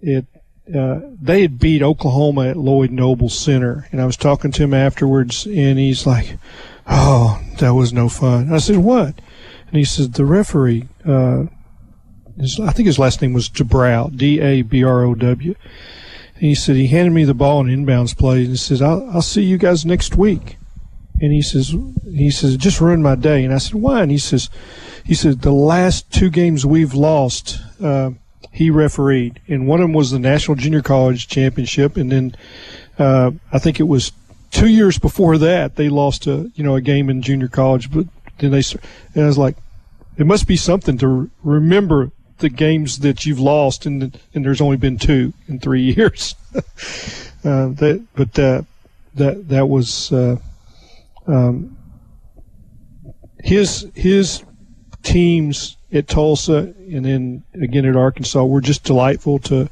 it 0.02 0.26
uh, 0.74 1.00
they 1.20 1.42
had 1.42 1.58
beat 1.58 1.82
Oklahoma 1.82 2.48
at 2.48 2.56
Lloyd 2.56 2.90
Noble 2.90 3.28
Center, 3.28 3.88
and 3.92 4.00
I 4.00 4.06
was 4.06 4.16
talking 4.16 4.52
to 4.52 4.62
him 4.62 4.74
afterwards, 4.74 5.46
and 5.46 5.78
he's 5.78 6.06
like, 6.06 6.36
"Oh, 6.86 7.40
that 7.58 7.74
was 7.74 7.92
no 7.92 8.08
fun." 8.08 8.52
I 8.52 8.58
said, 8.58 8.78
"What?" 8.78 9.20
And 9.68 9.76
he 9.76 9.84
said, 9.84 10.14
"The 10.14 10.24
referee, 10.24 10.88
uh, 11.04 11.44
his, 12.38 12.58
I 12.60 12.72
think 12.72 12.86
his 12.86 12.98
last 12.98 13.20
name 13.22 13.32
was 13.32 13.48
DeBrow, 13.48 14.16
D 14.16 14.40
A 14.40 14.62
B 14.62 14.84
R 14.84 15.04
O 15.04 15.14
W." 15.14 15.54
And 16.34 16.42
he 16.42 16.54
said 16.54 16.76
he 16.76 16.86
handed 16.86 17.12
me 17.12 17.24
the 17.24 17.34
ball 17.34 17.60
in 17.60 17.66
inbounds 17.66 18.16
play, 18.16 18.40
and 18.40 18.48
he 18.48 18.56
said, 18.56 18.82
"I'll, 18.82 19.08
I'll 19.10 19.22
see 19.22 19.42
you 19.42 19.58
guys 19.58 19.84
next 19.84 20.16
week." 20.16 20.56
and 21.20 21.32
he 21.32 21.42
says 21.42 21.74
he 22.04 22.30
says 22.30 22.54
it 22.54 22.60
just 22.60 22.80
ruined 22.80 23.02
my 23.02 23.14
day. 23.14 23.44
And 23.44 23.52
I 23.52 23.58
said 23.58 23.74
why? 23.74 24.02
And 24.02 24.10
he 24.10 24.18
says 24.18 24.48
he 25.04 25.14
said 25.14 25.42
the 25.42 25.52
last 25.52 26.10
two 26.10 26.30
games 26.30 26.64
we've 26.64 26.94
lost. 26.94 27.58
Uh, 27.82 28.12
he 28.52 28.70
refereed, 28.70 29.40
and 29.48 29.66
one 29.66 29.80
of 29.80 29.84
them 29.84 29.92
was 29.92 30.10
the 30.10 30.18
National 30.18 30.56
Junior 30.56 30.82
College 30.82 31.28
Championship, 31.28 31.96
and 31.96 32.10
then 32.10 32.36
uh, 32.98 33.32
I 33.52 33.58
think 33.58 33.80
it 33.80 33.84
was 33.84 34.12
two 34.50 34.68
years 34.68 34.98
before 34.98 35.38
that 35.38 35.76
they 35.76 35.88
lost 35.88 36.26
a 36.26 36.50
you 36.54 36.64
know 36.64 36.74
a 36.74 36.80
game 36.80 37.08
in 37.08 37.22
junior 37.22 37.48
college, 37.48 37.90
but 37.90 38.06
then 38.38 38.50
they 38.50 38.62
and 39.14 39.24
I 39.24 39.26
was 39.26 39.38
like, 39.38 39.56
it 40.16 40.26
must 40.26 40.46
be 40.46 40.56
something 40.56 40.98
to 40.98 41.30
remember 41.42 42.10
the 42.38 42.48
games 42.48 43.00
that 43.00 43.24
you've 43.24 43.40
lost, 43.40 43.86
and 43.86 44.18
and 44.34 44.44
there's 44.44 44.60
only 44.60 44.76
been 44.76 44.98
two 44.98 45.32
in 45.48 45.60
three 45.60 45.82
years. 45.96 46.34
uh, 46.54 47.68
that 47.68 48.04
but 48.14 48.34
that 48.34 48.66
that 49.14 49.48
that 49.48 49.68
was 49.68 50.12
uh, 50.12 50.36
um, 51.26 51.76
his 53.42 53.86
his 53.94 54.42
teams 55.02 55.76
at 55.92 56.08
Tulsa 56.08 56.74
and 56.90 57.04
then 57.04 57.42
again 57.54 57.84
at 57.84 57.96
Arkansas 57.96 58.44
were 58.44 58.60
just 58.60 58.84
delightful 58.84 59.38
to 59.40 59.68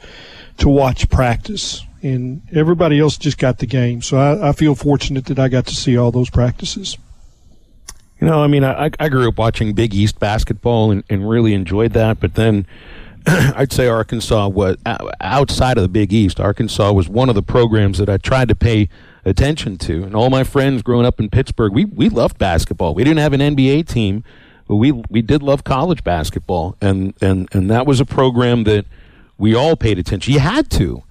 to 0.59 0.69
watch 0.69 1.09
practice. 1.09 1.85
And 2.01 2.43
everybody 2.53 3.01
else 3.01 3.17
just 3.17 3.39
got 3.39 3.59
the 3.59 3.67
game, 3.67 4.03
so 4.03 4.19
I, 4.19 4.51
I 4.51 4.53
feel 4.53 4.77
fortunate 4.77 5.27
that 5.27 5.39
I 5.39 5.49
got 5.49 5.67
to 5.67 5.75
see 5.75 5.97
all 5.97 6.13
those 6.13 6.31
practices. 6.31 6.97
You 8.21 8.27
know, 8.27 8.43
I 8.43 8.47
mean, 8.47 8.65
I, 8.65 8.91
I 8.99 9.09
grew 9.09 9.29
up 9.29 9.39
watching 9.39 9.73
Big 9.75 9.95
East 9.95 10.19
basketball 10.19 10.91
and, 10.91 11.05
and 11.09 11.29
really 11.29 11.55
enjoyed 11.55 11.93
that. 11.93 12.21
But 12.21 12.35
then 12.35 12.67
I'd 13.27 13.73
say 13.73 13.87
Arkansas 13.87 14.49
was 14.49 14.77
outside 15.21 15.77
of 15.77 15.83
the 15.83 15.89
Big 15.89 16.13
East. 16.13 16.41
Arkansas 16.41 16.93
was 16.93 17.09
one 17.09 17.29
of 17.29 17.35
the 17.35 17.43
programs 17.43 17.99
that 17.99 18.09
I 18.09 18.17
tried 18.17 18.49
to 18.49 18.55
pay 18.55 18.89
attention 19.25 19.77
to. 19.79 20.03
And 20.05 20.17
all 20.17 20.31
my 20.31 20.45
friends 20.45 20.83
growing 20.83 21.07
up 21.07 21.21
in 21.21 21.31
Pittsburgh, 21.31 21.73
we, 21.73 21.85
we 21.85 22.09
loved 22.09 22.39
basketball. 22.39 22.95
We 22.95 23.05
didn't 23.05 23.19
have 23.19 23.33
an 23.33 23.41
NBA 23.41 23.87
team, 23.87 24.25
but 24.69 24.77
we 24.77 24.93
we 24.93 25.23
did 25.23 25.43
love 25.43 25.65
college 25.65 26.05
basketball, 26.05 26.77
and 26.81 27.15
and 27.21 27.49
and 27.53 27.71
that 27.71 27.87
was 27.87 27.99
a 27.99 28.05
program 28.05 28.65
that 28.65 28.85
we 29.39 29.55
all 29.55 29.75
paid 29.75 29.99
attention. 29.99 30.35
You 30.35 30.41
had 30.41 30.71
to, 30.73 31.03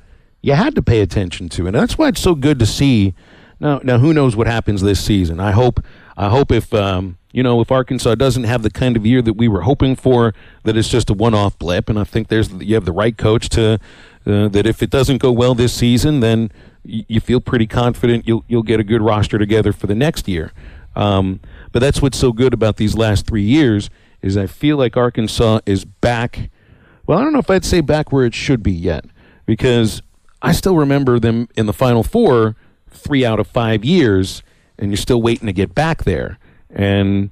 you 0.41 0.53
had 0.53 0.75
to 0.75 0.81
pay 0.81 1.01
attention 1.01 1.49
to, 1.49 1.65
and 1.65 1.75
that's 1.75 1.97
why 1.97 2.09
it's 2.09 2.21
so 2.21 2.35
good 2.35 2.59
to 2.59 2.65
see. 2.65 3.15
Now, 3.59 3.79
now, 3.83 3.97
who 3.97 4.13
knows 4.13 4.35
what 4.35 4.45
happens 4.45 4.81
this 4.81 5.03
season? 5.03 5.39
I 5.39 5.51
hope, 5.51 5.83
I 6.15 6.29
hope 6.29 6.51
if 6.51 6.71
um, 6.75 7.17
you 7.31 7.41
know 7.41 7.59
if 7.59 7.71
Arkansas 7.71 8.13
doesn't 8.13 8.43
have 8.43 8.61
the 8.61 8.69
kind 8.69 8.95
of 8.95 9.03
year 9.07 9.23
that 9.23 9.33
we 9.33 9.47
were 9.47 9.61
hoping 9.61 9.95
for, 9.95 10.35
that 10.63 10.77
it's 10.77 10.89
just 10.89 11.09
a 11.09 11.13
one-off 11.13 11.57
blip. 11.57 11.89
And 11.89 11.97
I 11.97 12.03
think 12.03 12.27
there's 12.27 12.51
you 12.51 12.75
have 12.75 12.85
the 12.85 12.91
right 12.91 13.17
coach 13.17 13.49
to 13.49 13.79
uh, 14.27 14.47
that 14.49 14.67
if 14.67 14.83
it 14.83 14.91
doesn't 14.91 15.17
go 15.17 15.31
well 15.31 15.55
this 15.55 15.73
season, 15.73 16.19
then 16.19 16.51
you 16.83 17.19
feel 17.19 17.41
pretty 17.41 17.65
confident 17.65 18.27
you'll 18.27 18.45
you'll 18.47 18.61
get 18.63 18.79
a 18.79 18.83
good 18.83 19.01
roster 19.01 19.39
together 19.39 19.73
for 19.73 19.87
the 19.87 19.95
next 19.95 20.27
year. 20.27 20.53
Um, 20.97 21.39
but 21.71 21.79
that's 21.79 22.01
what's 22.01 22.17
so 22.17 22.33
good 22.33 22.55
about 22.55 22.77
these 22.77 22.95
last 22.95 23.27
three 23.27 23.43
years 23.43 23.89
is 24.23 24.35
I 24.35 24.47
feel 24.47 24.77
like 24.77 24.97
Arkansas 24.97 25.59
is 25.67 25.85
back. 25.85 26.49
Well, 27.05 27.19
I 27.19 27.21
don't 27.21 27.33
know 27.33 27.39
if 27.39 27.51
I'd 27.51 27.63
say 27.63 27.81
back 27.81 28.11
where 28.11 28.25
it 28.25 28.33
should 28.33 28.63
be 28.63 28.71
yet, 28.71 29.05
because 29.45 30.01
I 30.41 30.51
still 30.53 30.75
remember 30.75 31.19
them 31.19 31.49
in 31.55 31.67
the 31.67 31.73
Final 31.73 32.01
Four 32.01 32.55
three 32.89 33.23
out 33.23 33.39
of 33.39 33.45
five 33.45 33.85
years, 33.85 34.41
and 34.79 34.89
you're 34.89 34.97
still 34.97 35.21
waiting 35.21 35.45
to 35.45 35.53
get 35.53 35.75
back 35.75 36.03
there. 36.03 36.39
And 36.71 37.29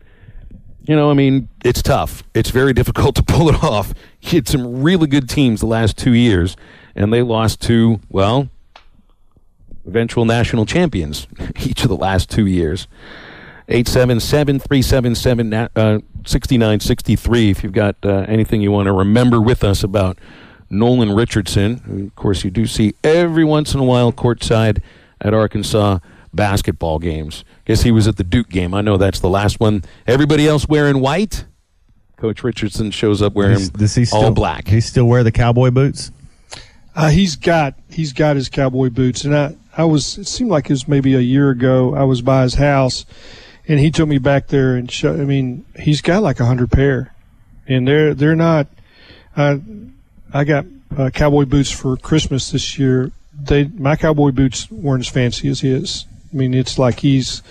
you 0.83 0.95
know, 0.95 1.09
I 1.09 1.15
mean, 1.15 1.49
it's 1.63 1.81
tough. 1.81 2.23
It's 2.35 2.51
very 2.51 2.73
difficult 2.79 3.15
to 3.15 3.23
pull 3.23 3.49
it 3.49 3.63
off. 3.63 3.95
You 4.21 4.33
had 4.33 4.47
some 4.47 4.83
really 4.83 5.07
good 5.07 5.27
teams 5.27 5.61
the 5.61 5.65
last 5.65 5.97
two 5.97 6.13
years, 6.13 6.55
and 6.95 7.11
they 7.11 7.23
lost 7.23 7.61
to 7.63 7.99
well, 8.09 8.47
eventual 9.87 10.25
national 10.25 10.67
champions 10.67 11.25
each 11.61 11.81
of 11.81 11.89
the 11.89 11.97
last 11.97 12.29
two 12.29 12.45
years. 12.45 12.87
877 13.67 14.59
377 14.59 15.53
uh, 15.53 15.99
6963 16.25 17.49
if 17.49 17.63
you've 17.63 17.73
got 17.73 17.95
uh, 18.03 18.25
anything 18.27 18.61
you 18.61 18.71
want 18.71 18.85
to 18.85 18.93
remember 18.93 19.41
with 19.41 19.63
us 19.63 19.83
about 19.83 20.19
Nolan 20.69 21.13
Richardson. 21.13 22.07
Of 22.07 22.15
course, 22.15 22.43
you 22.43 22.51
do 22.51 22.67
see 22.67 22.93
every 23.03 23.43
once 23.43 23.73
in 23.73 23.79
a 23.79 23.83
while 23.83 24.11
courtside 24.11 24.81
at 25.19 25.33
Arkansas 25.33 25.99
basketball 26.33 26.99
games. 26.99 27.43
Guess 27.65 27.81
he 27.81 27.91
was 27.91 28.07
at 28.07 28.17
the 28.17 28.23
Duke 28.23 28.49
game. 28.49 28.73
I 28.73 28.81
know 28.81 28.97
that's 28.97 29.19
the 29.19 29.29
last 29.29 29.59
one. 29.59 29.83
Everybody 30.05 30.47
else 30.47 30.67
wearing 30.67 30.99
white. 30.99 31.45
Coach 32.17 32.43
Richardson 32.43 32.91
shows 32.91 33.21
up 33.21 33.33
wearing 33.33 33.57
does, 33.57 33.69
does 33.69 33.95
he 33.95 34.05
still, 34.05 34.25
all 34.25 34.31
black. 34.31 34.67
He 34.67 34.79
still 34.79 35.05
wear 35.05 35.23
the 35.23 35.31
cowboy 35.31 35.71
boots? 35.71 36.11
Uh, 36.95 37.09
he's 37.09 37.35
got 37.35 37.75
he's 37.89 38.13
got 38.13 38.35
his 38.35 38.47
cowboy 38.47 38.89
boots, 38.89 39.25
and 39.25 39.35
I 39.35 39.55
I 39.75 39.83
was 39.83 40.17
it 40.17 40.27
seemed 40.27 40.49
like 40.49 40.65
it 40.65 40.73
was 40.73 40.87
maybe 40.87 41.13
a 41.15 41.19
year 41.19 41.49
ago. 41.49 41.93
I 41.95 42.03
was 42.03 42.21
by 42.21 42.43
his 42.43 42.53
house 42.53 43.05
and 43.67 43.79
he 43.79 43.91
took 43.91 44.07
me 44.07 44.17
back 44.17 44.47
there 44.47 44.75
and 44.75 44.91
show. 44.91 45.13
I 45.13 45.25
mean, 45.25 45.65
he's 45.77 46.01
got 46.01 46.23
like 46.23 46.39
a 46.39 46.45
hundred 46.45 46.71
pair, 46.71 47.13
and 47.67 47.87
they're 47.87 48.13
they're 48.13 48.35
not. 48.35 48.67
I 49.35 49.59
I 50.33 50.43
got 50.43 50.65
uh, 50.97 51.09
cowboy 51.09 51.45
boots 51.45 51.71
for 51.71 51.97
Christmas 51.97 52.51
this 52.51 52.77
year. 52.77 53.11
They 53.33 53.65
my 53.65 53.95
cowboy 53.95 54.31
boots 54.31 54.69
weren't 54.71 55.01
as 55.01 55.07
fancy 55.07 55.47
as 55.49 55.61
his. 55.61 56.05
I 56.31 56.35
mean, 56.35 56.53
it's 56.53 56.77
like 56.77 56.99
he's 56.99 57.41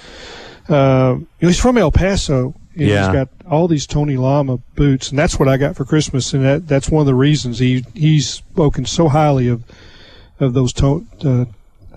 uh, 0.69 1.17
he's 1.41 1.61
from 1.61 1.79
El 1.79 1.93
Paso. 1.93 2.55
And 2.77 2.89
yeah. 2.89 3.05
He's 3.07 3.13
got 3.13 3.29
all 3.49 3.69
these 3.69 3.87
Tony 3.87 4.17
Lama 4.17 4.59
boots, 4.75 5.11
and 5.11 5.19
that's 5.19 5.39
what 5.39 5.49
I 5.49 5.57
got 5.57 5.77
for 5.77 5.85
Christmas, 5.85 6.35
and 6.35 6.45
that 6.45 6.67
that's 6.67 6.89
one 6.91 7.03
of 7.03 7.07
the 7.07 7.15
reasons 7.15 7.61
he 7.61 7.85
he's 7.95 8.29
spoken 8.29 8.85
so 8.85 9.09
highly 9.09 9.47
of 9.47 9.63
of 10.41 10.55
those 10.55 10.73
to, 10.73 11.07
uh, 11.25 11.45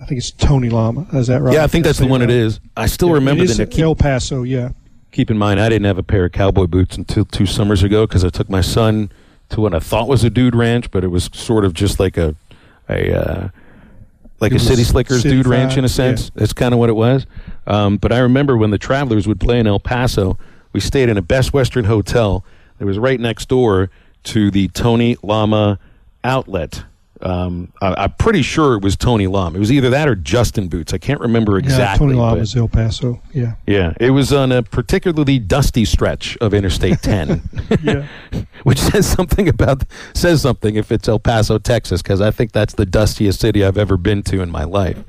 I 0.00 0.04
think 0.04 0.18
it's 0.18 0.30
Tony 0.30 0.68
Lama. 0.68 1.06
Is 1.12 1.26
that 1.26 1.42
right? 1.42 1.54
Yeah, 1.54 1.64
I 1.64 1.66
think 1.66 1.84
that's 1.84 1.98
the 1.98 2.06
one 2.06 2.22
it 2.22 2.30
is. 2.30 2.60
I 2.76 2.86
still 2.86 3.08
yeah, 3.08 3.14
remember 3.14 3.46
the 3.46 3.66
keep, 3.66 3.82
El 3.82 3.94
Paso. 3.94 4.42
Yeah. 4.42 4.70
Keep 5.10 5.30
in 5.30 5.38
mind, 5.38 5.58
I 5.58 5.68
didn't 5.68 5.86
have 5.86 5.98
a 5.98 6.02
pair 6.02 6.26
of 6.26 6.32
cowboy 6.32 6.66
boots 6.66 6.96
until 6.96 7.24
two 7.24 7.46
summers 7.46 7.82
ago 7.82 8.06
because 8.06 8.24
I 8.24 8.28
took 8.28 8.48
my 8.48 8.60
son 8.60 9.10
to 9.48 9.60
what 9.60 9.74
I 9.74 9.80
thought 9.80 10.06
was 10.06 10.22
a 10.22 10.30
dude 10.30 10.54
ranch, 10.54 10.90
but 10.90 11.02
it 11.02 11.08
was 11.08 11.30
sort 11.32 11.64
of 11.64 11.74
just 11.74 11.98
like 11.98 12.16
a 12.16 12.34
a 12.88 13.12
uh, 13.12 13.48
like 14.40 14.52
it 14.52 14.56
a 14.56 14.58
city 14.58 14.84
slickers 14.84 15.22
city 15.22 15.36
dude 15.36 15.46
ranch 15.46 15.76
in 15.76 15.84
a 15.84 15.88
sense. 15.88 16.26
Yeah. 16.26 16.40
That's 16.40 16.52
kind 16.52 16.72
of 16.72 16.78
what 16.78 16.90
it 16.90 16.94
was. 16.94 17.26
Um, 17.66 17.96
but 17.96 18.12
I 18.12 18.18
remember 18.18 18.56
when 18.56 18.70
the 18.70 18.78
Travelers 18.78 19.26
would 19.26 19.40
play 19.40 19.58
in 19.58 19.66
El 19.66 19.80
Paso, 19.80 20.38
we 20.72 20.80
stayed 20.80 21.08
in 21.08 21.16
a 21.16 21.22
Best 21.22 21.52
Western 21.52 21.86
hotel 21.86 22.44
that 22.78 22.86
was 22.86 22.98
right 22.98 23.18
next 23.18 23.48
door 23.48 23.90
to 24.24 24.50
the 24.50 24.68
Tony 24.68 25.16
Lama 25.22 25.78
outlet 26.22 26.84
um, 27.22 27.72
I, 27.80 28.04
am 28.04 28.12
pretty 28.18 28.42
sure 28.42 28.74
it 28.74 28.82
was 28.82 28.96
Tony 28.96 29.26
Lama. 29.26 29.56
It 29.56 29.60
was 29.60 29.72
either 29.72 29.90
that 29.90 30.08
or 30.08 30.14
Justin 30.14 30.68
Boots. 30.68 30.92
I 30.92 30.98
can't 30.98 31.20
remember 31.20 31.58
exactly. 31.58 32.06
Yeah, 32.06 32.12
Tony 32.12 32.14
Lama 32.14 32.40
is 32.40 32.54
El 32.54 32.68
Paso. 32.68 33.20
Yeah. 33.32 33.54
Yeah. 33.66 33.94
It 33.98 34.10
was 34.10 34.32
on 34.32 34.52
a 34.52 34.62
particularly 34.62 35.38
dusty 35.38 35.84
stretch 35.84 36.36
of 36.40 36.54
Interstate 36.54 37.02
10. 37.02 37.48
yeah. 37.82 38.06
Which 38.62 38.78
says 38.78 39.06
something 39.06 39.48
about 39.48 39.84
says 40.14 40.42
something 40.42 40.76
if 40.76 40.92
it's 40.92 41.08
El 41.08 41.18
Paso, 41.18 41.58
Texas, 41.58 42.02
because 42.02 42.20
I 42.20 42.30
think 42.30 42.52
that's 42.52 42.74
the 42.74 42.86
dustiest 42.86 43.40
city 43.40 43.64
I've 43.64 43.78
ever 43.78 43.96
been 43.96 44.22
to 44.24 44.40
in 44.40 44.50
my 44.50 44.64
life. 44.64 45.02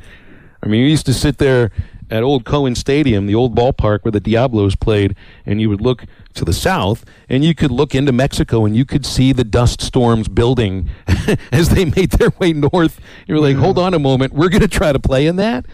I 0.63 0.67
mean, 0.67 0.81
you 0.81 0.87
used 0.87 1.05
to 1.05 1.13
sit 1.13 1.37
there 1.37 1.71
at 2.09 2.23
Old 2.23 2.45
Cohen 2.45 2.75
Stadium, 2.75 3.25
the 3.25 3.35
old 3.35 3.55
ballpark 3.55 4.03
where 4.03 4.11
the 4.11 4.19
Diablos 4.19 4.75
played, 4.75 5.15
and 5.45 5.61
you 5.61 5.69
would 5.69 5.81
look 5.81 6.05
to 6.35 6.45
the 6.45 6.53
south, 6.53 7.05
and 7.27 7.43
you 7.43 7.53
could 7.53 7.71
look 7.71 7.93
into 7.93 8.11
Mexico, 8.11 8.65
and 8.65 8.75
you 8.75 8.85
could 8.85 9.05
see 9.05 9.31
the 9.31 9.43
dust 9.43 9.81
storms 9.81 10.27
building 10.27 10.89
as 11.51 11.69
they 11.69 11.85
made 11.85 12.11
their 12.11 12.29
way 12.39 12.53
north. 12.53 12.99
You 13.27 13.35
were 13.35 13.41
like, 13.41 13.57
"Hold 13.57 13.77
on 13.77 13.93
a 13.93 13.99
moment, 13.99 14.33
we're 14.33 14.49
going 14.49 14.61
to 14.61 14.67
try 14.67 14.91
to 14.91 14.99
play 14.99 15.27
in 15.27 15.35
that." 15.37 15.65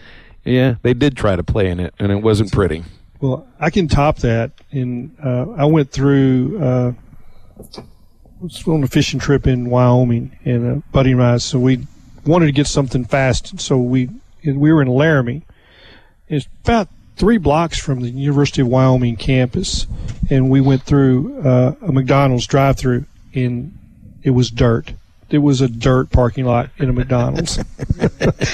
Yeah, 0.44 0.76
they 0.82 0.94
did 0.94 1.16
try 1.16 1.36
to 1.36 1.42
play 1.42 1.68
in 1.68 1.80
it, 1.80 1.94
and 1.98 2.12
it 2.12 2.22
wasn't 2.22 2.52
pretty. 2.52 2.84
Well, 3.20 3.48
I 3.58 3.70
can 3.70 3.88
top 3.88 4.18
that. 4.18 4.52
In 4.70 5.16
uh, 5.22 5.50
I 5.56 5.64
went 5.64 5.90
through 5.90 6.62
uh, 6.62 6.92
on 8.66 8.84
a 8.84 8.86
fishing 8.86 9.18
trip 9.18 9.46
in 9.46 9.70
Wyoming, 9.70 10.36
and 10.44 10.66
a 10.66 10.76
buddy 10.92 11.12
and 11.12 11.22
I, 11.22 11.38
So 11.38 11.58
we 11.58 11.86
wanted 12.24 12.46
to 12.46 12.52
get 12.52 12.66
something 12.66 13.04
fast, 13.04 13.58
so 13.60 13.78
we 13.78 14.10
we 14.44 14.72
were 14.72 14.82
in 14.82 14.88
Laramie. 14.88 15.42
It's 16.28 16.48
about 16.64 16.88
three 17.16 17.38
blocks 17.38 17.78
from 17.78 18.00
the 18.00 18.10
University 18.10 18.62
of 18.62 18.68
Wyoming 18.68 19.16
campus, 19.16 19.86
and 20.30 20.50
we 20.50 20.60
went 20.60 20.82
through 20.82 21.40
uh, 21.40 21.74
a 21.82 21.92
McDonald's 21.92 22.46
drive-through, 22.46 23.04
and 23.34 23.76
it 24.22 24.30
was 24.30 24.50
dirt. 24.50 24.92
It 25.30 25.38
was 25.38 25.60
a 25.60 25.68
dirt 25.68 26.10
parking 26.10 26.44
lot 26.44 26.70
in 26.78 26.88
a 26.88 26.92
McDonald's, 26.92 27.58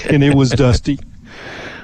and 0.04 0.22
it 0.22 0.34
was 0.34 0.50
dusty. 0.50 0.98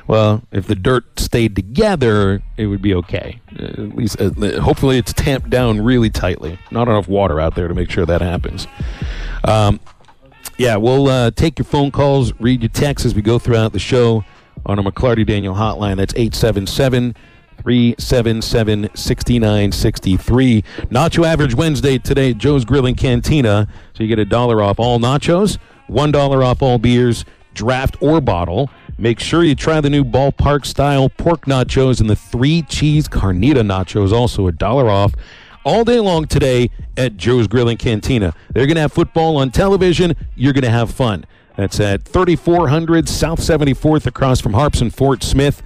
Well, 0.06 0.42
if 0.52 0.66
the 0.66 0.74
dirt 0.74 1.20
stayed 1.20 1.54
together, 1.54 2.42
it 2.56 2.66
would 2.66 2.80
be 2.80 2.94
okay. 2.94 3.40
Uh, 3.58 3.64
at 3.64 3.96
least, 3.96 4.18
uh, 4.20 4.30
hopefully, 4.60 4.96
it's 4.96 5.12
tamped 5.12 5.50
down 5.50 5.82
really 5.82 6.08
tightly. 6.08 6.58
Not 6.70 6.88
enough 6.88 7.08
water 7.08 7.38
out 7.40 7.54
there 7.54 7.68
to 7.68 7.74
make 7.74 7.90
sure 7.90 8.06
that 8.06 8.22
happens. 8.22 8.66
Um, 9.44 9.80
yeah, 10.56 10.76
we'll 10.76 11.08
uh, 11.08 11.30
take 11.30 11.58
your 11.58 11.66
phone 11.66 11.90
calls, 11.90 12.32
read 12.40 12.62
your 12.62 12.70
texts 12.70 13.04
as 13.04 13.14
we 13.14 13.20
go 13.20 13.38
throughout 13.38 13.72
the 13.72 13.78
show 13.78 14.24
on 14.68 14.78
a 14.78 14.82
McLarty 14.82 15.26
Daniel 15.26 15.54
hotline. 15.54 15.96
That's 15.96 16.14
877 16.14 17.16
377 17.62 18.90
6963. 18.94 20.62
Nacho 20.90 21.26
average 21.26 21.54
Wednesday 21.54 21.98
today 21.98 22.30
at 22.30 22.38
Joe's 22.38 22.64
Grilling 22.64 22.94
Cantina. 22.94 23.66
So 23.94 24.02
you 24.02 24.08
get 24.08 24.18
a 24.18 24.24
dollar 24.24 24.62
off 24.62 24.78
all 24.78 25.00
nachos, 25.00 25.58
$1 25.88 26.44
off 26.44 26.62
all 26.62 26.78
beers, 26.78 27.24
draft 27.54 27.96
or 28.00 28.20
bottle. 28.20 28.70
Make 28.98 29.20
sure 29.20 29.42
you 29.42 29.54
try 29.54 29.80
the 29.80 29.90
new 29.90 30.04
ballpark 30.04 30.66
style 30.66 31.08
pork 31.08 31.46
nachos 31.46 32.00
and 32.00 32.10
the 32.10 32.16
three 32.16 32.62
cheese 32.62 33.08
carnita 33.08 33.62
nachos, 33.62 34.12
also 34.12 34.46
a 34.46 34.52
dollar 34.52 34.88
off 34.88 35.14
all 35.64 35.84
day 35.84 36.00
long 36.00 36.26
today 36.26 36.70
at 36.96 37.16
Joe's 37.16 37.46
Grilling 37.46 37.76
Cantina. 37.76 38.34
They're 38.52 38.66
going 38.66 38.76
to 38.76 38.80
have 38.80 38.92
football 38.92 39.36
on 39.36 39.50
television. 39.50 40.14
You're 40.34 40.52
going 40.52 40.64
to 40.64 40.70
have 40.70 40.90
fun. 40.90 41.24
That's 41.58 41.80
at 41.80 42.04
3400 42.04 43.08
South 43.08 43.40
74th 43.40 44.06
across 44.06 44.40
from 44.40 44.52
Harps 44.52 44.80
and 44.80 44.94
Fort 44.94 45.24
Smith. 45.24 45.60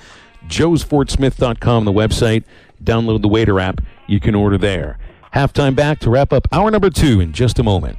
Joe'sFortSmith.com, 0.46 1.84
the 1.84 1.92
website. 1.92 2.44
Download 2.82 3.20
the 3.20 3.28
Waiter 3.28 3.60
app. 3.60 3.82
You 4.06 4.18
can 4.18 4.34
order 4.34 4.56
there. 4.56 4.98
Halftime 5.34 5.76
back 5.76 5.98
to 5.98 6.08
wrap 6.08 6.32
up 6.32 6.48
hour 6.50 6.70
number 6.70 6.88
two 6.88 7.20
in 7.20 7.34
just 7.34 7.58
a 7.58 7.62
moment. 7.62 7.98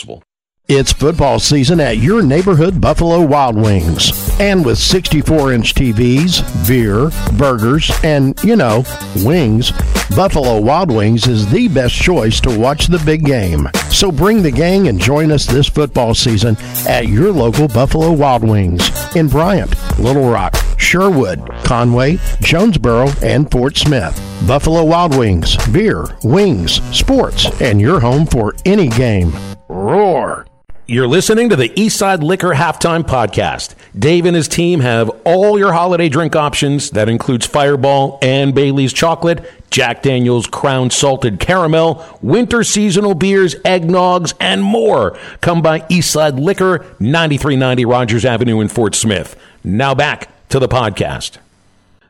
It's 0.67 0.93
football 0.93 1.39
season 1.39 1.81
at 1.81 1.97
your 1.97 2.23
neighborhood 2.23 2.79
Buffalo 2.79 3.21
Wild 3.25 3.57
Wings. 3.57 4.11
And 4.39 4.63
with 4.63 4.77
64 4.77 5.51
inch 5.51 5.73
TVs, 5.73 6.67
beer, 6.67 7.11
burgers, 7.37 7.91
and, 8.03 8.41
you 8.41 8.55
know, 8.55 8.85
wings, 9.17 9.71
Buffalo 10.15 10.61
Wild 10.61 10.89
Wings 10.89 11.27
is 11.27 11.49
the 11.51 11.67
best 11.67 11.95
choice 11.95 12.39
to 12.41 12.57
watch 12.57 12.87
the 12.87 12.99
big 12.99 13.25
game. 13.25 13.67
So 13.89 14.11
bring 14.11 14.43
the 14.43 14.51
gang 14.51 14.87
and 14.87 14.99
join 14.99 15.31
us 15.31 15.45
this 15.45 15.67
football 15.67 16.13
season 16.13 16.55
at 16.87 17.09
your 17.09 17.31
local 17.33 17.67
Buffalo 17.67 18.13
Wild 18.13 18.43
Wings 18.43 18.89
in 19.15 19.27
Bryant, 19.27 19.75
Little 19.99 20.29
Rock, 20.29 20.55
Sherwood, 20.81 21.47
Conway, 21.63 22.17
Jonesboro, 22.41 23.09
and 23.21 23.49
Fort 23.49 23.77
Smith. 23.77 24.19
Buffalo 24.47 24.83
Wild 24.83 25.15
Wings, 25.17 25.55
beer, 25.67 26.05
wings, 26.23 26.81
sports, 26.95 27.45
and 27.61 27.79
your 27.79 27.99
home 27.99 28.25
for 28.25 28.55
any 28.65 28.89
game. 28.89 29.31
Roar! 29.69 30.47
You're 30.87 31.07
listening 31.07 31.47
to 31.47 31.55
the 31.55 31.69
Eastside 31.69 32.21
Liquor 32.21 32.49
Halftime 32.49 33.03
Podcast. 33.03 33.75
Dave 33.97 34.25
and 34.25 34.35
his 34.35 34.49
team 34.49 34.81
have 34.81 35.09
all 35.23 35.57
your 35.57 35.71
holiday 35.71 36.09
drink 36.09 36.35
options. 36.35 36.89
That 36.89 37.07
includes 37.07 37.45
Fireball 37.45 38.19
and 38.21 38.53
Bailey's 38.53 38.91
Chocolate, 38.91 39.49
Jack 39.69 40.01
Daniels 40.01 40.47
Crown 40.47 40.89
Salted 40.89 41.39
Caramel, 41.39 42.03
winter 42.21 42.63
seasonal 42.65 43.13
beers, 43.13 43.55
eggnogs, 43.63 44.33
and 44.41 44.63
more. 44.63 45.17
Come 45.39 45.61
by 45.61 45.79
Eastside 45.81 46.37
Liquor, 46.37 46.79
9390 46.99 47.85
Rogers 47.85 48.25
Avenue 48.25 48.59
in 48.59 48.67
Fort 48.67 48.93
Smith. 48.93 49.37
Now 49.63 49.95
back 49.95 50.29
to 50.51 50.59
the 50.59 50.67
podcast. 50.67 51.37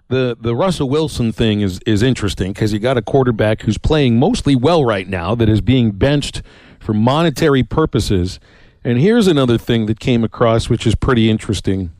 The 0.09 0.35
the 0.39 0.55
Russell 0.55 0.89
Wilson 0.89 1.31
thing 1.31 1.61
is 1.61 1.79
is 1.85 2.03
interesting 2.03 2.51
because 2.51 2.73
you 2.73 2.79
got 2.79 2.97
a 2.97 3.01
quarterback 3.01 3.61
who's 3.61 3.77
playing 3.77 4.19
mostly 4.19 4.55
well 4.55 4.83
right 4.83 5.07
now 5.07 5.35
that 5.35 5.47
is 5.47 5.61
being 5.61 5.91
benched 5.91 6.41
for 6.79 6.93
monetary 6.93 7.63
purposes 7.63 8.39
and 8.83 8.97
here's 8.97 9.27
another 9.27 9.57
thing 9.57 9.85
that 9.85 9.99
came 9.99 10.23
across, 10.23 10.69
which 10.69 10.87
is 10.87 10.95
pretty 10.95 11.29
interesting. 11.29 11.91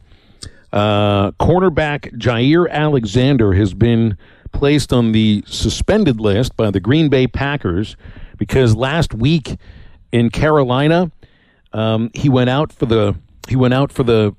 Uh, 0.74 1.32
cornerback 1.34 2.12
Jaire 2.18 2.70
Alexander 2.70 3.54
has 3.54 3.74
been 3.74 4.18
placed 4.52 4.92
on 4.92 5.12
the 5.12 5.44
suspended 5.46 6.20
list 6.20 6.58
by 6.58 6.72
the 6.72 6.80
Green 6.80 7.08
Bay 7.10 7.28
Packers 7.28 7.96
because 8.38 8.76
last 8.76 9.14
week 9.14 9.58
in 10.12 10.32
Carolina, 10.32 11.12
um, 11.74 12.10
he 12.16 12.30
went 12.30 12.50
out 12.50 12.74
for 12.74 12.88
the 12.88 13.16
he 13.48 13.56
went 13.56 13.74
out 13.74 13.92
for 13.92 14.04
the 14.04 14.36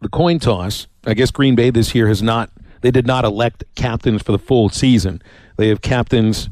the 0.00 0.08
coin 0.08 0.38
toss. 0.38 0.86
I 1.06 1.14
guess 1.14 1.30
Green 1.30 1.54
Bay 1.54 1.70
this 1.70 1.94
year 1.94 2.08
has 2.08 2.22
not 2.22 2.50
they 2.84 2.90
did 2.90 3.06
not 3.06 3.24
elect 3.24 3.64
captains 3.76 4.22
for 4.22 4.32
the 4.32 4.38
full 4.38 4.68
season. 4.68 5.22
They 5.56 5.68
have 5.68 5.80
captains 5.80 6.50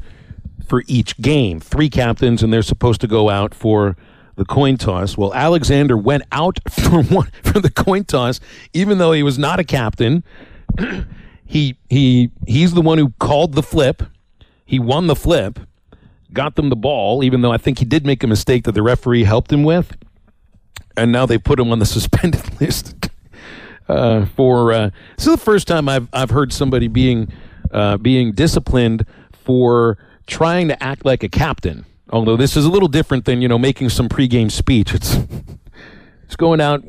for 0.65 0.83
each 0.87 1.15
game, 1.17 1.59
three 1.59 1.89
captains, 1.89 2.41
and 2.41 2.51
they're 2.51 2.63
supposed 2.63 3.01
to 3.01 3.07
go 3.07 3.29
out 3.29 3.53
for 3.53 3.95
the 4.35 4.43
coin 4.43 4.77
toss. 4.77 5.15
Well, 5.15 5.31
Alexander 5.33 5.95
went 5.95 6.23
out 6.31 6.57
for 6.71 7.03
one 7.03 7.29
for 7.43 7.59
the 7.59 7.69
coin 7.69 8.05
toss, 8.05 8.39
even 8.73 8.97
though 8.97 9.11
he 9.11 9.21
was 9.21 9.37
not 9.37 9.59
a 9.59 9.63
captain. 9.63 10.23
he 11.45 11.77
he 11.87 12.31
he's 12.47 12.73
the 12.73 12.81
one 12.81 12.97
who 12.97 13.11
called 13.19 13.53
the 13.53 13.63
flip. 13.63 14.01
He 14.65 14.79
won 14.79 15.05
the 15.05 15.15
flip, 15.15 15.59
got 16.31 16.55
them 16.55 16.69
the 16.69 16.75
ball, 16.75 17.23
even 17.23 17.41
though 17.41 17.51
I 17.51 17.57
think 17.57 17.77
he 17.77 17.85
did 17.85 18.07
make 18.07 18.23
a 18.23 18.27
mistake 18.27 18.63
that 18.63 18.71
the 18.71 18.81
referee 18.81 19.25
helped 19.25 19.51
him 19.53 19.63
with. 19.63 19.95
And 20.97 21.11
now 21.11 21.27
they 21.27 21.37
put 21.37 21.59
him 21.59 21.71
on 21.71 21.77
the 21.77 21.85
suspended 21.97 22.59
list 22.59 23.09
uh, 23.87 24.25
for. 24.25 24.71
Uh, 24.71 24.89
this 25.17 25.27
is 25.27 25.33
the 25.33 25.37
first 25.37 25.67
time 25.67 25.89
I've 25.89 26.07
I've 26.13 26.29
heard 26.29 26.53
somebody 26.53 26.87
being 26.87 27.31
uh, 27.71 27.97
being 27.97 28.33
disciplined 28.33 29.05
for 29.31 29.97
trying 30.27 30.67
to 30.69 30.83
act 30.83 31.05
like 31.05 31.23
a 31.23 31.29
captain 31.29 31.85
Although 32.13 32.37
this 32.37 32.55
is 32.55 32.65
a 32.65 32.69
little 32.69 32.87
different 32.87 33.25
than 33.25 33.41
you 33.41 33.47
know 33.47 33.57
making 33.57 33.89
some 33.89 34.07
pregame 34.07 34.51
speech. 34.51 34.93
It's 34.93 35.17
it's 36.25 36.35
going 36.35 36.61
out 36.61 36.83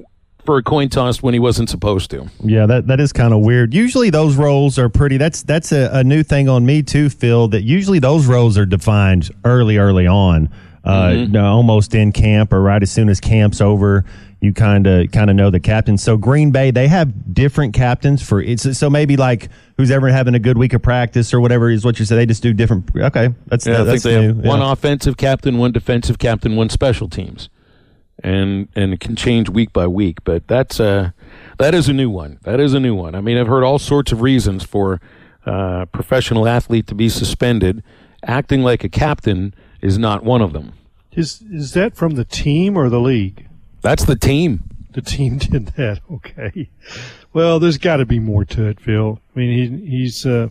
for 0.44 0.58
a 0.58 0.62
coin 0.62 0.90
toss 0.90 1.22
when 1.22 1.32
he 1.32 1.40
wasn't 1.40 1.70
supposed 1.70 2.10
to. 2.10 2.28
Yeah, 2.44 2.66
that 2.66 2.88
that 2.88 3.00
is 3.00 3.10
kind 3.10 3.32
of 3.32 3.40
weird. 3.40 3.72
Usually 3.72 4.10
those 4.10 4.36
roles 4.36 4.78
are 4.78 4.90
pretty. 4.90 5.16
That's 5.16 5.42
that's 5.42 5.72
a, 5.72 5.88
a, 5.94 6.04
new 6.04 6.22
thing 6.22 6.50
on 6.50 6.66
me 6.66 6.82
too, 6.82 7.08
Phil. 7.08 7.48
That 7.48 7.62
usually 7.62 8.00
those 8.00 8.26
roles 8.26 8.58
are 8.58 8.66
defined 8.66 9.30
early, 9.46 9.78
early 9.78 10.06
on, 10.06 10.50
uh, 10.84 11.08
mm-hmm. 11.08 11.36
almost 11.36 11.94
in 11.94 12.12
camp 12.12 12.52
or 12.52 12.60
right 12.60 12.82
as 12.82 12.90
soon 12.90 13.08
as 13.08 13.20
camp's 13.20 13.60
over 13.60 14.04
you 14.44 14.52
kind 14.52 14.86
of 14.86 15.10
kind 15.10 15.30
of 15.30 15.36
know 15.36 15.50
the 15.50 15.58
captain. 15.58 15.96
So 15.96 16.16
Green 16.16 16.50
Bay, 16.50 16.70
they 16.70 16.86
have 16.86 17.34
different 17.34 17.72
captains 17.74 18.22
for 18.22 18.40
it's 18.40 18.76
so 18.76 18.90
maybe 18.90 19.16
like 19.16 19.48
who's 19.78 19.90
ever 19.90 20.08
having 20.08 20.34
a 20.34 20.38
good 20.38 20.58
week 20.58 20.74
of 20.74 20.82
practice 20.82 21.32
or 21.32 21.40
whatever 21.40 21.70
is 21.70 21.84
what 21.84 21.98
you 21.98 22.04
said. 22.04 22.16
They 22.16 22.26
just 22.26 22.42
do 22.42 22.52
different. 22.52 22.90
Okay, 22.94 23.30
that's 23.46 23.66
yeah. 23.66 23.78
That, 23.78 23.88
I 23.88 23.90
think 23.92 24.02
they 24.02 24.20
new. 24.20 24.26
have 24.28 24.36
one 24.36 24.60
offensive 24.60 25.16
captain, 25.16 25.58
one 25.58 25.72
defensive 25.72 26.18
captain, 26.18 26.56
one 26.56 26.68
special 26.68 27.08
teams, 27.08 27.48
and 28.22 28.68
and 28.76 28.92
it 28.92 29.00
can 29.00 29.16
change 29.16 29.48
week 29.48 29.72
by 29.72 29.86
week. 29.86 30.22
But 30.24 30.46
that's 30.46 30.78
uh 30.78 31.10
that 31.58 31.74
is 31.74 31.88
a 31.88 31.94
new 31.94 32.10
one. 32.10 32.38
That 32.42 32.60
is 32.60 32.74
a 32.74 32.80
new 32.80 32.94
one. 32.94 33.14
I 33.14 33.22
mean, 33.22 33.38
I've 33.38 33.48
heard 33.48 33.64
all 33.64 33.78
sorts 33.78 34.12
of 34.12 34.20
reasons 34.20 34.62
for 34.62 35.00
uh, 35.46 35.86
professional 35.86 36.46
athlete 36.46 36.86
to 36.88 36.94
be 36.94 37.08
suspended. 37.08 37.82
Acting 38.26 38.62
like 38.62 38.84
a 38.84 38.88
captain 38.88 39.54
is 39.84 39.98
not 39.98 40.24
one 40.24 40.40
of 40.40 40.54
them. 40.54 40.72
Is 41.12 41.42
is 41.52 41.74
that 41.74 41.94
from 41.94 42.12
the 42.12 42.24
team 42.24 42.76
or 42.76 42.88
the 42.88 42.98
league? 42.98 43.46
That's 43.82 44.04
the 44.04 44.16
team. 44.16 44.64
The 44.92 45.02
team 45.02 45.38
did 45.38 45.66
that. 45.76 46.00
Okay. 46.10 46.70
Well, 47.34 47.60
there's 47.60 47.78
got 47.78 47.98
to 47.98 48.06
be 48.06 48.18
more 48.18 48.44
to 48.46 48.66
it, 48.66 48.80
Phil. 48.80 49.20
I 49.34 49.38
mean, 49.38 49.78
he, 49.78 49.86
he's 49.86 50.24
uh, 50.24 50.48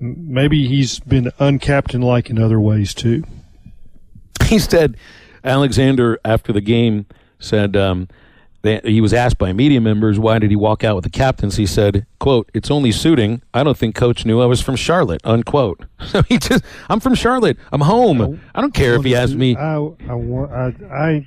maybe 0.00 0.66
he's 0.66 0.98
been 0.98 1.26
uncaptain 1.38 2.02
like 2.02 2.30
in 2.30 2.38
other 2.38 2.58
ways 2.58 2.94
too. 2.94 3.24
He 4.46 4.58
said, 4.58 4.96
Alexander 5.44 6.18
after 6.24 6.52
the 6.52 6.60
game 6.62 7.06
said 7.38 7.76
um, 7.76 8.08
they, 8.64 8.80
he 8.82 9.00
was 9.02 9.12
asked 9.12 9.36
by 9.36 9.52
media 9.52 9.78
members 9.80 10.18
why 10.18 10.38
did 10.38 10.50
he 10.50 10.56
walk 10.56 10.82
out 10.82 10.96
with 10.96 11.04
the 11.04 11.10
captains. 11.10 11.56
He 11.56 11.66
said, 11.66 12.06
"quote 12.18 12.50
It's 12.54 12.70
only 12.70 12.90
suiting. 12.90 13.42
I 13.52 13.62
don't 13.62 13.76
think 13.76 13.94
coach 13.94 14.24
knew 14.24 14.40
I 14.40 14.46
was 14.46 14.60
from 14.60 14.74
Charlotte." 14.74 15.20
Unquote. 15.24 15.84
So 16.04 16.22
he 16.22 16.36
just, 16.38 16.62
I'm 16.90 17.00
from 17.00 17.14
Charlotte. 17.14 17.56
I'm 17.72 17.80
home. 17.80 18.40
I 18.54 18.60
don't 18.60 18.74
care 18.74 18.94
if 18.94 19.04
he 19.04 19.14
asked 19.16 19.36
me. 19.36 19.56
I, 19.56 19.76
I, 19.76 20.12
I, 20.12 20.72
I 20.90 21.26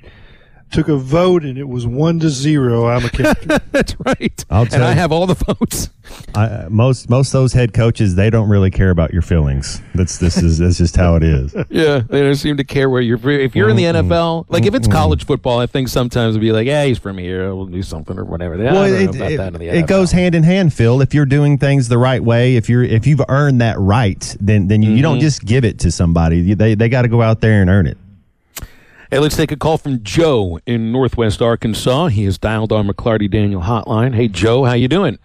took 0.70 0.88
a 0.88 0.96
vote 0.96 1.44
and 1.44 1.58
it 1.58 1.68
was 1.68 1.86
one 1.86 2.18
to 2.20 2.28
zero. 2.28 2.86
I'm 2.86 3.04
a 3.04 3.10
captain. 3.10 3.60
That's 3.72 3.96
right. 4.00 4.44
I'll 4.50 4.62
and 4.62 4.82
I 4.82 4.92
have 4.92 5.12
all 5.12 5.26
the 5.26 5.34
votes. 5.34 5.90
I, 6.34 6.66
most 6.68 7.10
most 7.10 7.32
those 7.32 7.52
head 7.52 7.74
coaches 7.74 8.14
they 8.14 8.30
don't 8.30 8.48
really 8.48 8.70
care 8.70 8.90
about 8.90 9.12
your 9.12 9.22
feelings. 9.22 9.80
That's 9.94 10.18
this 10.18 10.38
is 10.38 10.58
that's 10.58 10.78
just 10.78 10.96
how 10.96 11.16
it 11.16 11.22
is. 11.22 11.54
yeah, 11.68 12.00
they 12.00 12.22
don't 12.22 12.34
seem 12.34 12.56
to 12.56 12.64
care 12.64 12.88
where 12.88 13.00
you're. 13.00 13.18
If 13.28 13.54
you're 13.54 13.68
in 13.68 13.76
the 13.76 13.84
NFL, 13.84 14.46
like 14.48 14.66
if 14.66 14.74
it's 14.74 14.88
college 14.88 15.26
football, 15.26 15.58
I 15.58 15.66
think 15.66 15.88
sometimes 15.88 16.34
it'd 16.34 16.40
be 16.40 16.52
like, 16.52 16.66
"Yeah, 16.66 16.84
he's 16.84 16.98
from 16.98 17.18
here. 17.18 17.54
We'll 17.54 17.66
do 17.66 17.82
something 17.82 18.18
or 18.18 18.24
whatever." 18.24 18.56
Well, 18.56 18.84
it, 18.84 19.14
it, 19.14 19.62
it 19.62 19.86
goes 19.86 20.12
hand 20.12 20.34
in 20.34 20.42
hand, 20.42 20.72
Phil. 20.72 21.00
If 21.00 21.14
you're 21.14 21.26
doing 21.26 21.58
things 21.58 21.88
the 21.88 21.98
right 21.98 22.22
way, 22.22 22.56
if 22.56 22.68
you're 22.68 22.84
if 22.84 23.06
you've 23.06 23.22
earned 23.28 23.60
that 23.60 23.78
right, 23.78 24.36
then 24.40 24.68
then 24.68 24.82
you, 24.82 24.88
mm-hmm. 24.88 24.96
you 24.96 25.02
don't 25.02 25.16
mm-hmm. 25.16 25.22
just 25.22 25.44
give 25.44 25.64
it 25.64 25.80
to 25.80 25.90
somebody. 25.90 26.54
They 26.54 26.74
they 26.74 26.88
got 26.88 27.02
to 27.02 27.08
go 27.08 27.22
out 27.22 27.40
there 27.40 27.60
and 27.60 27.70
earn 27.70 27.86
it. 27.86 27.98
Hey, 29.10 29.20
let's 29.20 29.38
take 29.38 29.50
a 29.50 29.56
call 29.56 29.78
from 29.78 30.02
Joe 30.02 30.60
in 30.66 30.92
Northwest 30.92 31.40
Arkansas. 31.40 32.08
He 32.08 32.24
has 32.24 32.36
dialed 32.36 32.72
our 32.72 32.82
McLarty 32.82 33.30
Daniel 33.30 33.62
hotline. 33.62 34.14
Hey, 34.14 34.28
Joe, 34.28 34.64
how 34.64 34.74
you 34.74 34.86
doing? 34.86 35.18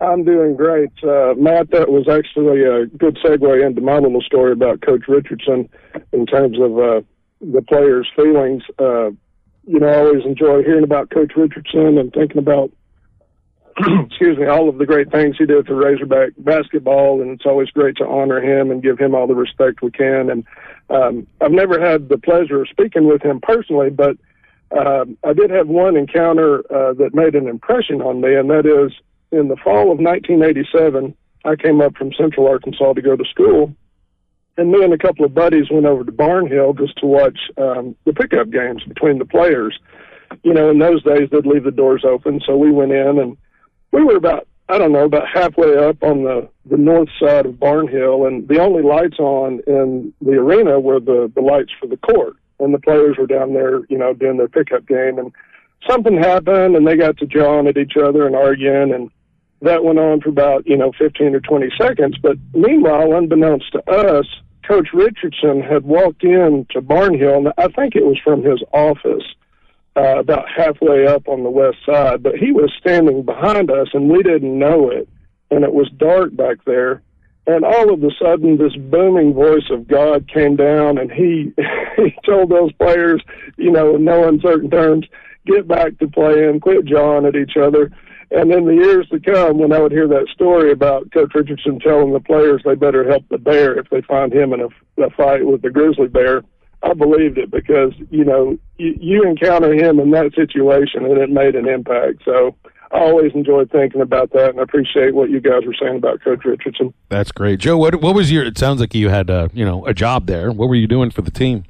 I'm 0.00 0.24
doing 0.24 0.56
great, 0.56 0.90
uh, 1.02 1.34
Matt. 1.36 1.70
That 1.70 1.90
was 1.90 2.08
actually 2.08 2.62
a 2.62 2.86
good 2.86 3.18
segue 3.22 3.66
into 3.66 3.82
my 3.82 3.98
little 3.98 4.22
story 4.22 4.52
about 4.52 4.80
Coach 4.80 5.02
Richardson 5.06 5.68
in 6.12 6.24
terms 6.24 6.58
of 6.58 6.78
uh, 6.78 7.02
the 7.42 7.60
players' 7.60 8.08
feelings. 8.16 8.62
Uh, 8.78 9.10
you 9.66 9.80
know, 9.80 9.86
I 9.86 9.98
always 9.98 10.24
enjoy 10.24 10.62
hearing 10.62 10.84
about 10.84 11.10
Coach 11.10 11.32
Richardson 11.36 11.98
and 11.98 12.10
thinking 12.10 12.38
about, 12.38 12.70
excuse 14.06 14.38
me, 14.38 14.46
all 14.46 14.68
of 14.68 14.78
the 14.78 14.86
great 14.86 15.10
things 15.10 15.36
he 15.36 15.46
did 15.46 15.66
for 15.66 15.74
Razorback 15.74 16.30
basketball, 16.38 17.20
and 17.20 17.30
it's 17.30 17.46
always 17.46 17.70
great 17.70 17.96
to 17.96 18.06
honor 18.06 18.40
him 18.40 18.70
and 18.70 18.82
give 18.82 18.98
him 18.98 19.14
all 19.14 19.26
the 19.26 19.34
respect 19.34 19.82
we 19.82 19.90
can. 19.90 20.30
And 20.30 20.44
um, 20.90 21.26
I've 21.40 21.50
never 21.50 21.80
had 21.80 22.08
the 22.08 22.18
pleasure 22.18 22.62
of 22.62 22.68
speaking 22.68 23.08
with 23.08 23.22
him 23.22 23.40
personally, 23.40 23.90
but 23.90 24.16
um, 24.70 25.18
I 25.24 25.32
did 25.32 25.50
have 25.50 25.66
one 25.66 25.96
encounter 25.96 26.60
uh, 26.72 26.94
that 26.94 27.14
made 27.14 27.34
an 27.34 27.48
impression 27.48 28.00
on 28.00 28.20
me, 28.20 28.34
and 28.34 28.48
that 28.50 28.64
is 28.66 28.92
in 29.32 29.48
the 29.48 29.56
fall 29.56 29.90
of 29.90 29.98
1987. 29.98 31.14
I 31.44 31.56
came 31.56 31.80
up 31.80 31.96
from 31.96 32.12
Central 32.12 32.46
Arkansas 32.46 32.92
to 32.92 33.02
go 33.02 33.16
to 33.16 33.24
school, 33.24 33.74
and 34.56 34.70
me 34.70 34.84
and 34.84 34.92
a 34.92 34.98
couple 34.98 35.24
of 35.24 35.34
buddies 35.34 35.66
went 35.70 35.86
over 35.86 36.04
to 36.04 36.12
Barnhill 36.12 36.78
just 36.78 36.96
to 36.98 37.06
watch 37.06 37.38
um, 37.58 37.96
the 38.04 38.12
pickup 38.12 38.50
games 38.50 38.84
between 38.84 39.18
the 39.18 39.24
players. 39.24 39.78
You 40.42 40.54
know, 40.54 40.70
in 40.70 40.78
those 40.78 41.02
days 41.02 41.28
they'd 41.30 41.46
leave 41.46 41.64
the 41.64 41.70
doors 41.70 42.04
open, 42.04 42.40
so 42.46 42.56
we 42.56 42.70
went 42.70 42.92
in 42.92 43.18
and 43.18 43.36
we 43.94 44.02
were 44.02 44.16
about 44.16 44.46
I 44.68 44.78
don't 44.78 44.92
know 44.92 45.04
about 45.04 45.28
halfway 45.32 45.76
up 45.76 46.02
on 46.02 46.24
the 46.24 46.48
the 46.66 46.76
north 46.76 47.10
side 47.20 47.46
of 47.46 47.54
Barnhill, 47.54 48.26
and 48.26 48.48
the 48.48 48.58
only 48.58 48.82
lights 48.82 49.18
on 49.18 49.60
in 49.66 50.12
the 50.20 50.32
arena 50.32 50.80
were 50.80 51.00
the 51.00 51.30
the 51.34 51.40
lights 51.40 51.70
for 51.80 51.86
the 51.86 51.98
court, 51.98 52.36
and 52.58 52.74
the 52.74 52.80
players 52.80 53.16
were 53.18 53.26
down 53.26 53.54
there, 53.54 53.84
you 53.88 53.98
know, 53.98 54.12
doing 54.12 54.38
their 54.38 54.48
pickup 54.48 54.86
game, 54.86 55.18
and 55.18 55.32
something 55.88 56.16
happened, 56.16 56.76
and 56.76 56.86
they 56.86 56.96
got 56.96 57.18
to 57.18 57.26
jawing 57.26 57.68
at 57.68 57.76
each 57.76 57.96
other 57.96 58.26
and 58.26 58.34
arguing, 58.34 58.92
and 58.92 59.10
that 59.62 59.84
went 59.84 59.98
on 59.98 60.20
for 60.20 60.30
about 60.30 60.66
you 60.66 60.76
know 60.76 60.92
15 60.98 61.34
or 61.34 61.40
20 61.40 61.70
seconds. 61.78 62.16
But 62.20 62.36
meanwhile, 62.52 63.14
unbeknownst 63.14 63.70
to 63.72 63.90
us, 63.90 64.26
Coach 64.66 64.88
Richardson 64.92 65.60
had 65.60 65.84
walked 65.84 66.24
in 66.24 66.66
to 66.70 66.80
Barnhill, 66.80 67.36
and 67.36 67.52
I 67.58 67.68
think 67.68 67.94
it 67.94 68.06
was 68.06 68.18
from 68.24 68.42
his 68.42 68.62
office, 68.72 69.24
uh, 69.96 70.18
about 70.18 70.46
halfway 70.48 71.06
up 71.06 71.28
on 71.28 71.42
the 71.42 71.50
west 71.50 71.78
side. 71.86 72.22
But 72.22 72.36
he 72.36 72.52
was 72.52 72.72
standing 72.78 73.22
behind 73.22 73.70
us, 73.70 73.88
and 73.92 74.10
we 74.10 74.22
didn't 74.22 74.58
know 74.58 74.90
it, 74.90 75.08
and 75.50 75.64
it 75.64 75.72
was 75.72 75.90
dark 75.96 76.34
back 76.36 76.64
there. 76.64 77.02
And 77.46 77.64
all 77.64 77.92
of 77.92 78.02
a 78.02 78.10
sudden, 78.18 78.56
this 78.56 78.74
booming 78.74 79.34
voice 79.34 79.68
of 79.70 79.86
God 79.86 80.28
came 80.32 80.56
down, 80.56 80.98
and 80.98 81.12
he 81.12 81.52
he 81.96 82.14
told 82.24 82.50
those 82.50 82.72
players, 82.72 83.22
you 83.56 83.70
know, 83.70 83.96
in 83.96 84.04
no 84.04 84.26
uncertain 84.26 84.70
terms, 84.70 85.06
get 85.46 85.68
back 85.68 85.98
to 85.98 86.08
playing, 86.08 86.60
quit 86.60 86.86
jawing 86.86 87.26
at 87.26 87.36
each 87.36 87.56
other. 87.56 87.90
And 88.30 88.50
in 88.50 88.64
the 88.64 88.74
years 88.74 89.06
to 89.10 89.20
come, 89.20 89.58
when 89.58 89.72
I 89.72 89.78
would 89.78 89.92
hear 89.92 90.08
that 90.08 90.26
story 90.32 90.72
about 90.72 91.12
Coach 91.12 91.32
Richardson 91.34 91.78
telling 91.78 92.12
the 92.12 92.20
players 92.20 92.62
they 92.64 92.74
better 92.74 93.08
help 93.08 93.28
the 93.28 93.38
bear 93.38 93.78
if 93.78 93.90
they 93.90 94.00
find 94.00 94.32
him 94.32 94.52
in 94.52 94.60
a, 94.60 95.02
a 95.02 95.10
fight 95.10 95.46
with 95.46 95.62
the 95.62 95.70
grizzly 95.70 96.08
bear, 96.08 96.42
I 96.84 96.92
believed 96.92 97.38
it 97.38 97.50
because 97.50 97.92
you 98.10 98.24
know 98.24 98.58
you, 98.78 98.94
you 99.00 99.22
encounter 99.24 99.72
him 99.72 99.98
in 99.98 100.10
that 100.10 100.34
situation 100.34 101.04
and 101.04 101.18
it 101.18 101.30
made 101.30 101.54
an 101.56 101.66
impact. 101.66 102.22
So 102.24 102.54
I 102.92 102.98
always 102.98 103.32
enjoyed 103.34 103.70
thinking 103.70 104.00
about 104.02 104.32
that, 104.34 104.50
and 104.50 104.60
I 104.60 104.62
appreciate 104.62 105.14
what 105.14 105.30
you 105.30 105.40
guys 105.40 105.64
were 105.66 105.74
saying 105.80 105.96
about 105.96 106.20
Coach 106.22 106.44
Richardson. 106.44 106.92
That's 107.08 107.32
great, 107.32 107.58
Joe. 107.60 107.78
What 107.78 107.96
what 108.02 108.14
was 108.14 108.30
your? 108.30 108.44
It 108.44 108.58
sounds 108.58 108.80
like 108.80 108.94
you 108.94 109.08
had 109.08 109.30
uh, 109.30 109.48
you 109.52 109.64
know 109.64 109.84
a 109.86 109.94
job 109.94 110.26
there. 110.26 110.52
What 110.52 110.68
were 110.68 110.74
you 110.76 110.86
doing 110.86 111.10
for 111.10 111.22
the 111.22 111.30
team? 111.30 111.64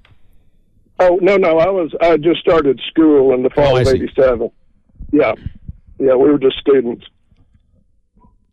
Oh 0.99 1.19
no, 1.23 1.37
no, 1.37 1.59
I 1.59 1.71
was 1.71 1.93
I 2.01 2.17
just 2.17 2.41
started 2.41 2.81
school 2.91 3.33
in 3.35 3.43
the 3.43 3.51
fall 3.51 3.77
Oh, 3.77 3.81
of 3.81 3.87
'87. 3.89 4.51
Yeah, 5.13 5.33
yeah, 5.99 6.15
we 6.15 6.31
were 6.31 6.39
just 6.39 6.59
students. 6.59 7.07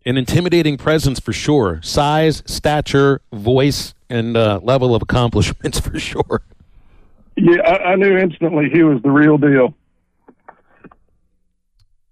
An 0.05 0.17
intimidating 0.17 0.77
presence 0.77 1.19
for 1.19 1.31
sure. 1.33 1.79
Size, 1.83 2.41
stature, 2.47 3.21
voice, 3.31 3.93
and 4.11 4.37
uh, 4.37 4.59
level 4.61 4.93
of 4.93 5.01
accomplishments 5.01 5.79
for 5.81 5.99
sure. 5.99 6.41
Yeah, 7.37 7.61
I, 7.61 7.91
I 7.91 7.95
knew 7.95 8.17
instantly 8.17 8.69
he 8.69 8.83
was 8.83 9.01
the 9.01 9.09
real 9.09 9.37
deal. 9.37 9.73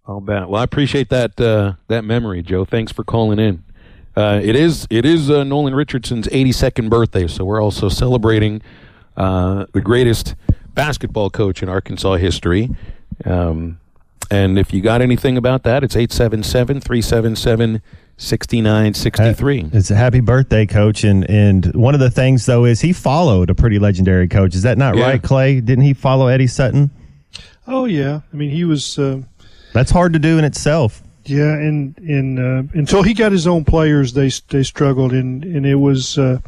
I'll 0.08 0.22
bet. 0.22 0.50
Well, 0.50 0.60
I 0.60 0.64
appreciate 0.64 1.10
that 1.10 1.40
uh, 1.40 1.74
that 1.88 2.04
memory, 2.04 2.42
Joe. 2.42 2.66
Thanks 2.66 2.92
for 2.92 3.04
calling 3.04 3.38
in. 3.38 3.64
Uh, 4.16 4.40
it 4.44 4.56
is 4.56 4.88
it 4.90 5.06
is 5.06 5.30
uh, 5.30 5.44
Nolan 5.44 5.76
Richardson's 5.76 6.28
82nd 6.28 6.90
birthday, 6.90 7.28
so 7.28 7.46
we're 7.46 7.62
also 7.62 7.90
celebrating 7.90 8.62
uh, 9.16 9.66
the 9.74 9.82
greatest 9.82 10.36
basketball 10.74 11.30
coach 11.30 11.62
in 11.62 11.70
Arkansas 11.70 12.16
history. 12.16 12.70
Um, 13.24 13.80
and 14.32 14.58
if 14.58 14.74
you 14.74 14.82
got 14.82 15.02
anything 15.02 15.38
about 15.38 15.64
that, 15.64 15.84
it's 15.84 15.96
877 15.96 16.82
377 16.82 17.82
6963. 18.20 19.70
It's 19.74 19.90
a 19.92 19.96
happy 19.96 20.20
birthday, 20.20 20.66
coach. 20.66 21.04
And 21.04 21.28
and 21.30 21.74
one 21.74 21.94
of 21.94 22.00
the 22.00 22.12
things 22.12 22.46
though 22.46 22.66
is 22.66 22.82
he 22.82 22.94
followed 22.94 23.50
a 23.50 23.56
pretty 23.56 23.80
legendary 23.80 24.28
coach. 24.28 24.54
Is 24.56 24.64
that 24.64 24.78
not 24.78 24.96
Yeah. 24.98 25.04
right, 25.04 25.22
Clay? 25.24 25.62
Didn't 25.62 25.86
he 25.86 25.94
follow 25.94 26.28
Eddie 26.28 26.48
Sutton? 26.48 26.92
Oh 27.68 27.86
yeah, 27.86 28.22
I 28.32 28.36
mean 28.36 28.50
he 28.52 28.64
was. 28.66 29.00
Uh, 29.00 29.22
That's 29.74 29.92
hard 29.92 30.14
to 30.14 30.20
do 30.20 30.38
in 30.38 30.44
itself. 30.44 31.02
Yeah, 31.26 31.54
and 31.54 31.98
and 32.00 32.40
uh, 32.40 32.64
until 32.74 33.04
he 33.04 33.14
got 33.14 33.32
his 33.32 33.48
own 33.48 33.64
players, 33.64 34.14
they 34.14 34.30
they 34.50 34.64
struggled, 34.64 35.14
and 35.14 35.44
and 35.44 35.66
it 35.66 35.76
was 35.76 36.18
uh, 36.18 36.40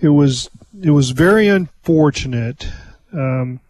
it 0.00 0.08
was 0.08 0.50
it 0.82 0.90
was 0.90 1.10
very 1.10 1.48
unfortunate 1.48 2.68
um, 3.12 3.60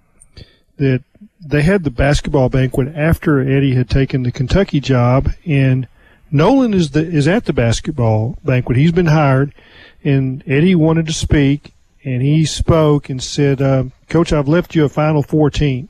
that 0.79 1.03
they 1.47 1.63
had 1.63 1.85
the 1.85 1.91
basketball 1.91 2.49
banquet 2.49 2.89
after 2.97 3.41
Eddie 3.41 3.75
had 3.75 3.91
taken 3.91 4.23
the 4.23 4.33
Kentucky 4.33 4.81
job, 4.81 5.31
and 5.47 5.87
Nolan 6.35 6.75
is 6.75 6.91
the 6.91 7.01
is 7.01 7.29
at 7.29 7.45
the 7.45 7.53
basketball 7.53 8.37
banquet. 8.45 8.77
He's 8.77 8.91
been 8.91 9.07
hired, 9.07 9.55
and 10.03 10.43
Eddie 10.49 10.75
wanted 10.75 11.07
to 11.07 11.13
speak, 11.13 11.73
and 12.03 12.23
he 12.23 12.45
spoke 12.45 13.09
and 13.09 13.23
said, 13.23 13.63
uh, 13.63 13.85
"Coach, 14.09 14.33
I've 14.33 14.49
left 14.49 14.75
you 14.75 14.85
a 14.85 14.89
Final 14.89 15.23
Four 15.23 15.49
team." 15.49 15.89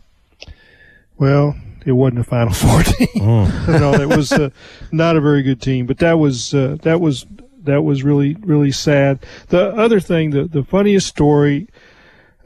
Well, 1.17 1.57
it 1.87 1.93
wasn't 1.93 2.21
a 2.21 2.25
Final 2.25 2.53
Four 2.53 2.83
team. 2.83 3.09
no, 3.25 3.95
it 3.95 4.15
was 4.15 4.33
uh, 4.33 4.51
not 4.93 5.17
a 5.17 5.21
very 5.23 5.43
good 5.43 5.63
team. 5.63 5.87
But 5.87 5.97
that 5.99 6.19
was 6.19 6.53
uh, 6.53 6.77
that 6.83 7.01
was 7.01 7.25
that 7.63 7.83
was 7.83 8.03
really 8.03 8.35
really 8.35 8.71
sad. 8.71 9.21
The 9.49 9.71
other 9.75 9.99
thing, 9.99 10.29
the 10.29 10.45
the 10.45 10.63
funniest 10.63 11.07
story, 11.07 11.69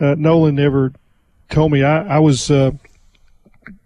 uh, 0.01 0.15
Nolan 0.17 0.55
never 0.55 0.93
told 1.51 1.73
me. 1.73 1.83
I 1.83 2.07
I 2.07 2.19
was. 2.21 2.49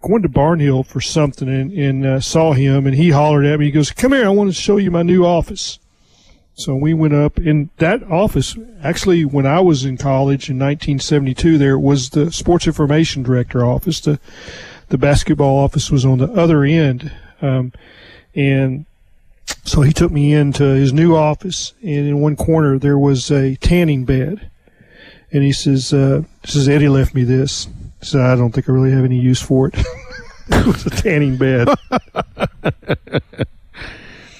Going 0.03 0.21
to 0.21 0.29
Barnhill 0.29 0.85
for 0.85 0.99
something 0.99 1.47
and, 1.47 1.71
and 1.71 2.05
uh, 2.05 2.19
saw 2.19 2.51
him, 2.51 2.85
and 2.85 2.93
he 2.93 3.11
hollered 3.11 3.45
at 3.45 3.57
me. 3.57 3.67
He 3.67 3.71
goes, 3.71 3.89
"Come 3.89 4.11
here! 4.11 4.25
I 4.25 4.29
want 4.29 4.49
to 4.49 4.53
show 4.53 4.75
you 4.75 4.91
my 4.91 5.01
new 5.01 5.25
office." 5.25 5.79
So 6.55 6.75
we 6.75 6.93
went 6.93 7.13
up 7.13 7.39
in 7.39 7.69
that 7.77 8.03
office. 8.03 8.57
Actually, 8.83 9.23
when 9.23 9.45
I 9.45 9.61
was 9.61 9.85
in 9.85 9.97
college 9.97 10.49
in 10.49 10.59
1972, 10.59 11.57
there 11.57 11.79
was 11.79 12.09
the 12.09 12.33
sports 12.33 12.67
information 12.67 13.23
director 13.23 13.65
office. 13.65 14.01
The 14.01 14.19
the 14.89 14.97
basketball 14.97 15.57
office 15.57 15.89
was 15.89 16.05
on 16.05 16.17
the 16.17 16.31
other 16.33 16.65
end, 16.65 17.09
um, 17.41 17.71
and 18.35 18.85
so 19.63 19.81
he 19.81 19.93
took 19.93 20.11
me 20.11 20.33
into 20.33 20.63
his 20.63 20.91
new 20.91 21.15
office. 21.15 21.73
And 21.81 22.07
in 22.07 22.19
one 22.19 22.35
corner 22.35 22.77
there 22.77 22.99
was 22.99 23.31
a 23.31 23.55
tanning 23.55 24.03
bed, 24.03 24.51
and 25.31 25.43
he 25.43 25.53
says, 25.53 25.93
uh, 25.93 26.23
"He 26.43 26.51
says 26.51 26.67
Eddie 26.67 26.89
left 26.89 27.15
me 27.15 27.23
this." 27.23 27.69
So 28.03 28.21
I 28.21 28.35
don't 28.35 28.51
think 28.51 28.69
I 28.69 28.71
really 28.71 28.91
have 28.91 29.05
any 29.05 29.19
use 29.19 29.41
for 29.41 29.67
it. 29.67 29.75
it 30.49 30.65
was 30.65 30.85
a 30.85 30.89
tanning 30.89 31.37
bed. 31.37 31.67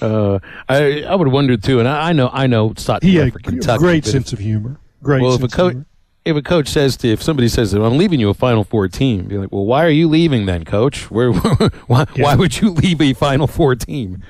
Uh, 0.00 0.38
I 0.68 1.02
I 1.04 1.14
would 1.14 1.28
wonder 1.28 1.56
too, 1.56 1.78
and 1.78 1.88
I, 1.88 2.10
I 2.10 2.12
know 2.12 2.28
I 2.30 2.46
know 2.46 2.74
Sutton 2.76 3.08
He 3.08 3.16
had 3.16 3.32
for 3.32 3.38
Kentucky, 3.38 3.78
great 3.78 4.04
sense 4.04 4.34
of 4.34 4.38
humor. 4.38 4.76
Great 5.02 5.22
well, 5.22 5.32
if 5.32 5.38
a 5.38 5.40
sense 5.42 5.52
of 5.52 5.56
coach 5.56 5.72
humor. 5.72 5.86
if 6.26 6.36
a 6.36 6.42
coach 6.42 6.68
says 6.68 6.96
to 6.98 7.08
if 7.08 7.22
somebody 7.22 7.48
says 7.48 7.70
to 7.70 7.78
him, 7.78 7.84
I'm 7.84 7.96
leaving 7.96 8.20
you 8.20 8.28
a 8.28 8.34
Final 8.34 8.64
Four 8.64 8.86
team, 8.88 9.24
be 9.26 9.38
like, 9.38 9.50
well, 9.50 9.64
why 9.64 9.82
are 9.82 9.90
you 9.90 10.06
leaving 10.08 10.44
then, 10.44 10.64
coach? 10.66 11.10
Where 11.10 11.32
why 11.86 12.04
why 12.16 12.34
would 12.34 12.60
you 12.60 12.70
leave 12.70 13.00
a 13.00 13.14
Final 13.14 13.46
Four 13.46 13.76
team? 13.76 14.22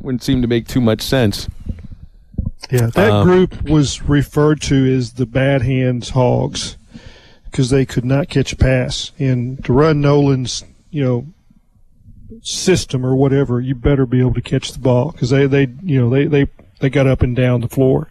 Wouldn't 0.00 0.24
seem 0.24 0.42
to 0.42 0.48
make 0.48 0.66
too 0.66 0.80
much 0.80 1.02
sense. 1.02 1.48
Yeah, 2.70 2.86
that 2.86 3.10
Um, 3.12 3.28
group 3.28 3.62
was 3.68 4.02
referred 4.02 4.60
to 4.62 4.92
as 4.92 5.12
the 5.12 5.26
Bad 5.26 5.62
Hands 5.62 6.08
Hogs 6.08 6.76
because 7.50 7.70
they 7.70 7.86
could 7.86 8.04
not 8.04 8.28
catch 8.28 8.52
a 8.52 8.56
pass. 8.56 9.12
And 9.18 9.64
to 9.64 9.72
run 9.72 10.00
Nolan's, 10.00 10.64
you 10.90 11.04
know, 11.04 11.26
system 12.42 13.04
or 13.04 13.16
whatever, 13.16 13.60
you 13.60 13.74
better 13.74 14.06
be 14.06 14.20
able 14.20 14.34
to 14.34 14.42
catch 14.42 14.72
the 14.72 14.78
ball 14.78 15.12
because 15.12 15.30
they, 15.30 15.46
they, 15.46 15.68
you 15.82 16.00
know, 16.00 16.10
they, 16.10 16.26
they, 16.26 16.46
they 16.80 16.90
got 16.90 17.06
up 17.06 17.22
and 17.22 17.34
down 17.34 17.60
the 17.60 17.68
floor. 17.68 18.10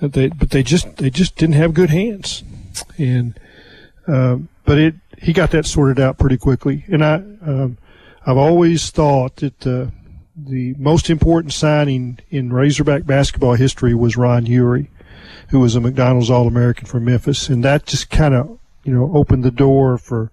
Uh, 0.00 0.08
They, 0.08 0.28
but 0.28 0.50
they 0.50 0.62
just, 0.62 0.96
they 0.96 1.10
just 1.10 1.36
didn't 1.36 1.56
have 1.56 1.74
good 1.74 1.90
hands. 1.90 2.42
And, 2.98 3.38
um, 4.06 4.48
but 4.64 4.78
it, 4.78 4.94
he 5.18 5.32
got 5.32 5.50
that 5.50 5.66
sorted 5.66 6.00
out 6.00 6.18
pretty 6.18 6.36
quickly. 6.36 6.84
And 6.88 7.04
I, 7.04 7.14
um, 7.14 7.78
I've 8.24 8.36
always 8.36 8.90
thought 8.90 9.36
that, 9.36 9.66
uh, 9.66 9.86
the 10.38 10.74
most 10.78 11.08
important 11.08 11.54
signing 11.54 12.18
in 12.28 12.52
Razorback 12.52 13.06
basketball 13.06 13.54
history 13.54 13.94
was 13.94 14.18
Ron 14.18 14.44
Huery, 14.44 14.88
who 15.48 15.60
was 15.60 15.74
a 15.74 15.80
McDonald's 15.80 16.30
All 16.30 16.46
American 16.46 16.86
from 16.86 17.04
Memphis, 17.04 17.48
and 17.48 17.64
that 17.64 17.86
just 17.86 18.10
kind 18.10 18.34
of 18.34 18.58
you 18.84 18.94
know 18.94 19.10
opened 19.14 19.44
the 19.44 19.50
door 19.50 19.98
for 19.98 20.30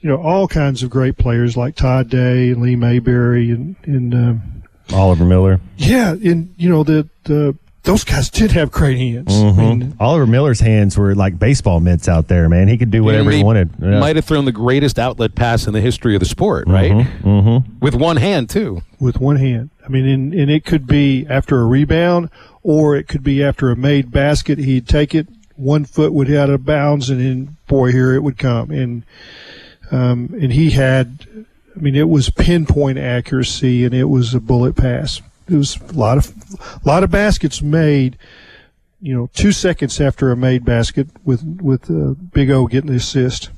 you 0.00 0.08
know 0.08 0.20
all 0.20 0.48
kinds 0.48 0.82
of 0.82 0.90
great 0.90 1.16
players 1.16 1.56
like 1.56 1.76
Todd 1.76 2.08
Day 2.08 2.50
and 2.50 2.62
Lee 2.62 2.76
Mayberry 2.76 3.50
and 3.50 3.76
and 3.84 4.14
um, 4.14 4.62
Oliver 4.92 5.24
Miller. 5.24 5.60
yeah, 5.76 6.12
and 6.12 6.54
you 6.56 6.68
know 6.68 6.82
the 6.84 7.08
the 7.24 7.56
those 7.82 8.04
guys 8.04 8.28
did 8.30 8.52
have 8.52 8.70
great 8.70 8.98
hands. 8.98 9.32
Mhm. 9.32 9.58
I 9.58 9.62
mean, 9.62 9.94
Oliver 9.98 10.26
Miller's 10.26 10.60
hands 10.60 10.98
were 10.98 11.14
like 11.14 11.38
baseball 11.38 11.80
mitts 11.80 12.08
out 12.08 12.28
there, 12.28 12.48
man. 12.48 12.68
He 12.68 12.76
could 12.76 12.90
do 12.90 13.02
whatever 13.02 13.30
And 13.30 13.38
he 13.38 13.44
wanted. 13.44 13.70
Yeah. 13.80 13.98
Might 14.00 14.16
have 14.16 14.24
thrown 14.24 14.44
the 14.44 14.52
greatest 14.52 14.98
outlet 14.98 15.34
pass 15.34 15.66
in 15.66 15.72
the 15.72 15.80
history 15.80 16.14
of 16.14 16.20
the 16.20 16.26
sport, 16.26 16.68
right? 16.68 16.92
Mm-hmm. 16.92 17.78
With 17.80 17.94
one 17.94 18.16
hand 18.18 18.50
too. 18.50 18.82
with 19.00 19.18
one 19.18 19.36
hand. 19.36 19.70
I 19.84 19.88
mean, 19.88 20.06
and, 20.06 20.34
and 20.34 20.50
it 20.50 20.64
could 20.66 20.86
be 20.86 21.26
after 21.28 21.58
a 21.60 21.64
rebound, 21.64 22.28
or 22.62 22.96
it 22.96 23.08
could 23.08 23.22
be 23.22 23.42
after 23.42 23.70
a 23.70 23.76
made 23.76 24.10
basket. 24.10 24.58
He'd 24.58 24.86
take 24.86 25.14
it, 25.14 25.26
one 25.56 25.84
foot 25.86 26.12
would 26.12 26.28
hit 26.28 26.36
out 26.38 26.50
of 26.50 26.64
bounds, 26.66 27.08
and 27.08 27.18
then 27.20 27.56
boy, 27.66 27.92
here 27.92 28.14
it 28.14 28.22
would 28.22 28.36
come. 28.36 28.70
And 28.70 29.04
um, 29.90 30.34
and 30.40 30.52
he 30.52 30.70
had, 30.70 31.26
I 31.74 31.80
mean, 31.80 31.96
it 31.96 32.08
was 32.10 32.28
pinpoint 32.30 32.98
accuracy, 32.98 33.84
and 33.84 33.94
it 33.94 34.04
was 34.04 34.34
a 34.34 34.40
bullet 34.40 34.76
pass. 34.76 35.20
It 35.50 35.56
was 35.56 35.78
a 35.80 35.92
lot 35.92 36.18
of, 36.18 36.32
a 36.84 36.88
lot 36.88 37.02
of 37.02 37.10
baskets 37.10 37.60
made. 37.62 38.16
You 39.02 39.14
know, 39.16 39.30
two 39.32 39.52
seconds 39.52 40.00
after 40.00 40.30
a 40.30 40.36
made 40.36 40.64
basket, 40.64 41.08
with 41.24 41.42
with 41.60 41.90
uh, 41.90 42.14
Big 42.32 42.50
O 42.50 42.66
getting 42.66 42.90
the 42.90 42.96
assist. 42.96 43.50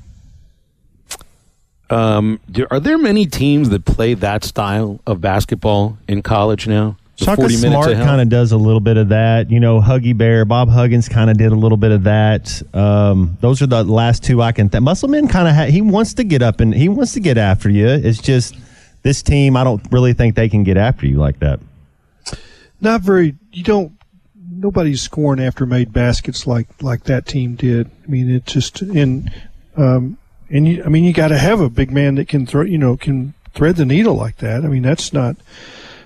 Um, 1.90 2.40
do, 2.50 2.66
are 2.70 2.80
there 2.80 2.96
many 2.96 3.26
teams 3.26 3.68
that 3.68 3.84
play 3.84 4.14
that 4.14 4.44
style 4.44 5.00
of 5.06 5.20
basketball 5.20 5.98
in 6.08 6.22
college 6.22 6.66
now? 6.66 6.96
The 7.18 7.26
Shaka 7.26 7.42
40 7.42 7.56
minutes 7.60 7.84
Smart 7.84 7.96
kind 7.98 8.20
of 8.22 8.30
does 8.30 8.52
a 8.52 8.56
little 8.56 8.80
bit 8.80 8.96
of 8.96 9.10
that. 9.10 9.50
You 9.50 9.60
know, 9.60 9.80
Huggy 9.80 10.16
Bear, 10.16 10.46
Bob 10.46 10.70
Huggins 10.70 11.08
kind 11.08 11.28
of 11.28 11.36
did 11.36 11.52
a 11.52 11.54
little 11.54 11.76
bit 11.76 11.90
of 11.92 12.04
that. 12.04 12.62
Um, 12.74 13.36
those 13.42 13.60
are 13.60 13.66
the 13.66 13.84
last 13.84 14.24
two 14.24 14.40
I 14.40 14.52
can. 14.52 14.70
Th- 14.70 14.82
Musselman 14.82 15.28
kind 15.28 15.46
of 15.46 15.54
ha- 15.54 15.66
he 15.66 15.82
wants 15.82 16.14
to 16.14 16.24
get 16.24 16.40
up 16.40 16.60
and 16.60 16.74
he 16.74 16.88
wants 16.88 17.12
to 17.12 17.20
get 17.20 17.36
after 17.36 17.68
you. 17.68 17.86
It's 17.86 18.22
just 18.22 18.56
this 19.02 19.22
team. 19.22 19.56
I 19.56 19.64
don't 19.64 19.82
really 19.92 20.14
think 20.14 20.34
they 20.34 20.48
can 20.48 20.64
get 20.64 20.78
after 20.78 21.06
you 21.06 21.18
like 21.18 21.40
that. 21.40 21.60
Not 22.82 23.00
very 23.00 23.36
you 23.52 23.62
don't 23.62 23.92
nobody's 24.50 25.00
scoring 25.00 25.40
after 25.40 25.64
made 25.64 25.92
baskets 25.92 26.46
like 26.46 26.68
like 26.82 27.04
that 27.04 27.26
team 27.26 27.54
did. 27.54 27.90
I 28.04 28.06
mean 28.08 28.30
it 28.30 28.44
just 28.44 28.82
in 28.82 29.30
um 29.76 30.18
and 30.50 30.68
you 30.68 30.84
i 30.84 30.88
mean 30.88 31.04
you 31.04 31.12
got 31.12 31.28
to 31.28 31.38
have 31.38 31.60
a 31.60 31.70
big 31.70 31.90
man 31.90 32.16
that 32.16 32.28
can 32.28 32.44
throw 32.44 32.62
you 32.62 32.78
know 32.78 32.96
can 32.96 33.34
thread 33.54 33.76
the 33.76 33.84
needle 33.84 34.14
like 34.14 34.38
that. 34.38 34.64
I 34.64 34.68
mean 34.68 34.82
that's 34.82 35.12
not 35.12 35.36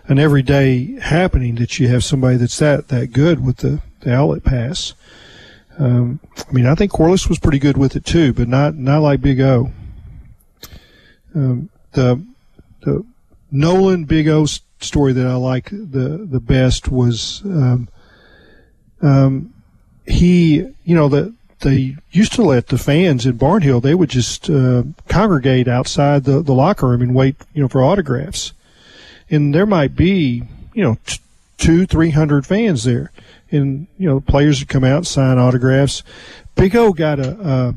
an 0.08 0.18
everyday 0.18 1.00
happening 1.00 1.56
that 1.56 1.78
you 1.78 1.88
have 1.88 2.04
somebody 2.04 2.36
that's 2.36 2.58
that 2.58 2.88
that 2.88 3.12
good 3.12 3.44
with 3.44 3.58
the, 3.58 3.82
the 4.00 4.14
outlet 4.14 4.44
pass. 4.44 4.94
Um 5.78 6.20
i 6.48 6.52
mean 6.52 6.66
i 6.66 6.74
think 6.74 6.92
corliss 6.92 7.28
was 7.28 7.38
pretty 7.38 7.58
good 7.58 7.76
with 7.76 7.96
it 7.96 8.04
too 8.04 8.32
but 8.32 8.48
not 8.48 8.74
not 8.76 9.02
like 9.02 9.20
big 9.20 9.40
o. 9.40 9.72
Um 11.34 11.70
the 11.92 12.22
the 12.82 13.04
Nolan 13.50 14.04
Big 14.04 14.28
O 14.28 14.46
story 14.80 15.12
that 15.12 15.26
I 15.26 15.34
like 15.34 15.70
the 15.70 16.26
the 16.30 16.40
best 16.40 16.88
was 16.88 17.42
um, 17.44 17.88
um, 19.02 19.54
he 20.06 20.56
you 20.84 20.94
know 20.94 21.08
that 21.08 21.34
they 21.60 21.96
used 22.10 22.32
to 22.34 22.42
let 22.42 22.68
the 22.68 22.78
fans 22.78 23.24
in 23.24 23.38
Barnhill 23.38 23.82
they 23.82 23.94
would 23.94 24.10
just 24.10 24.50
uh, 24.50 24.84
congregate 25.08 25.68
outside 25.68 26.24
the, 26.24 26.42
the 26.42 26.52
locker 26.52 26.88
room 26.88 27.02
and 27.02 27.14
wait 27.14 27.36
you 27.54 27.62
know 27.62 27.68
for 27.68 27.82
autographs. 27.82 28.52
And 29.30 29.54
there 29.54 29.66
might 29.66 29.96
be 29.96 30.42
you 30.74 30.82
know 30.82 30.98
t- 31.06 31.20
two 31.58 31.86
three 31.86 32.10
hundred 32.10 32.46
fans 32.46 32.84
there. 32.84 33.10
And 33.50 33.86
you 33.98 34.08
know 34.08 34.20
players 34.20 34.60
would 34.60 34.68
come 34.68 34.84
out 34.84 34.98
and 34.98 35.06
sign 35.06 35.38
autographs. 35.38 36.02
Big 36.54 36.74
O 36.76 36.92
got 36.92 37.18
a, 37.18 37.74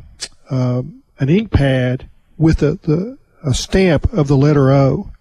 a, 0.51 0.55
a 0.55 0.85
an 1.19 1.29
ink 1.29 1.51
pad 1.51 2.09
with 2.37 2.61
a, 2.63 2.79
the 2.83 3.17
a 3.45 3.53
stamp 3.53 4.11
of 4.11 4.27
the 4.27 4.37
letter 4.37 4.71
O 4.71 5.11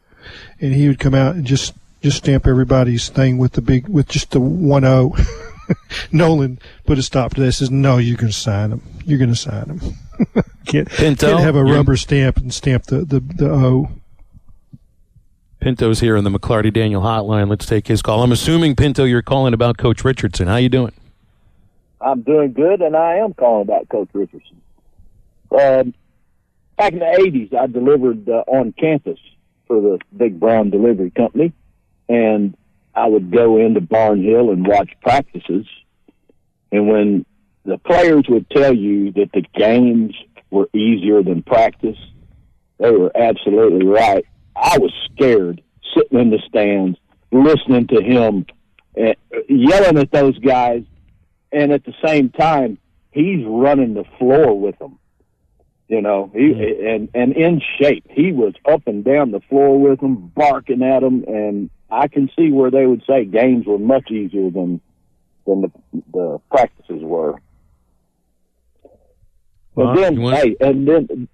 and 0.60 0.74
he 0.74 0.88
would 0.88 0.98
come 0.98 1.14
out 1.14 1.34
and 1.34 1.44
just 1.44 1.74
just 2.02 2.18
stamp 2.18 2.46
everybody's 2.46 3.08
thing 3.08 3.38
with 3.38 3.52
the 3.52 3.60
big 3.60 3.88
with 3.88 4.08
just 4.08 4.30
the 4.30 4.40
one 4.40 4.84
O. 4.84 5.16
Nolan 6.12 6.58
put 6.86 6.98
a 6.98 7.02
stop 7.02 7.34
to 7.34 7.40
this. 7.40 7.58
Says 7.58 7.70
no, 7.70 7.98
you're 7.98 8.16
going 8.16 8.32
to 8.32 8.38
sign 8.38 8.70
them. 8.70 8.82
You're 9.04 9.18
going 9.18 9.30
to 9.30 9.36
sign 9.36 9.64
them. 9.64 9.80
can't 10.66 10.88
Pinto, 10.88 11.30
can't 11.30 11.40
have 11.40 11.56
a 11.56 11.64
rubber 11.64 11.96
stamp 11.96 12.38
and 12.38 12.52
stamp 12.52 12.84
the 12.84 13.04
the, 13.04 13.20
the 13.20 13.50
O. 13.50 13.90
Pinto's 15.60 15.98
here 16.00 16.16
in 16.16 16.22
the 16.22 16.30
McLarty 16.30 16.72
Daniel 16.72 17.02
hotline. 17.02 17.48
Let's 17.48 17.66
take 17.66 17.88
his 17.88 18.00
call. 18.00 18.22
I'm 18.22 18.30
assuming 18.30 18.76
Pinto, 18.76 19.04
you're 19.04 19.22
calling 19.22 19.54
about 19.54 19.76
Coach 19.76 20.04
Richardson. 20.04 20.46
How 20.46 20.56
you 20.56 20.68
doing? 20.68 20.92
I'm 22.00 22.22
doing 22.22 22.52
good, 22.52 22.80
and 22.80 22.96
I 22.96 23.16
am 23.16 23.34
calling 23.34 23.62
about 23.62 23.88
Coach 23.88 24.08
Richardson. 24.12 24.62
Um, 25.50 25.94
back 26.76 26.92
in 26.92 27.00
the 27.00 27.06
'80s, 27.06 27.54
I 27.54 27.66
delivered 27.66 28.28
uh, 28.28 28.44
on 28.46 28.72
campus 28.72 29.18
for 29.68 29.80
the 29.80 29.98
Big 30.16 30.40
Brown 30.40 30.70
Delivery 30.70 31.10
Company, 31.10 31.52
and 32.08 32.56
I 32.94 33.06
would 33.06 33.30
go 33.30 33.58
into 33.58 33.80
Barnhill 33.80 34.52
and 34.52 34.66
watch 34.66 34.90
practices. 35.02 35.66
And 36.72 36.88
when 36.88 37.24
the 37.64 37.78
players 37.78 38.24
would 38.28 38.50
tell 38.50 38.74
you 38.74 39.12
that 39.12 39.30
the 39.32 39.44
games 39.54 40.14
were 40.50 40.68
easier 40.74 41.22
than 41.22 41.42
practice, 41.42 41.98
they 42.78 42.90
were 42.90 43.12
absolutely 43.16 43.86
right. 43.86 44.24
I 44.56 44.78
was 44.78 44.92
scared 45.12 45.62
sitting 45.94 46.18
in 46.18 46.30
the 46.30 46.42
stands, 46.48 46.98
listening 47.30 47.86
to 47.88 48.02
him, 48.02 48.46
uh, 49.00 49.12
yelling 49.48 49.98
at 49.98 50.10
those 50.10 50.38
guys 50.38 50.82
and 51.52 51.72
at 51.72 51.84
the 51.84 51.94
same 52.04 52.30
time, 52.30 52.78
he's 53.10 53.44
running 53.46 53.94
the 53.94 54.04
floor 54.18 54.58
with 54.58 54.78
them. 54.78 54.98
You 55.88 56.02
know, 56.02 56.30
he 56.34 56.52
and 56.86 57.08
and 57.14 57.32
in 57.34 57.62
shape. 57.80 58.04
He 58.10 58.30
was 58.32 58.52
up 58.70 58.86
and 58.86 59.02
down 59.02 59.30
the 59.30 59.40
floor 59.40 59.80
with 59.80 60.00
them, 60.00 60.30
barking 60.36 60.82
at 60.82 61.00
them, 61.00 61.24
and 61.26 61.70
I 61.90 62.08
can 62.08 62.30
see 62.36 62.52
where 62.52 62.70
they 62.70 62.86
would 62.86 63.02
say 63.08 63.24
games 63.24 63.66
were 63.66 63.78
much 63.78 64.10
easier 64.10 64.50
than 64.50 64.82
than 65.46 65.62
the 65.62 65.70
the 66.12 66.40
practices 66.50 67.02
were. 67.02 67.40
Well, 69.74 69.90
and 69.90 69.98
then, 69.98 70.20
hey, 70.34 70.56
and 70.60 70.86
then 70.86 71.28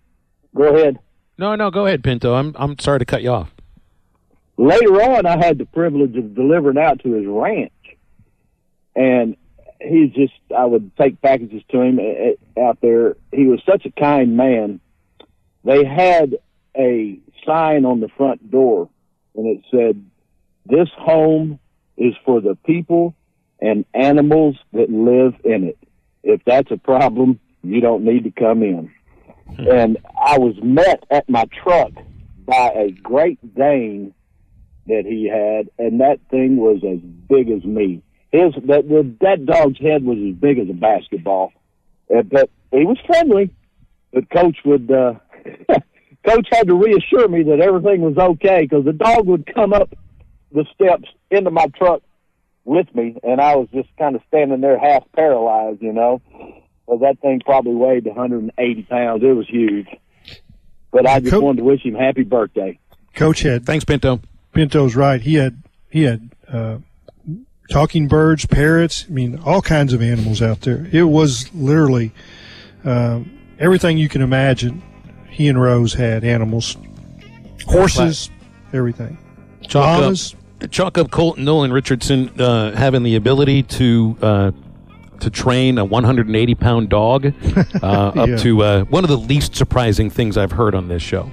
go 0.55 0.75
ahead. 0.77 0.99
No, 1.37 1.57
no, 1.57 1.73
go 1.73 1.87
ahead, 1.87 2.05
Pinto. 2.05 2.35
I'm 2.35 2.55
I'm 2.57 2.79
sorry 2.79 3.01
to 3.01 3.05
cut 3.05 3.23
you 3.25 3.31
off. 3.31 3.53
later 4.57 5.03
on, 5.03 5.27
I 5.27 5.45
had 5.45 5.59
the 5.59 5.67
privilege 5.67 6.17
of 6.17 6.33
delivering 6.37 6.79
out 6.79 7.01
to 7.01 7.13
his 7.13 7.27
ranch, 7.27 7.73
and 8.95 9.37
he's 9.85 10.11
just 10.12 10.32
I 10.57 10.64
would 10.64 10.97
take 10.97 11.20
packages 11.20 11.62
to 11.70 11.80
him 11.80 11.99
uh, 11.99 12.61
uh, 12.61 12.64
out 12.68 12.78
there. 12.80 13.16
He 13.32 13.47
was 13.47 13.61
such 13.68 13.87
a 13.87 13.91
kind 13.91 14.37
man. 14.37 14.80
They 15.64 15.85
had 15.85 16.37
a 16.76 17.18
sign 17.47 17.85
on 17.85 18.01
the 18.01 18.09
front 18.16 18.51
door, 18.51 18.89
and 19.35 19.47
it 19.47 19.64
said, 19.70 20.05
"This 20.66 20.89
home 20.97 21.59
is 21.97 22.14
for 22.24 22.41
the 22.41 22.57
people 22.66 23.14
and 23.61 23.85
animals 23.95 24.57
that 24.72 24.91
live 24.91 25.35
in 25.45 25.64
it. 25.64 25.78
If 26.22 26.43
that's 26.45 26.70
a 26.70 26.76
problem, 26.76 27.39
you 27.62 27.80
don't 27.80 28.05
need 28.05 28.24
to 28.24 28.30
come 28.30 28.62
in." 28.62 28.91
and 29.59 29.99
I 30.20 30.39
was 30.39 30.55
met 30.62 31.05
at 31.11 31.28
my 31.28 31.45
truck 31.62 31.93
by 32.47 32.70
a 32.74 32.91
Great 32.91 33.39
Dane 33.55 34.14
that 34.87 35.05
he 35.07 35.28
had, 35.28 35.70
and 35.78 36.01
that 36.01 36.20
thing 36.30 36.57
was 36.57 36.82
as 36.85 36.99
big 36.99 37.51
as 37.51 37.64
me. 37.64 38.03
His 38.35 38.53
that 38.66 39.14
that 39.20 39.47
dog's 39.47 39.78
head 39.78 40.03
was 40.05 40.18
as 40.18 40.35
big 40.35 40.59
as 40.59 40.68
a 40.68 40.72
basketball, 40.72 41.53
uh, 42.12 42.22
but 42.22 42.51
he 42.72 42.85
was 42.85 42.99
friendly. 43.07 43.51
But 44.12 44.28
coach 44.28 44.57
would 44.64 44.91
uh, 44.91 45.14
coach 46.26 46.49
had 46.51 46.66
to 46.66 46.74
reassure 46.74 47.28
me 47.28 47.45
that 47.45 47.61
everything 47.61 48.01
was 48.01 48.18
okay 48.18 48.62
because 48.62 48.85
the 48.85 48.93
dog 48.93 49.26
would 49.28 49.47
come 49.55 49.72
up 49.72 49.95
the 50.51 50.64
steps 50.74 51.09
into 51.30 51.53
my 51.53 51.66
truck 51.76 52.03
with 52.64 52.93
me, 52.93 53.16
and 53.22 53.41
I 53.41 53.55
was 53.55 53.68
just 53.72 53.89
kind 53.99 54.16
of 54.16 54.22
standing 54.26 54.61
there 54.61 54.80
half 54.80 55.05
paralyzed, 55.14 55.80
you 55.80 55.93
know. 55.93 56.20
So 56.87 56.99
that 57.03 57.20
thing 57.20 57.41
probably 57.45 57.74
weighed 57.76 58.05
180 58.05 58.82
pounds. 58.82 59.22
It 59.22 59.26
was 59.32 59.47
huge. 59.49 59.87
But 60.91 61.07
I 61.07 61.20
just 61.20 61.30
Coach- 61.32 61.43
wanted 61.43 61.59
to 61.59 61.64
wish 61.64 61.85
him 61.85 61.95
happy 61.95 62.24
birthday. 62.24 62.80
Coach 63.14 63.43
had 63.43 63.64
thanks, 63.64 63.85
Pinto. 63.85 64.20
Pinto's 64.53 64.97
right. 64.97 65.20
He 65.20 65.35
had 65.37 65.62
he 65.89 66.03
had 66.03 66.30
uh, 66.49 66.78
talking 67.71 68.09
birds, 68.09 68.47
parrots. 68.47 69.05
I 69.09 69.12
mean, 69.12 69.39
all 69.45 69.62
kinds 69.62 69.93
of 69.93 70.03
animals 70.03 70.43
out 70.43 70.61
there. 70.62 70.87
It 70.93 71.05
was 71.05 71.53
literally 71.55 72.12
um, 72.85 73.31
everything 73.59 73.99
you 73.99 74.09
can 74.09 74.23
imagine. 74.23 74.83
He 75.31 75.49
and 75.49 75.61
Rose 75.61 75.95
had 75.95 76.25
animals, 76.25 76.77
horses, 77.67 78.31
everything. 78.73 79.19
Chalk 79.62 80.01
Llamas. 80.01 80.35
up, 80.62 80.71
chalk 80.71 80.99
up 80.99 81.11
Colton 81.11 81.45
Nolan 81.45 81.73
Richardson 81.73 82.29
uh, 82.41 82.73
having 82.77 83.03
the 83.03 83.17
ability 83.17 83.62
to 83.65 84.17
uh, 84.23 84.51
to 85.21 85.31
train 85.31 85.79
a 85.79 85.85
180 85.85 86.55
pound 86.55 86.89
dog 86.91 87.27
uh, 87.27 87.33
up 87.83 88.29
Yeah. 88.29 88.37
to 88.37 88.62
uh, 88.62 88.85
one 88.85 89.05
of 89.05 89.11
the 89.11 89.17
least 89.19 89.57
surprising 89.57 90.11
things 90.11 90.37
I've 90.37 90.53
heard 90.53 90.75
on 90.75 90.89
this 90.89 91.03
show. 91.03 91.31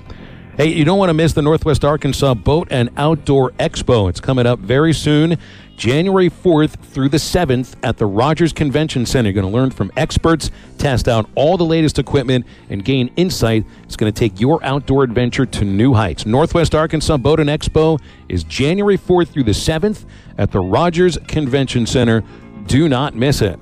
Hey, 0.57 0.67
you 0.67 0.83
don't 0.83 0.97
want 0.97 1.09
to 1.09 1.13
miss 1.13 1.31
the 1.31 1.41
Northwest 1.41 1.85
Arkansas 1.85 2.33
Boat 2.33 2.67
and 2.71 2.89
Outdoor 2.97 3.51
Expo. 3.51 4.09
It's 4.09 4.19
coming 4.19 4.45
up 4.45 4.59
very 4.59 4.91
soon, 4.91 5.37
January 5.77 6.29
4th 6.29 6.77
through 6.77 7.07
the 7.07 7.17
7th 7.17 7.75
at 7.83 7.97
the 7.97 8.05
Rogers 8.05 8.51
Convention 8.51 9.05
Center. 9.05 9.29
You're 9.29 9.41
going 9.41 9.49
to 9.49 9.57
learn 9.57 9.71
from 9.71 9.93
experts, 9.95 10.51
test 10.77 11.07
out 11.07 11.29
all 11.35 11.55
the 11.55 11.63
latest 11.63 11.99
equipment, 11.99 12.45
and 12.69 12.83
gain 12.83 13.13
insight. 13.15 13.65
It's 13.83 13.95
going 13.95 14.11
to 14.11 14.19
take 14.19 14.41
your 14.41 14.61
outdoor 14.61 15.03
adventure 15.03 15.45
to 15.45 15.63
new 15.63 15.93
heights. 15.93 16.25
Northwest 16.25 16.75
Arkansas 16.75 17.15
Boat 17.15 17.39
and 17.39 17.49
Expo 17.49 17.97
is 18.27 18.43
January 18.43 18.97
4th 18.97 19.29
through 19.29 19.43
the 19.45 19.51
7th 19.51 20.03
at 20.37 20.51
the 20.51 20.59
Rogers 20.59 21.17
Convention 21.29 21.85
Center. 21.85 22.25
Do 22.65 22.89
not 22.89 23.15
miss 23.15 23.41
it. 23.41 23.57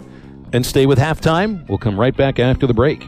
And 0.54 0.66
stay 0.66 0.88
with 0.88 0.98
halftime. 0.98 1.70
We'll 1.70 1.78
come 1.78 2.00
right 2.00 2.18
back 2.18 2.40
after 2.40 2.66
the 2.66 2.74
break. 2.74 3.08